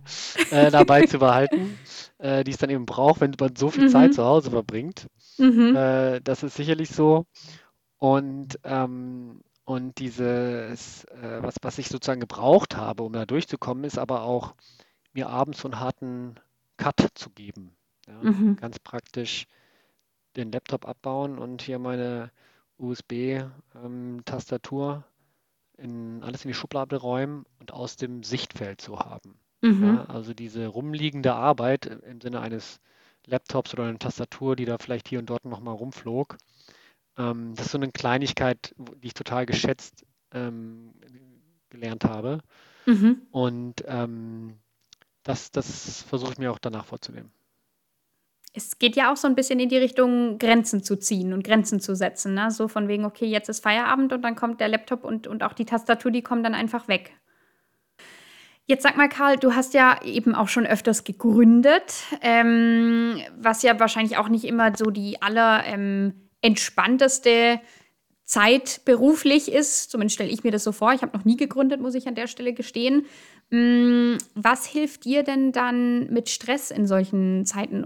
äh, 0.51 0.70
dabei 0.70 1.03
zu 1.03 1.18
behalten, 1.18 1.79
äh, 2.18 2.42
die 2.42 2.53
es 2.53 2.59
dann 2.59 2.70
eben 2.70 2.87
braucht, 2.87 3.20
wenn 3.20 3.35
man 3.38 3.55
so 3.55 3.70
viel 3.70 3.85
Mhm. 3.85 3.88
Zeit 3.90 4.14
zu 4.14 4.25
Hause 4.25 4.51
verbringt. 4.51 5.09
Mhm. 5.38 5.77
Äh, 5.77 6.20
das 6.20 6.42
ist 6.42 6.57
sicherlich 6.57 6.90
so. 6.90 7.27
Und, 7.98 8.59
ähm, 8.64 9.42
und 9.64 9.98
dieses, 9.98 11.05
äh, 11.05 11.42
was, 11.42 11.57
was 11.62 11.79
ich 11.79 11.88
sozusagen 11.88 12.20
gebraucht 12.20 12.77
habe, 12.77 13.03
um 13.03 13.12
da 13.12 13.27
durchzukommen, 13.27 13.85
ist 13.85 13.98
aber 13.98 14.22
auch, 14.22 14.55
mir 15.12 15.29
abends 15.29 15.61
so 15.61 15.68
einen 15.68 15.79
harten 15.81 16.37
Cut 16.79 17.09
zu 17.14 17.29
geben. 17.31 17.77
Ja? 18.09 18.14
Mhm. 18.22 18.57
Ganz 18.57 18.79
praktisch 18.79 19.46
den 20.37 20.51
Laptop 20.51 20.88
abbauen 20.88 21.38
und 21.38 21.62
hier 21.62 21.79
meine 21.79 22.31
USB-Tastatur 22.83 25.05
in 25.79 26.23
alles 26.23 26.45
in 26.45 26.49
die 26.49 26.55
Schublade 26.55 26.97
räumen 26.97 27.47
und 27.59 27.73
aus 27.73 27.97
dem 27.97 28.23
Sichtfeld 28.23 28.81
zu 28.81 28.99
haben. 28.99 29.38
Mhm. 29.62 29.85
Ja, 29.85 30.05
also 30.07 30.35
diese 30.35 30.66
rumliegende 30.66 31.35
Arbeit 31.35 31.87
im 31.87 32.21
Sinne 32.21 32.40
eines 32.40 32.81
Laptops 33.27 33.73
oder 33.73 33.85
einer 33.85 33.99
Tastatur, 33.99 34.57
die 34.57 34.64
da 34.64 34.79
vielleicht 34.79 35.09
hier 35.09 35.21
und 35.21 35.31
dort 35.31 35.45
nochmal 35.45 35.75
rumflog. 35.75 36.37
Ähm, 37.16 37.55
das 37.55 37.66
ist 37.66 37.73
so 37.73 37.79
eine 37.79 37.90
Kleinigkeit, 37.90 38.75
die 38.79 39.09
ich 39.09 39.14
total 39.14 39.47
geschätzt 39.47 40.05
ähm, 40.33 40.92
gelernt 41.71 42.05
habe. 42.05 42.40
Mhm. 42.87 43.23
Und 43.31 43.85
ähm, 43.87 44.59
das, 45.23 45.53
das 45.53 46.03
versuche 46.03 46.33
ich 46.33 46.38
mir 46.38 46.53
auch 46.53 46.59
danach 46.59 46.85
vorzunehmen. 46.85 47.33
Es 48.54 48.78
geht 48.78 48.96
ja 48.96 49.10
auch 49.10 49.16
so 49.16 49.26
ein 49.28 49.34
bisschen 49.34 49.60
in 49.60 49.70
die 49.70 49.78
Richtung, 49.78 50.38
Grenzen 50.38 50.82
zu 50.82 50.96
ziehen 50.96 51.32
und 51.32 51.42
Grenzen 51.42 51.80
zu 51.80 51.94
setzen, 51.94 52.34
ne? 52.34 52.50
So 52.50 52.68
von 52.68 52.86
wegen: 52.88 53.04
„Okay, 53.04 53.26
jetzt 53.26 53.48
ist 53.48 53.62
Feierabend“ 53.62 54.12
und 54.12 54.22
dann 54.22 54.36
kommt 54.36 54.60
der 54.60 54.68
Laptop 54.68 55.04
und 55.04 55.26
und 55.26 55.42
auch 55.42 55.54
die 55.54 55.64
Tastatur, 55.64 56.10
die 56.10 56.22
kommen 56.22 56.42
dann 56.42 56.54
einfach 56.54 56.86
weg. 56.88 57.12
Jetzt 58.66 58.84
sag 58.84 58.96
mal, 58.96 59.08
Karl, 59.08 59.38
du 59.38 59.54
hast 59.54 59.74
ja 59.74 60.00
eben 60.04 60.34
auch 60.34 60.48
schon 60.48 60.66
öfters 60.66 61.02
gegründet, 61.04 62.04
ähm, 62.20 63.20
was 63.36 63.62
ja 63.62 63.78
wahrscheinlich 63.80 64.16
auch 64.18 64.28
nicht 64.28 64.44
immer 64.44 64.76
so 64.76 64.90
die 64.90 65.20
aller, 65.20 65.64
ähm, 65.66 66.14
entspannteste 66.42 67.60
Zeit 68.24 68.82
beruflich 68.84 69.50
ist. 69.52 69.90
Zumindest 69.90 70.14
stelle 70.14 70.30
ich 70.30 70.44
mir 70.44 70.52
das 70.52 70.64
so 70.64 70.72
vor. 70.72 70.92
Ich 70.92 71.02
habe 71.02 71.16
noch 71.16 71.24
nie 71.24 71.36
gegründet, 71.36 71.80
muss 71.80 71.94
ich 71.94 72.06
an 72.06 72.14
der 72.14 72.28
Stelle 72.28 72.52
gestehen. 72.52 73.06
Hm, 73.50 74.16
was 74.34 74.64
hilft 74.66 75.04
dir 75.04 75.22
denn 75.24 75.52
dann, 75.52 76.12
mit 76.12 76.30
Stress 76.30 76.70
in 76.70 76.86
solchen 76.86 77.44
Zeiten 77.44 77.84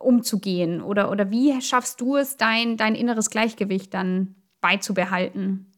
umzugehen? 0.00 0.82
Oder 0.82 1.10
oder 1.10 1.30
wie 1.30 1.60
schaffst 1.62 2.00
du 2.00 2.16
es, 2.16 2.36
dein 2.36 2.76
dein 2.76 2.94
inneres 2.94 3.30
Gleichgewicht 3.30 3.94
dann 3.94 4.36
beizubehalten? 4.60 5.72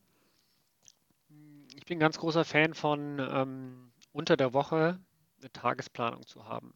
Ich 1.77 1.85
bin 1.87 1.97
ein 1.97 2.01
ganz 2.01 2.19
großer 2.19 2.45
Fan 2.45 2.75
von 2.75 3.19
ähm, 3.19 3.93
unter 4.13 4.37
der 4.37 4.53
Woche 4.53 5.01
eine 5.41 5.53
Tagesplanung 5.53 6.27
zu 6.27 6.45
haben. 6.47 6.75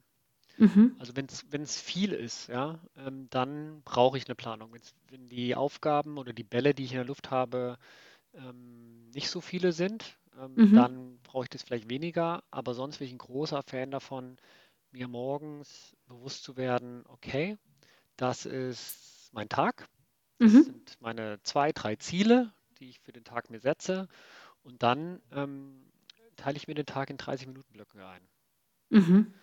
Mhm. 0.59 0.87
Also 0.97 1.13
wenn 1.17 1.63
es 1.63 1.81
viel 1.81 2.13
ist, 2.13 2.49
ja, 2.49 2.79
ähm, 2.97 3.29
dann 3.31 3.83
brauche 3.85 4.17
ich 4.17 4.27
eine 4.27 4.35
Planung. 4.37 4.73
Wenn's, 4.73 4.95
wenn 5.09 5.27
die 5.29 5.55
Aufgaben 5.57 6.19
oder 6.19 6.33
die 6.33 6.45
Bälle, 6.45 6.75
die 6.75 6.85
ich 6.85 6.93
in 6.93 6.99
der 6.99 7.05
Luft 7.07 7.31
habe, 7.31 7.79
ähm, 8.35 9.11
nicht 9.11 9.31
so 9.31 9.41
viele 9.41 9.73
sind, 9.73 10.19
ähm, 10.39 10.65
Mhm. 10.65 10.73
dann 10.73 11.21
brauche 11.23 11.45
ich 11.45 11.51
das 11.51 11.63
vielleicht 11.65 11.91
weniger. 11.91 12.45
Aber 12.51 12.75
sonst 12.75 12.99
bin 12.99 13.09
ich 13.09 13.15
ein 13.15 13.19
großer 13.19 13.63
Fan 13.65 13.91
davon, 13.91 14.37
mir 14.93 15.09
morgens 15.09 15.94
bewusst 16.17 16.45
zu 16.45 16.57
werden, 16.57 17.05
okay, 17.09 17.59
das 18.17 18.47
ist 18.47 19.31
mein 19.33 19.49
Tag, 19.49 19.89
das 20.43 20.53
Mhm. 20.53 20.65
sind 20.65 21.01
meine 21.01 21.43
zwei, 21.43 21.73
drei 21.73 21.97
Ziele, 21.97 22.53
die 22.79 22.91
ich 22.91 23.01
für 23.01 23.13
den 23.13 23.25
Tag 23.25 23.51
mir 23.51 23.61
setze. 23.61 24.09
Und 24.63 24.83
dann 24.83 25.23
ähm, 25.33 25.93
teile 26.37 26.57
ich 26.57 26.69
mir 26.69 26.75
den 26.75 26.87
Tag 26.87 27.11
in 27.11 27.19
30 27.19 27.47
Minuten 27.49 27.73
Blöcke 27.73 28.07
ein. 28.07 28.29
Mhm. 28.91 29.35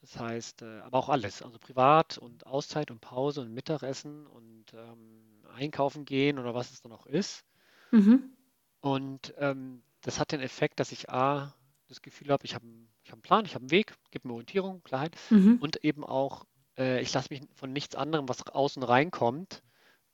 Das 0.00 0.18
heißt, 0.18 0.62
äh, 0.62 0.80
aber 0.80 0.98
auch 0.98 1.08
alles, 1.08 1.42
also 1.42 1.58
privat 1.58 2.18
und 2.18 2.46
Auszeit 2.46 2.90
und 2.90 3.00
Pause 3.00 3.40
und 3.42 3.52
Mittagessen 3.52 4.26
und 4.26 4.72
ähm, 4.74 5.44
einkaufen 5.54 6.04
gehen 6.04 6.38
oder 6.38 6.54
was 6.54 6.70
es 6.70 6.80
dann 6.82 6.92
auch 6.92 7.06
ist. 7.06 7.44
Mhm. 7.92 8.36
Und 8.80 9.34
ähm, 9.38 9.82
das 10.02 10.18
hat 10.18 10.32
den 10.32 10.40
Effekt, 10.40 10.80
dass 10.80 10.92
ich 10.92 11.10
A, 11.10 11.54
das 11.88 12.02
Gefühl 12.02 12.30
habe, 12.30 12.44
ich 12.44 12.54
habe 12.54 12.66
ich 13.10 13.12
hab 13.12 13.16
einen 13.18 13.22
Plan, 13.22 13.44
ich 13.44 13.54
habe 13.54 13.62
einen 13.64 13.70
Weg, 13.72 13.94
gebe 14.12 14.28
mir 14.28 14.34
Orientierung, 14.34 14.82
Klarheit 14.84 15.16
Mhm. 15.30 15.58
und 15.60 15.84
eben 15.84 16.04
auch, 16.04 16.44
äh, 16.78 17.00
ich 17.00 17.12
lasse 17.12 17.28
mich 17.30 17.42
von 17.54 17.72
nichts 17.72 17.94
anderem, 17.96 18.28
was 18.28 18.46
außen 18.46 18.82
reinkommt, 18.82 19.62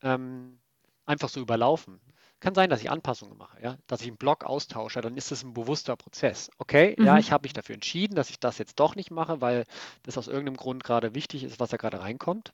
ähm, 0.03 0.61
einfach 1.05 1.29
so 1.29 1.41
überlaufen. 1.41 2.01
Kann 2.41 2.55
sein, 2.55 2.71
dass 2.71 2.81
ich 2.83 2.91
Anpassungen 2.91 3.37
mache, 3.39 3.61
ja, 3.63 3.77
dass 3.87 4.01
ich 4.03 4.09
einen 4.09 4.17
Block 4.19 4.45
austausche, 4.45 5.01
dann 5.01 5.17
ist 5.17 5.31
das 5.31 5.43
ein 5.43 5.55
bewusster 5.55 5.97
Prozess. 5.97 6.51
Okay, 6.59 6.97
ja, 7.01 7.15
Mhm. 7.15 7.19
ich 7.19 7.33
habe 7.33 7.45
mich 7.45 7.53
dafür 7.55 7.75
entschieden, 7.75 8.15
dass 8.15 8.31
ich 8.31 8.41
das 8.41 8.59
jetzt 8.59 8.81
doch 8.81 8.95
nicht 8.95 9.11
mache, 9.11 9.41
weil 9.41 9.65
das 10.03 10.19
aus 10.19 10.29
irgendeinem 10.29 10.57
Grund 10.57 10.85
gerade 10.85 11.15
wichtig 11.15 11.45
ist, 11.45 11.61
was 11.61 11.71
da 11.71 11.77
gerade 11.77 12.01
reinkommt. 12.01 12.53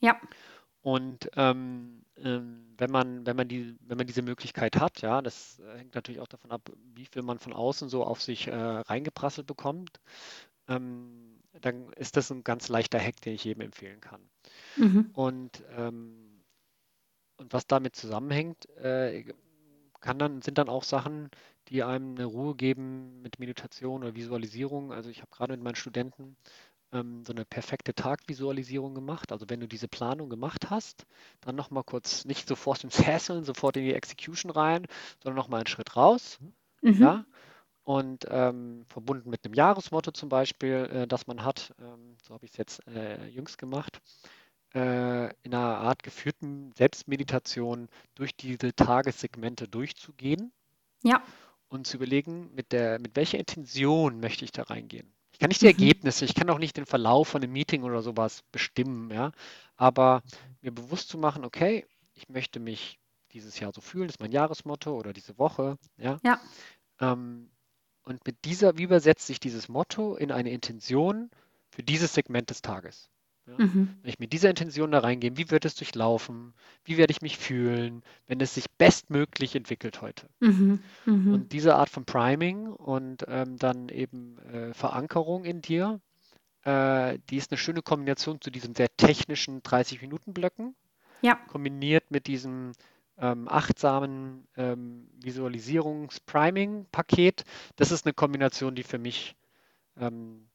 Ja. 0.00 0.20
Und 0.82 1.30
ähm, 1.36 2.04
ähm, 2.16 2.74
wenn 2.76 2.90
man, 2.90 3.24
wenn 3.24 3.36
man 3.36 3.48
die, 3.48 3.76
wenn 3.86 3.96
man 3.96 4.06
diese 4.06 4.22
Möglichkeit 4.22 4.76
hat, 4.76 5.00
ja, 5.00 5.22
das 5.22 5.60
äh, 5.60 5.78
hängt 5.78 5.94
natürlich 5.94 6.20
auch 6.20 6.28
davon 6.28 6.50
ab, 6.50 6.70
wie 6.94 7.06
viel 7.06 7.22
man 7.22 7.38
von 7.38 7.52
außen 7.52 7.88
so 7.88 8.04
auf 8.04 8.20
sich 8.20 8.48
äh, 8.48 8.54
reingeprasselt 8.54 9.46
bekommt, 9.46 10.00
ähm, 10.68 11.38
dann 11.60 11.92
ist 11.92 12.16
das 12.16 12.30
ein 12.30 12.44
ganz 12.44 12.68
leichter 12.68 12.98
Hack, 12.98 13.20
den 13.20 13.34
ich 13.34 13.44
jedem 13.44 13.62
empfehlen 13.62 14.00
kann. 14.00 14.20
Mhm. 14.76 15.10
Und, 15.12 15.62
ähm, 15.76 16.42
und 17.36 17.52
was 17.52 17.66
damit 17.66 17.94
zusammenhängt, 17.94 18.68
äh, 18.76 19.24
kann 20.00 20.18
dann, 20.18 20.42
sind 20.42 20.58
dann 20.58 20.68
auch 20.68 20.82
Sachen, 20.82 21.30
die 21.68 21.84
einem 21.84 22.16
eine 22.16 22.24
Ruhe 22.24 22.56
geben 22.56 23.22
mit 23.22 23.38
Meditation 23.38 24.02
oder 24.02 24.16
Visualisierung. 24.16 24.92
Also 24.92 25.10
ich 25.10 25.20
habe 25.20 25.30
gerade 25.30 25.52
mit 25.52 25.62
meinen 25.62 25.76
Studenten 25.76 26.36
ähm, 26.92 27.24
so 27.24 27.32
eine 27.32 27.44
perfekte 27.44 27.94
Tagvisualisierung 27.94 28.94
gemacht. 28.94 29.32
Also 29.32 29.46
wenn 29.48 29.60
du 29.60 29.68
diese 29.68 29.88
Planung 29.88 30.28
gemacht 30.30 30.70
hast, 30.70 31.06
dann 31.40 31.56
nochmal 31.56 31.84
kurz 31.84 32.24
nicht 32.24 32.48
sofort 32.48 32.84
im 32.84 32.90
Sesseln, 33.20 33.44
sofort 33.44 33.76
in 33.76 33.84
die 33.84 33.94
Execution 33.94 34.50
rein, 34.50 34.86
sondern 35.22 35.36
nochmal 35.36 35.60
einen 35.60 35.66
Schritt 35.68 35.96
raus. 35.96 36.38
Mhm. 36.82 36.98
Ja, 36.98 37.24
und 37.84 38.26
ähm, 38.30 38.84
verbunden 38.88 39.30
mit 39.30 39.44
einem 39.44 39.54
Jahresmotto 39.54 40.12
zum 40.12 40.28
Beispiel, 40.28 40.88
äh, 40.92 41.06
das 41.08 41.26
man 41.26 41.44
hat, 41.44 41.74
ähm, 41.80 42.16
so 42.22 42.34
habe 42.34 42.44
ich 42.46 42.52
es 42.52 42.56
jetzt 42.58 42.86
äh, 42.88 43.26
jüngst 43.28 43.58
gemacht, 43.58 44.00
äh, 44.74 45.26
in 45.44 45.54
einer 45.54 45.78
Art 45.78 46.02
geführten 46.02 46.72
Selbstmeditation 46.76 47.88
durch 48.14 48.36
diese 48.36 48.74
Tagessegmente 48.74 49.68
durchzugehen 49.68 50.52
Ja. 51.04 51.22
und 51.68 51.88
zu 51.88 51.96
überlegen, 51.96 52.54
mit 52.54 52.70
der, 52.70 53.00
mit 53.00 53.16
welcher 53.16 53.38
Intention 53.38 54.20
möchte 54.20 54.44
ich 54.44 54.52
da 54.52 54.62
reingehen. 54.62 55.12
Ich 55.42 55.44
kann 55.44 55.48
nicht 55.48 55.62
die 55.62 55.66
Mhm. 55.76 55.90
Ergebnisse, 55.90 56.24
ich 56.24 56.36
kann 56.36 56.48
auch 56.50 56.58
nicht 56.60 56.76
den 56.76 56.86
Verlauf 56.86 57.26
von 57.30 57.42
einem 57.42 57.52
Meeting 57.52 57.82
oder 57.82 58.00
sowas 58.00 58.44
bestimmen, 58.52 59.10
ja, 59.10 59.32
aber 59.76 60.22
mir 60.60 60.70
bewusst 60.72 61.08
zu 61.08 61.18
machen, 61.18 61.44
okay, 61.44 61.84
ich 62.14 62.28
möchte 62.28 62.60
mich 62.60 63.00
dieses 63.32 63.58
Jahr 63.58 63.72
so 63.74 63.80
fühlen, 63.80 64.06
das 64.06 64.14
ist 64.14 64.20
mein 64.20 64.30
Jahresmotto 64.30 64.96
oder 64.96 65.12
diese 65.12 65.38
Woche, 65.38 65.78
ja, 65.96 66.20
Ja. 66.22 66.40
ähm, 67.00 67.52
und 68.04 68.26
mit 68.26 68.44
dieser, 68.46 68.78
wie 68.78 68.84
übersetzt 68.84 69.26
sich 69.28 69.40
dieses 69.40 69.68
Motto 69.68 70.16
in 70.16 70.32
eine 70.32 70.52
Intention 70.52 71.30
für 71.70 71.84
dieses 71.84 72.14
Segment 72.14 72.50
des 72.50 72.62
Tages? 72.62 73.11
Ja? 73.46 73.54
Mhm. 73.58 73.96
Wenn 74.02 74.08
ich 74.08 74.18
mit 74.18 74.32
dieser 74.32 74.50
Intention 74.50 74.90
da 74.92 75.00
reingehe, 75.00 75.36
wie 75.36 75.50
wird 75.50 75.64
es 75.64 75.74
durchlaufen? 75.74 76.54
Wie 76.84 76.96
werde 76.96 77.10
ich 77.12 77.22
mich 77.22 77.38
fühlen, 77.38 78.02
wenn 78.26 78.40
es 78.40 78.54
sich 78.54 78.66
bestmöglich 78.78 79.56
entwickelt 79.56 80.00
heute? 80.00 80.28
Mhm. 80.40 80.80
Mhm. 81.06 81.34
Und 81.34 81.52
diese 81.52 81.74
Art 81.76 81.90
von 81.90 82.04
Priming 82.04 82.68
und 82.68 83.24
ähm, 83.28 83.56
dann 83.58 83.88
eben 83.88 84.38
äh, 84.38 84.72
Verankerung 84.74 85.44
in 85.44 85.60
dir, 85.60 86.00
äh, 86.64 87.18
die 87.30 87.36
ist 87.36 87.50
eine 87.50 87.58
schöne 87.58 87.82
Kombination 87.82 88.40
zu 88.40 88.50
diesen 88.50 88.74
sehr 88.74 88.94
technischen 88.96 89.62
30-Minuten-Blöcken, 89.62 90.74
Ja. 91.22 91.34
kombiniert 91.48 92.10
mit 92.10 92.26
diesem 92.28 92.72
ähm, 93.18 93.48
achtsamen 93.48 94.46
ähm, 94.56 95.08
Visualisierungs-Priming-Paket. 95.20 97.44
Das 97.76 97.90
ist 97.90 98.06
eine 98.06 98.14
Kombination, 98.14 98.74
die 98.74 98.82
für 98.84 98.98
mich 98.98 99.36
ähm, 99.96 100.48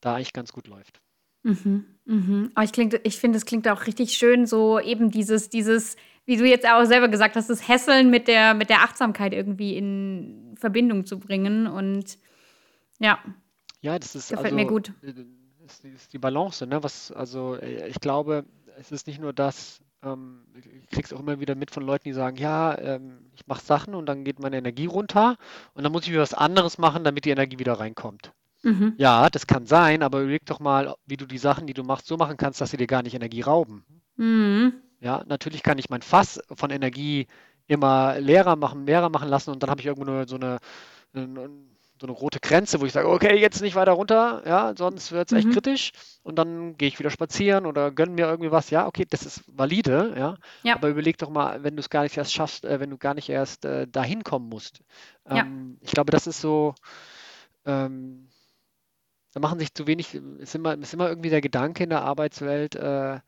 da 0.00 0.14
eigentlich 0.14 0.32
ganz 0.32 0.52
gut 0.52 0.66
läuft. 0.66 1.00
Mhm, 1.42 1.84
mhm. 2.04 2.50
Aber 2.54 2.64
ich 2.64 2.72
klingt, 2.72 3.00
ich 3.04 3.18
finde, 3.18 3.38
es 3.38 3.46
klingt 3.46 3.66
auch 3.68 3.86
richtig 3.86 4.12
schön, 4.12 4.46
so 4.46 4.78
eben 4.78 5.10
dieses, 5.10 5.48
dieses, 5.48 5.96
wie 6.26 6.36
du 6.36 6.44
jetzt 6.46 6.66
auch 6.68 6.84
selber 6.84 7.08
gesagt 7.08 7.36
hast, 7.36 7.48
das 7.48 7.66
Hässeln 7.68 8.10
mit 8.10 8.28
der, 8.28 8.54
mit 8.54 8.68
der 8.70 8.82
Achtsamkeit 8.82 9.32
irgendwie 9.32 9.76
in 9.76 10.54
Verbindung 10.58 11.06
zu 11.06 11.18
bringen. 11.18 11.66
Und 11.66 12.18
ja, 12.98 13.18
Ja, 13.80 13.98
das 13.98 14.14
ist 14.14 14.28
gefällt 14.30 14.54
mir 14.54 14.62
also 14.62 14.74
gut. 14.74 14.92
äh, 15.02 15.12
ist, 15.66 15.82
die- 15.84 15.88
ist 15.90 16.12
die 16.12 16.18
Balance, 16.18 16.66
ne? 16.66 16.82
Was, 16.82 17.10
also 17.12 17.56
äh, 17.56 17.88
ich 17.88 18.00
glaube, 18.00 18.44
es 18.78 18.92
ist 18.92 19.06
nicht 19.06 19.20
nur 19.20 19.32
das, 19.32 19.80
ähm, 20.02 20.44
ich 20.54 20.88
krieg's 20.90 21.12
auch 21.12 21.20
immer 21.20 21.40
wieder 21.40 21.54
mit 21.54 21.70
von 21.70 21.82
Leuten, 21.84 22.04
die 22.04 22.12
sagen, 22.12 22.36
ja, 22.36 22.76
ähm, 22.78 23.30
ich 23.34 23.46
mache 23.46 23.64
Sachen 23.64 23.94
und 23.94 24.06
dann 24.06 24.24
geht 24.24 24.40
meine 24.40 24.58
Energie 24.58 24.86
runter 24.86 25.36
und 25.74 25.84
dann 25.84 25.92
muss 25.92 26.02
ich 26.04 26.10
wieder 26.10 26.20
was 26.22 26.34
anderes 26.34 26.76
machen, 26.78 27.04
damit 27.04 27.24
die 27.24 27.30
Energie 27.30 27.58
wieder 27.58 27.74
reinkommt. 27.74 28.32
Mhm. 28.62 28.94
Ja, 28.98 29.30
das 29.30 29.46
kann 29.46 29.66
sein, 29.66 30.02
aber 30.02 30.20
überleg 30.20 30.44
doch 30.46 30.60
mal, 30.60 30.94
wie 31.06 31.16
du 31.16 31.26
die 31.26 31.38
Sachen, 31.38 31.66
die 31.66 31.74
du 31.74 31.82
machst, 31.82 32.06
so 32.06 32.16
machen 32.16 32.36
kannst, 32.36 32.60
dass 32.60 32.70
sie 32.70 32.76
dir 32.76 32.86
gar 32.86 33.02
nicht 33.02 33.14
Energie 33.14 33.40
rauben. 33.40 33.84
Mhm. 34.16 34.74
Ja, 35.00 35.22
natürlich 35.26 35.62
kann 35.62 35.78
ich 35.78 35.88
mein 35.88 36.02
Fass 36.02 36.40
von 36.52 36.70
Energie 36.70 37.26
immer 37.66 38.18
leerer 38.20 38.56
machen, 38.56 38.84
leerer 38.86 39.08
machen 39.08 39.28
lassen 39.28 39.50
und 39.50 39.62
dann 39.62 39.70
habe 39.70 39.80
ich 39.80 39.86
irgendwo 39.86 40.10
nur 40.10 40.26
so 40.28 40.36
eine, 40.36 40.58
so 41.14 42.06
eine 42.06 42.12
rote 42.12 42.40
Grenze, 42.40 42.80
wo 42.80 42.86
ich 42.86 42.92
sage, 42.92 43.08
okay, 43.08 43.38
jetzt 43.38 43.60
nicht 43.60 43.74
weiter 43.74 43.92
runter, 43.92 44.42
ja, 44.46 44.74
sonst 44.76 45.12
wird 45.12 45.30
es 45.30 45.36
echt 45.38 45.48
Mhm. 45.48 45.52
kritisch 45.52 45.92
und 46.22 46.36
dann 46.38 46.76
gehe 46.78 46.88
ich 46.88 46.98
wieder 46.98 47.10
spazieren 47.10 47.66
oder 47.66 47.90
gönn 47.90 48.14
mir 48.14 48.26
irgendwie 48.26 48.50
was. 48.50 48.70
Ja, 48.70 48.86
okay, 48.86 49.06
das 49.08 49.26
ist 49.26 49.42
valide, 49.46 50.14
ja, 50.16 50.36
Ja. 50.62 50.76
aber 50.76 50.88
überleg 50.88 51.18
doch 51.18 51.28
mal, 51.30 51.62
wenn 51.62 51.76
du 51.76 51.80
es 51.80 51.90
gar 51.90 52.02
nicht 52.02 52.16
erst 52.16 52.32
schaffst, 52.32 52.64
äh, 52.64 52.80
wenn 52.80 52.90
du 52.90 52.96
gar 52.98 53.14
nicht 53.14 53.28
erst 53.28 53.64
äh, 53.66 53.86
dahin 53.86 54.24
kommen 54.24 54.48
musst. 54.48 54.80
Ja. 55.28 55.42
Ähm, 55.42 55.78
ich 55.82 55.92
glaube, 55.92 56.10
das 56.10 56.26
ist 56.26 56.40
so, 56.40 56.74
ähm, 57.66 58.29
da 59.32 59.40
machen 59.40 59.58
sich 59.58 59.74
zu 59.74 59.86
wenig, 59.86 60.14
ist 60.14 60.54
immer, 60.54 60.76
ist 60.78 60.94
immer 60.94 61.08
irgendwie 61.08 61.30
der 61.30 61.40
Gedanke 61.40 61.84
in 61.84 61.90
der 61.90 62.02
Arbeitswelt, 62.02 62.74
äh, 62.76 63.20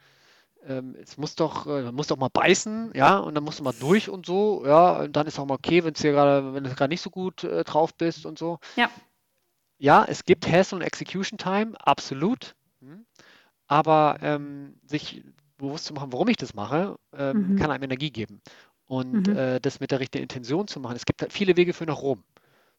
ähm, 0.67 0.97
es 1.03 1.17
muss 1.19 1.35
doch, 1.35 1.67
äh, 1.67 1.83
man 1.83 1.95
muss 1.95 2.07
doch 2.09 2.17
mal 2.19 2.29
beißen, 2.31 2.93
ja, 2.95 3.19
und 3.19 3.35
dann 3.35 3.45
musst 3.45 3.59
du 3.61 3.65
mal 3.65 3.75
durch 3.79 4.09
und 4.09 4.27
so, 4.27 4.65
ja, 4.67 5.01
und 5.01 5.15
dann 5.17 5.27
ist 5.27 5.39
auch 5.39 5.47
mal 5.47 5.55
okay, 5.55 5.85
wenn 5.85 5.95
es 5.95 6.01
dir 6.01 6.13
gerade, 6.13 6.55
wenn 6.55 6.65
du 6.65 6.71
gerade 6.71 6.89
nicht 6.91 7.01
so 7.03 7.11
gut 7.11 7.45
äh, 7.45 7.65
drauf 7.65 7.95
bist 7.95 8.27
und 8.27 8.39
so. 8.39 8.59
Ja. 8.77 8.91
Ja, 9.79 10.05
es 10.09 10.25
gibt 10.25 10.49
Hassle 10.49 10.77
und 10.79 10.83
Execution 10.83 11.39
Time, 11.39 11.73
absolut. 11.81 12.55
Hm. 12.81 13.05
Aber 13.67 14.19
ähm, 14.23 14.75
sich 14.87 15.25
bewusst 15.59 15.87
zu 15.87 15.95
machen, 15.95 16.13
warum 16.13 16.29
ich 16.29 16.37
das 16.37 16.55
mache, 16.55 16.97
ähm, 17.17 17.51
Mhm. 17.51 17.57
kann 17.57 17.71
einem 17.71 17.85
Energie 17.85 18.11
geben. 18.11 18.41
Und 18.87 19.29
Mhm. 19.29 19.37
äh, 19.37 19.61
das 19.61 19.81
mit 19.81 19.91
der 19.91 20.01
richtigen 20.01 20.23
Intention 20.23 20.69
zu 20.69 20.79
machen. 20.81 20.97
Es 20.97 21.07
gibt 21.07 21.23
halt 21.23 21.33
viele 21.33 21.57
Wege 21.57 21.73
für 21.73 21.87
nach 21.87 22.03
Rom. 22.03 22.23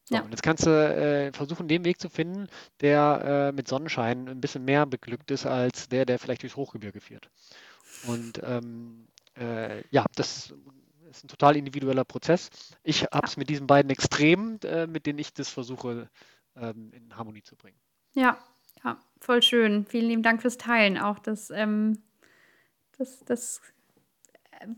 So, 0.04 0.16
Ja. 0.16 0.22
und 0.22 0.30
jetzt 0.30 0.42
kannst 0.42 0.66
du 0.66 0.70
äh, 0.70 1.32
versuchen, 1.32 1.66
den 1.68 1.84
Weg 1.84 2.00
zu 2.00 2.08
finden, 2.08 2.48
der 2.80 3.50
äh, 3.50 3.52
mit 3.52 3.68
Sonnenschein 3.68 4.28
ein 4.28 4.40
bisschen 4.40 4.64
mehr 4.64 4.86
beglückt 4.86 5.30
ist 5.30 5.46
als 5.46 5.88
der, 5.88 6.04
der 6.04 6.18
vielleicht 6.18 6.42
durchs 6.42 6.56
Hochgebirge 6.56 7.00
führt. 7.00 7.30
Und 8.02 8.40
ähm, 8.44 9.08
äh, 9.38 9.82
ja, 9.88 10.04
das 10.14 10.52
ist 11.10 11.24
ein 11.24 11.28
total 11.28 11.56
individueller 11.56 12.04
Prozess. 12.04 12.50
Ich 12.82 13.04
habe 13.04 13.26
es 13.26 13.36
mit 13.36 13.48
diesen 13.48 13.66
beiden 13.66 13.90
Extremen, 13.90 14.60
äh, 14.62 14.86
mit 14.86 15.06
denen 15.06 15.18
ich 15.18 15.32
das 15.32 15.48
versuche, 15.48 16.10
ähm, 16.56 16.92
in 16.92 17.16
Harmonie 17.16 17.42
zu 17.42 17.56
bringen. 17.56 17.78
Ja, 18.14 18.38
ja, 18.84 18.98
voll 19.20 19.42
schön. 19.42 19.86
Vielen 19.86 20.08
lieben 20.08 20.22
Dank 20.22 20.42
fürs 20.42 20.58
Teilen. 20.58 20.98
Auch 20.98 21.18
das, 21.18 21.50
ähm, 21.50 22.02
das, 22.98 23.24
das, 23.24 23.60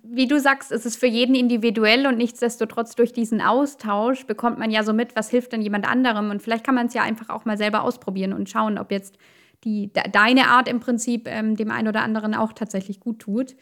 wie 0.03 0.27
du 0.27 0.41
sagst, 0.41 0.72
es 0.72 0.87
ist 0.87 0.97
für 0.97 1.07
jeden 1.07 1.35
individuell 1.35 2.07
und 2.07 2.16
nichtsdestotrotz 2.18 2.95
durch 2.95 3.12
diesen 3.12 3.41
Austausch 3.41 4.27
bekommt 4.27 4.59
man 4.59 4.70
ja 4.70 4.83
so 4.83 4.93
mit, 4.93 5.16
was 5.16 5.31
hilft 5.31 5.53
denn 5.53 5.62
jemand 5.62 5.87
anderem. 5.89 6.31
Und 6.31 6.43
vielleicht 6.43 6.64
kann 6.64 6.74
man 6.74 6.87
es 6.87 6.95
ja 6.95 7.03
einfach 7.03 7.29
auch 7.29 7.45
mal 7.45 7.57
selber 7.59 7.83
ausprobieren 7.83 8.33
und 8.33 8.49
schauen, 8.49 8.79
ob 8.79 8.91
jetzt 8.91 9.16
die, 9.64 9.93
de 9.93 10.11
deine 10.11 10.49
Art 10.49 10.68
im 10.68 10.81
Prinzip 10.81 11.27
ähm, 11.29 11.57
dem 11.57 11.70
einen 11.70 11.89
oder 11.89 12.03
anderen 12.03 12.35
auch 12.35 12.53
tatsächlich 12.53 13.01
gut 13.01 13.20
tut. 13.20 13.53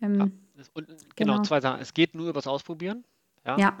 Ja, 0.00 0.08
Ähm, 0.08 0.32
das, 0.56 0.68
und, 0.70 0.86
genau, 1.16 1.34
genau. 1.34 1.42
zwei 1.42 1.60
Sachen. 1.60 1.80
Es 1.80 1.94
geht 1.94 2.14
nur 2.14 2.28
übers 2.28 2.46
Ausprobieren. 2.46 3.04
Ja. 3.46 3.58
Ja, 3.58 3.78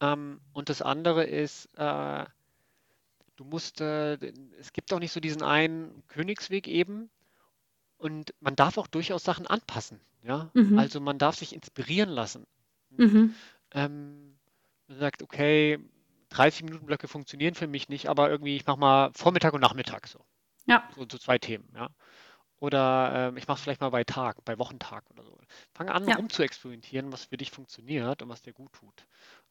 Ähm, 0.00 0.40
und 0.52 0.68
das 0.68 0.82
andere 0.82 1.24
ist, 1.24 1.66
äh, 1.76 2.24
du 3.36 3.44
musst, 3.44 3.80
äh, 3.80 4.14
es 4.58 4.72
gibt 4.72 4.92
auch 4.92 5.00
nicht 5.00 5.12
so 5.12 5.20
diesen 5.20 5.42
einen 5.42 6.02
Königsweg 6.08 6.68
eben. 6.68 7.10
Und 7.98 8.32
man 8.40 8.56
darf 8.56 8.78
auch 8.78 8.86
durchaus 8.86 9.24
Sachen 9.24 9.46
anpassen. 9.46 10.00
Ja, 10.22 10.50
mhm. 10.54 10.78
also 10.78 11.00
man 11.00 11.18
darf 11.18 11.36
sich 11.36 11.54
inspirieren 11.54 12.10
lassen. 12.10 12.46
Mhm. 12.90 13.34
Ähm, 13.72 14.38
man 14.88 14.98
sagt, 14.98 15.22
okay, 15.22 15.78
30 16.30 16.64
Minuten 16.64 16.86
Blöcke 16.86 17.08
funktionieren 17.08 17.54
für 17.54 17.66
mich 17.66 17.88
nicht, 17.88 18.08
aber 18.08 18.30
irgendwie 18.30 18.56
ich 18.56 18.66
mache 18.66 18.78
mal 18.78 19.10
Vormittag 19.14 19.52
und 19.54 19.60
Nachmittag 19.60 20.06
so. 20.06 20.24
Ja, 20.66 20.88
So, 20.94 21.06
so 21.10 21.18
zwei 21.18 21.38
Themen, 21.38 21.68
ja. 21.74 21.90
Oder 22.58 23.12
ähm, 23.30 23.36
ich 23.38 23.48
mache 23.48 23.56
es 23.58 23.62
vielleicht 23.62 23.80
mal 23.80 23.90
bei 23.90 24.04
Tag, 24.04 24.44
bei 24.44 24.58
Wochentag 24.58 25.04
oder 25.10 25.24
so. 25.24 25.38
Fange 25.74 25.92
an, 25.94 26.06
ja, 26.08 26.16
rum 26.16 26.28
zu 26.28 26.42
experimentieren, 26.42 27.12
was 27.12 27.24
für 27.26 27.38
dich 27.38 27.50
funktioniert 27.50 28.22
und 28.22 28.28
was 28.28 28.42
dir 28.42 28.52
gut 28.52 28.72
tut. 28.74 29.06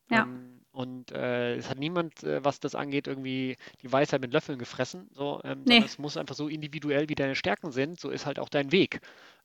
ja, 0.09 0.23
Ähm, 0.23 0.61
und 0.71 1.11
äh, 1.11 1.55
es 1.55 1.69
hat 1.69 1.77
niemand, 1.79 2.23
äh, 2.23 2.43
was 2.43 2.59
das 2.59 2.75
angeht, 2.75 3.07
irgendwie 3.07 3.57
die 3.81 3.91
Weisheit 3.91 4.21
mit 4.21 4.33
Löffeln 4.33 4.59
gefressen, 4.59 5.09
so, 5.13 5.41
ähm, 5.43 5.63
nee, 5.65 5.83
es 5.83 5.97
muss 5.99 6.17
einfach 6.17 6.35
so 6.35 6.47
individuell, 6.47 7.09
wie 7.09 7.15
deine 7.15 7.35
Stärken 7.35 7.71
sind, 7.71 7.99
so 7.99 8.09
ist 8.09 8.25
halt 8.25 8.39
auch 8.39 8.49
dein 8.49 8.71
Weg. 8.71 9.01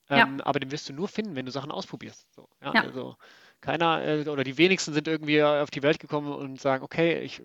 Ja, 0.09 0.25
Ähm, 0.25 0.41
aber 0.43 0.61
den 0.61 0.71
wirst 0.71 0.89
du 0.89 0.93
nur 0.93 1.09
finden, 1.09 1.35
wenn 1.37 1.47
du 1.47 1.53
Sachen 1.53 1.71
ausprobierst. 1.71 2.27
So, 2.35 2.49
ja, 2.63 2.73
ja, 2.75 2.83
also 2.83 3.17
keiner 3.61 4.03
äh, 4.05 4.29
oder 4.29 4.45
die 4.45 4.59
wenigsten 4.59 4.93
sind 4.93 5.09
irgendwie 5.09 5.43
auf 5.43 5.71
die 5.71 5.83
Welt 5.83 5.99
gekommen 6.01 6.33
und 6.33 6.61
sagen, 6.61 6.85
okay, 6.85 7.21
ich, 7.21 7.43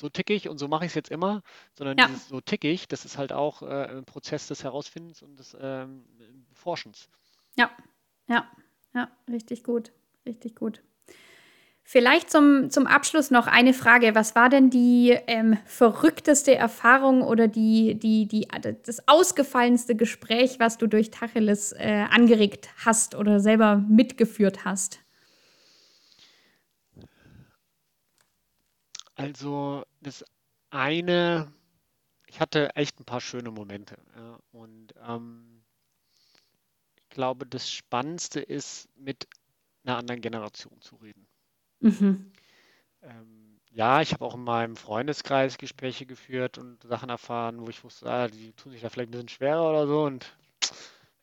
so 0.00 0.08
ticke 0.08 0.34
ich 0.34 0.48
und 0.48 0.58
so 0.58 0.68
mache 0.68 0.84
ich 0.84 0.90
es 0.90 0.94
jetzt 0.94 1.10
immer, 1.10 1.42
sondern 1.74 1.96
ja, 1.98 2.06
dieses 2.06 2.28
so 2.28 2.40
ticke 2.40 2.68
ich, 2.70 2.88
das 2.88 3.04
ist 3.04 3.18
halt 3.18 3.32
auch 3.32 3.62
äh, 3.62 3.86
ein 3.86 4.04
Prozess 4.04 4.48
des 4.48 4.64
Herausfindens 4.64 5.22
und 5.22 5.38
des 5.38 5.56
ähm, 5.60 6.04
Forschens. 6.52 7.08
ja, 7.56 7.70
ja, 8.28 8.50
ja, 8.94 9.10
richtig 9.28 9.64
gut, 9.64 9.92
richtig 10.26 10.54
gut. 10.56 10.82
Vielleicht 11.84 12.30
zum, 12.30 12.70
zum 12.70 12.86
Abschluss 12.86 13.30
noch 13.30 13.46
eine 13.46 13.74
Frage. 13.74 14.14
Was 14.14 14.34
war 14.34 14.48
denn 14.48 14.70
die 14.70 15.10
ähm, 15.26 15.58
verrückteste 15.66 16.54
Erfahrung 16.54 17.22
oder 17.22 17.48
die, 17.48 17.96
die, 17.96 18.26
die, 18.26 18.46
das 18.84 19.06
ausgefallenste 19.08 19.96
Gespräch, 19.96 20.58
was 20.58 20.78
du 20.78 20.86
durch 20.86 21.10
Tacheles 21.10 21.72
äh, 21.72 22.06
angeregt 22.10 22.70
hast 22.84 23.14
oder 23.14 23.40
selber 23.40 23.76
mitgeführt 23.76 24.64
hast? 24.64 25.00
Also 29.16 29.84
das 30.00 30.24
eine, 30.70 31.52
ich 32.26 32.40
hatte 32.40 32.74
echt 32.76 32.98
ein 33.00 33.04
paar 33.04 33.20
schöne 33.20 33.50
Momente. 33.50 33.96
Ja, 34.16 34.38
und 34.52 34.94
ähm, 35.06 35.62
ich 36.96 37.08
glaube, 37.10 37.44
das 37.44 37.70
Spannendste 37.70 38.40
ist, 38.40 38.88
mit 38.96 39.28
einer 39.84 39.98
anderen 39.98 40.20
Generation 40.20 40.80
zu 40.80 40.96
reden. 40.96 41.26
Mhm. 41.82 42.32
Ähm, 43.02 43.60
ja, 43.72 44.00
ich 44.02 44.12
habe 44.12 44.24
auch 44.24 44.34
in 44.34 44.44
meinem 44.44 44.76
Freundeskreis 44.76 45.58
Gespräche 45.58 46.06
geführt 46.06 46.58
und 46.58 46.82
Sachen 46.84 47.10
erfahren, 47.10 47.60
wo 47.60 47.68
ich 47.68 47.84
wusste, 47.84 48.10
ah, 48.10 48.28
die 48.28 48.52
tun 48.54 48.72
sich 48.72 48.82
da 48.82 48.90
vielleicht 48.90 49.10
ein 49.10 49.12
bisschen 49.12 49.28
schwerer 49.28 49.68
oder 49.70 49.86
so 49.86 50.04
und 50.04 50.36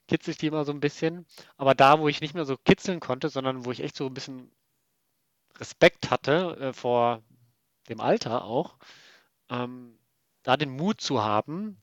kitzel 0.07 0.31
ich 0.31 0.37
die 0.37 0.47
immer 0.47 0.65
so 0.65 0.71
ein 0.73 0.79
bisschen. 0.81 1.25
Aber 1.57 1.75
da, 1.75 1.99
wo 1.99 2.07
ich 2.09 2.21
nicht 2.21 2.33
mehr 2.35 2.45
so 2.45 2.57
kitzeln 2.57 2.99
konnte, 2.99 3.29
sondern 3.29 3.65
wo 3.65 3.71
ich 3.71 3.81
echt 3.81 3.95
so 3.95 4.07
ein 4.07 4.13
bisschen 4.13 4.51
Respekt 5.59 6.09
hatte 6.09 6.57
äh, 6.59 6.73
vor 6.73 7.21
dem 7.89 7.99
Alter 8.01 8.45
auch, 8.45 8.77
ähm, 9.49 9.97
da 10.43 10.57
den 10.57 10.71
Mut 10.71 11.01
zu 11.01 11.23
haben, 11.23 11.81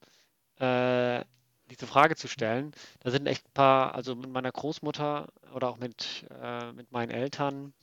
äh, 0.58 1.24
diese 1.70 1.86
Frage 1.86 2.16
zu 2.16 2.28
stellen. 2.28 2.72
Da 3.00 3.10
sind 3.10 3.26
echt 3.26 3.46
ein 3.48 3.54
paar, 3.54 3.94
also 3.94 4.14
mit 4.16 4.30
meiner 4.30 4.52
Großmutter 4.52 5.28
oder 5.54 5.70
auch 5.70 5.78
mit, 5.78 6.26
äh, 6.42 6.72
mit 6.72 6.92
meinen 6.92 7.10
Eltern, 7.10 7.74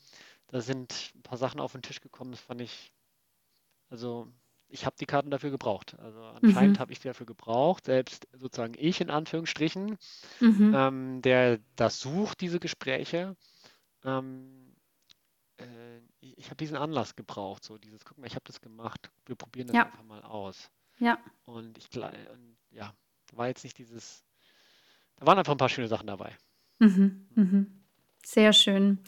da 0.53 0.61
sind 0.61 1.11
ein 1.15 1.23
paar 1.23 1.37
Sachen 1.37 1.59
auf 1.59 1.71
den 1.71 1.81
Tisch 1.81 1.99
gekommen, 1.99 2.31
das 2.31 2.39
fand 2.41 2.61
ich, 2.61 2.93
also 3.89 4.31
ich 4.67 4.85
habe 4.85 4.95
die 4.99 5.05
Karten 5.05 5.31
dafür 5.31 5.51
gebraucht. 5.51 5.97
Also 5.99 6.23
anscheinend 6.23 6.77
Mhm. 6.77 6.79
habe 6.79 6.91
ich 6.91 6.99
die 6.99 7.07
dafür 7.07 7.25
gebraucht, 7.25 7.85
selbst 7.85 8.27
sozusagen 8.33 8.75
ich 8.77 9.01
in 9.01 9.09
Anführungsstrichen, 9.09 9.97
Mhm. 10.39 10.71
ähm, 10.73 11.21
der 11.21 11.59
das 11.75 11.99
sucht, 11.99 12.41
diese 12.41 12.59
Gespräche. 12.59 13.35
Ähm, 14.03 14.75
äh, 15.57 15.99
ich, 16.19 16.45
habe 16.45 16.55
diesen 16.57 16.77
Anlass 16.77 17.15
gebraucht, 17.15 17.63
so 17.63 17.77
dieses, 17.77 18.05
guck 18.05 18.17
mal, 18.17 18.27
ich 18.27 18.35
habe 18.35 18.45
das 18.45 18.61
gemacht, 18.61 19.11
wir 19.25 19.35
probieren 19.35 19.67
das 19.67 19.75
Ja, 19.75 19.85
einfach 19.85 20.03
mal 20.03 20.21
aus. 20.23 20.69
ja. 20.99 21.17
Und 21.45 21.77
ich, 21.77 21.87
gla- 21.87 22.13
und 22.31 22.57
ja, 22.71 22.93
war 23.33 23.47
jetzt 23.47 23.63
nicht 23.63 23.77
dieses, 23.77 24.23
da 25.17 25.25
waren 25.25 25.37
einfach 25.39 25.53
ein 25.53 25.57
paar 25.57 25.69
schöne 25.69 25.87
Sachen 25.87 26.07
dabei. 26.07 26.35
Mhm, 26.79 27.27
mhm. 27.35 27.83
Sehr 28.23 28.53
schön. 28.53 28.99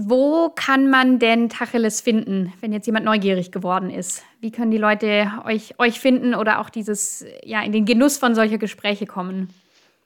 Wo 0.00 0.50
kann 0.50 0.88
man 0.90 1.18
denn 1.18 1.48
Tacheles 1.48 2.00
finden, 2.00 2.52
wenn 2.60 2.72
jetzt 2.72 2.86
jemand 2.86 3.04
neugierig 3.04 3.50
geworden 3.50 3.90
ist? 3.90 4.22
Wie 4.38 4.52
können 4.52 4.70
die 4.70 4.78
Leute 4.78 5.28
euch, 5.44 5.76
euch 5.80 5.98
finden 5.98 6.36
oder 6.36 6.60
auch 6.60 6.70
dieses, 6.70 7.26
ja, 7.42 7.62
in 7.62 7.72
den 7.72 7.84
Genuss 7.84 8.16
von 8.16 8.36
solcher 8.36 8.58
Gespräche 8.58 9.06
kommen? 9.06 9.52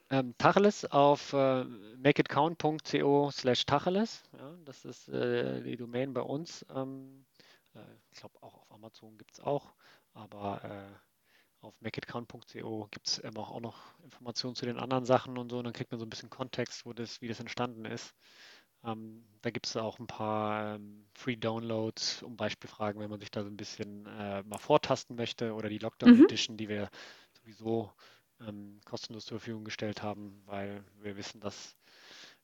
Ähm, 0.09 0.33
Tacheles 0.39 0.91
auf 0.91 1.35
äh, 1.35 1.65
makeitcount.co 2.03 3.31
slash 3.33 3.67
Tacheles. 3.67 4.23
Ja, 4.33 4.55
das 4.65 4.87
ist 4.87 5.11
äh, 5.11 5.61
die 5.61 5.77
Domain 5.77 6.15
bei 6.15 6.23
uns. 6.23 6.65
Ähm, 6.75 7.27
äh, 7.75 7.81
ich 8.13 8.19
glaube 8.19 8.39
auch 8.41 8.63
auf 8.63 8.73
Amazon 8.73 9.19
gibt 9.19 9.35
es 9.35 9.41
auch, 9.41 9.75
aber 10.15 10.63
äh, 10.65 11.67
auf 11.67 11.75
makeitcount.co 11.83 12.89
gibt 12.91 13.09
es 13.09 13.23
auch, 13.37 13.51
auch 13.51 13.61
noch 13.61 13.77
Informationen 14.03 14.55
zu 14.55 14.65
den 14.65 14.79
anderen 14.79 15.05
Sachen 15.05 15.37
und 15.37 15.51
so. 15.51 15.59
Und 15.59 15.65
dann 15.65 15.75
kriegt 15.75 15.91
man 15.91 16.01
so 16.01 16.07
ein 16.07 16.11
bisschen 16.11 16.31
Kontext, 16.31 16.87
wo 16.87 16.95
das, 16.95 17.21
wie 17.21 17.29
das 17.29 17.41
entstanden 17.41 17.85
ist. 17.85 18.15
Ähm, 18.85 19.25
da 19.43 19.51
gibt 19.51 19.67
es 19.67 19.77
auch 19.77 19.99
ein 19.99 20.07
paar 20.07 20.77
ähm, 20.77 21.05
Free 21.15 21.37
Downloads, 21.37 22.23
um 22.23 22.37
Beispielfragen, 22.37 23.01
wenn 23.01 23.11
man 23.11 23.21
sich 23.21 23.31
da 23.31 23.43
so 23.43 23.49
ein 23.49 23.57
bisschen 23.57 24.07
äh, 24.07 24.43
mal 24.45 24.59
vortasten 24.59 25.17
möchte 25.17 25.55
oder 25.55 25.69
die 25.69 25.79
Lockdown 25.79 26.15
Mhm. 26.15 26.25
Edition, 26.25 26.57
die 26.57 26.69
wir 26.69 26.91
sowieso 27.41 27.93
ähm, 28.47 28.81
kostenlos 28.85 29.25
zur 29.27 29.39
Verfügung 29.39 29.65
gestellt 29.65 30.03
haben, 30.03 30.43
weil 30.47 30.85
wir 31.01 31.17
wissen, 31.17 31.41
dass 31.41 31.77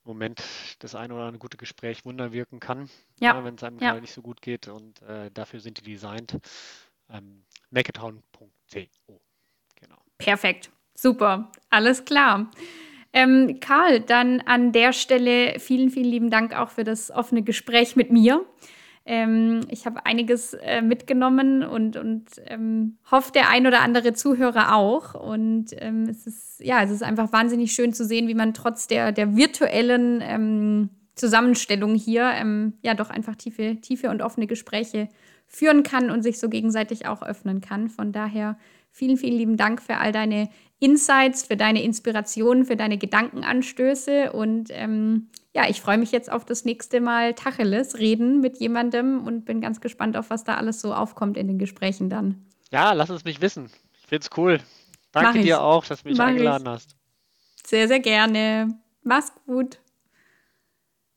im 0.04 0.10
Moment 0.12 0.42
das 0.80 0.94
eine 0.94 1.14
oder 1.14 1.24
andere 1.24 1.40
gute 1.40 1.56
Gespräch 1.56 2.04
Wunder 2.04 2.32
wirken 2.32 2.60
kann, 2.60 2.88
Ja, 3.20 3.34
ja, 3.34 3.44
wenn 3.44 3.54
es 3.56 3.62
einem 3.62 3.78
ja. 3.78 3.88
gerade 3.88 4.00
nicht 4.00 4.14
so 4.14 4.22
gut 4.22 4.40
geht 4.42 4.68
und 4.68 5.02
äh, 5.02 5.30
dafür 5.32 5.60
sind 5.60 5.78
die 5.78 5.90
designt. 5.92 6.38
Ähm, 7.10 7.44
genau. 9.76 9.96
Perfekt. 10.18 10.70
Super. 10.94 11.50
Alles 11.70 12.04
klar. 12.04 12.50
Ähm, 13.12 13.58
Karl, 13.60 14.00
dann 14.00 14.40
an 14.40 14.72
der 14.72 14.92
Stelle 14.92 15.58
vielen, 15.58 15.90
vielen 15.90 16.10
lieben 16.10 16.30
Dank 16.30 16.54
auch 16.54 16.70
für 16.70 16.84
das 16.84 17.10
offene 17.10 17.42
Gespräch 17.42 17.96
mit 17.96 18.12
mir. 18.12 18.44
Ähm, 19.06 19.60
ich 19.70 19.86
habe 19.86 20.04
einiges 20.04 20.52
äh, 20.52 20.82
mitgenommen 20.82 21.62
und, 21.62 21.96
und 21.96 22.26
ähm, 22.44 22.98
hoffe, 23.10 23.32
der 23.32 23.48
ein 23.48 23.66
oder 23.66 23.80
andere 23.80 24.12
Zuhörer 24.12 24.74
auch. 24.76 25.14
Und 25.14 25.68
ähm, 25.78 26.02
es 26.10 26.26
ist, 26.26 26.60
ja, 26.60 26.82
es 26.82 26.90
ist 26.90 27.02
einfach 27.02 27.32
wahnsinnig 27.32 27.72
schön 27.72 27.94
zu 27.94 28.04
sehen, 28.04 28.28
wie 28.28 28.34
man 28.34 28.52
trotz 28.52 28.86
der, 28.86 29.12
der 29.12 29.34
virtuellen 29.34 30.20
ähm, 30.22 30.90
Zusammenstellung 31.14 31.94
hier 31.94 32.30
ähm, 32.34 32.74
ja 32.82 32.92
doch 32.92 33.08
einfach 33.08 33.34
tiefe, 33.34 33.80
tiefe 33.80 34.10
und 34.10 34.20
offene 34.20 34.46
Gespräche 34.46 35.08
führen 35.46 35.82
kann 35.82 36.10
und 36.10 36.22
sich 36.22 36.38
so 36.38 36.50
gegenseitig 36.50 37.06
auch 37.06 37.22
öffnen 37.22 37.62
kann. 37.62 37.88
Von 37.88 38.12
daher 38.12 38.58
vielen, 38.90 39.16
vielen 39.16 39.38
lieben 39.38 39.56
Dank 39.56 39.80
für 39.80 39.96
all 39.96 40.12
deine 40.12 40.50
Insights, 40.80 41.44
für 41.44 41.56
deine 41.56 41.82
Inspirationen, 41.82 42.64
für 42.64 42.76
deine 42.76 42.98
Gedankenanstöße. 42.98 44.32
Und 44.32 44.68
ähm, 44.70 45.28
ja, 45.54 45.68
ich 45.68 45.80
freue 45.80 45.98
mich 45.98 46.12
jetzt 46.12 46.30
auf 46.30 46.44
das 46.44 46.64
nächste 46.64 47.00
Mal 47.00 47.34
Tacheles 47.34 47.98
reden 47.98 48.40
mit 48.40 48.58
jemandem 48.58 49.26
und 49.26 49.44
bin 49.44 49.60
ganz 49.60 49.80
gespannt, 49.80 50.16
auf 50.16 50.30
was 50.30 50.44
da 50.44 50.54
alles 50.54 50.80
so 50.80 50.94
aufkommt 50.94 51.36
in 51.36 51.48
den 51.48 51.58
Gesprächen 51.58 52.08
dann. 52.08 52.46
Ja, 52.70 52.92
lass 52.92 53.10
es 53.10 53.24
mich 53.24 53.40
wissen. 53.40 53.70
Ich 54.00 54.06
finde 54.06 54.26
es 54.30 54.36
cool. 54.36 54.60
Danke 55.12 55.38
ich. 55.38 55.46
dir 55.46 55.62
auch, 55.62 55.84
dass 55.84 56.02
du 56.02 56.08
mich 56.08 56.18
Mach 56.18 56.26
ich. 56.26 56.30
eingeladen 56.32 56.68
hast. 56.68 56.94
Sehr, 57.64 57.88
sehr 57.88 58.00
gerne. 58.00 58.78
Mach's 59.02 59.32
gut. 59.46 59.78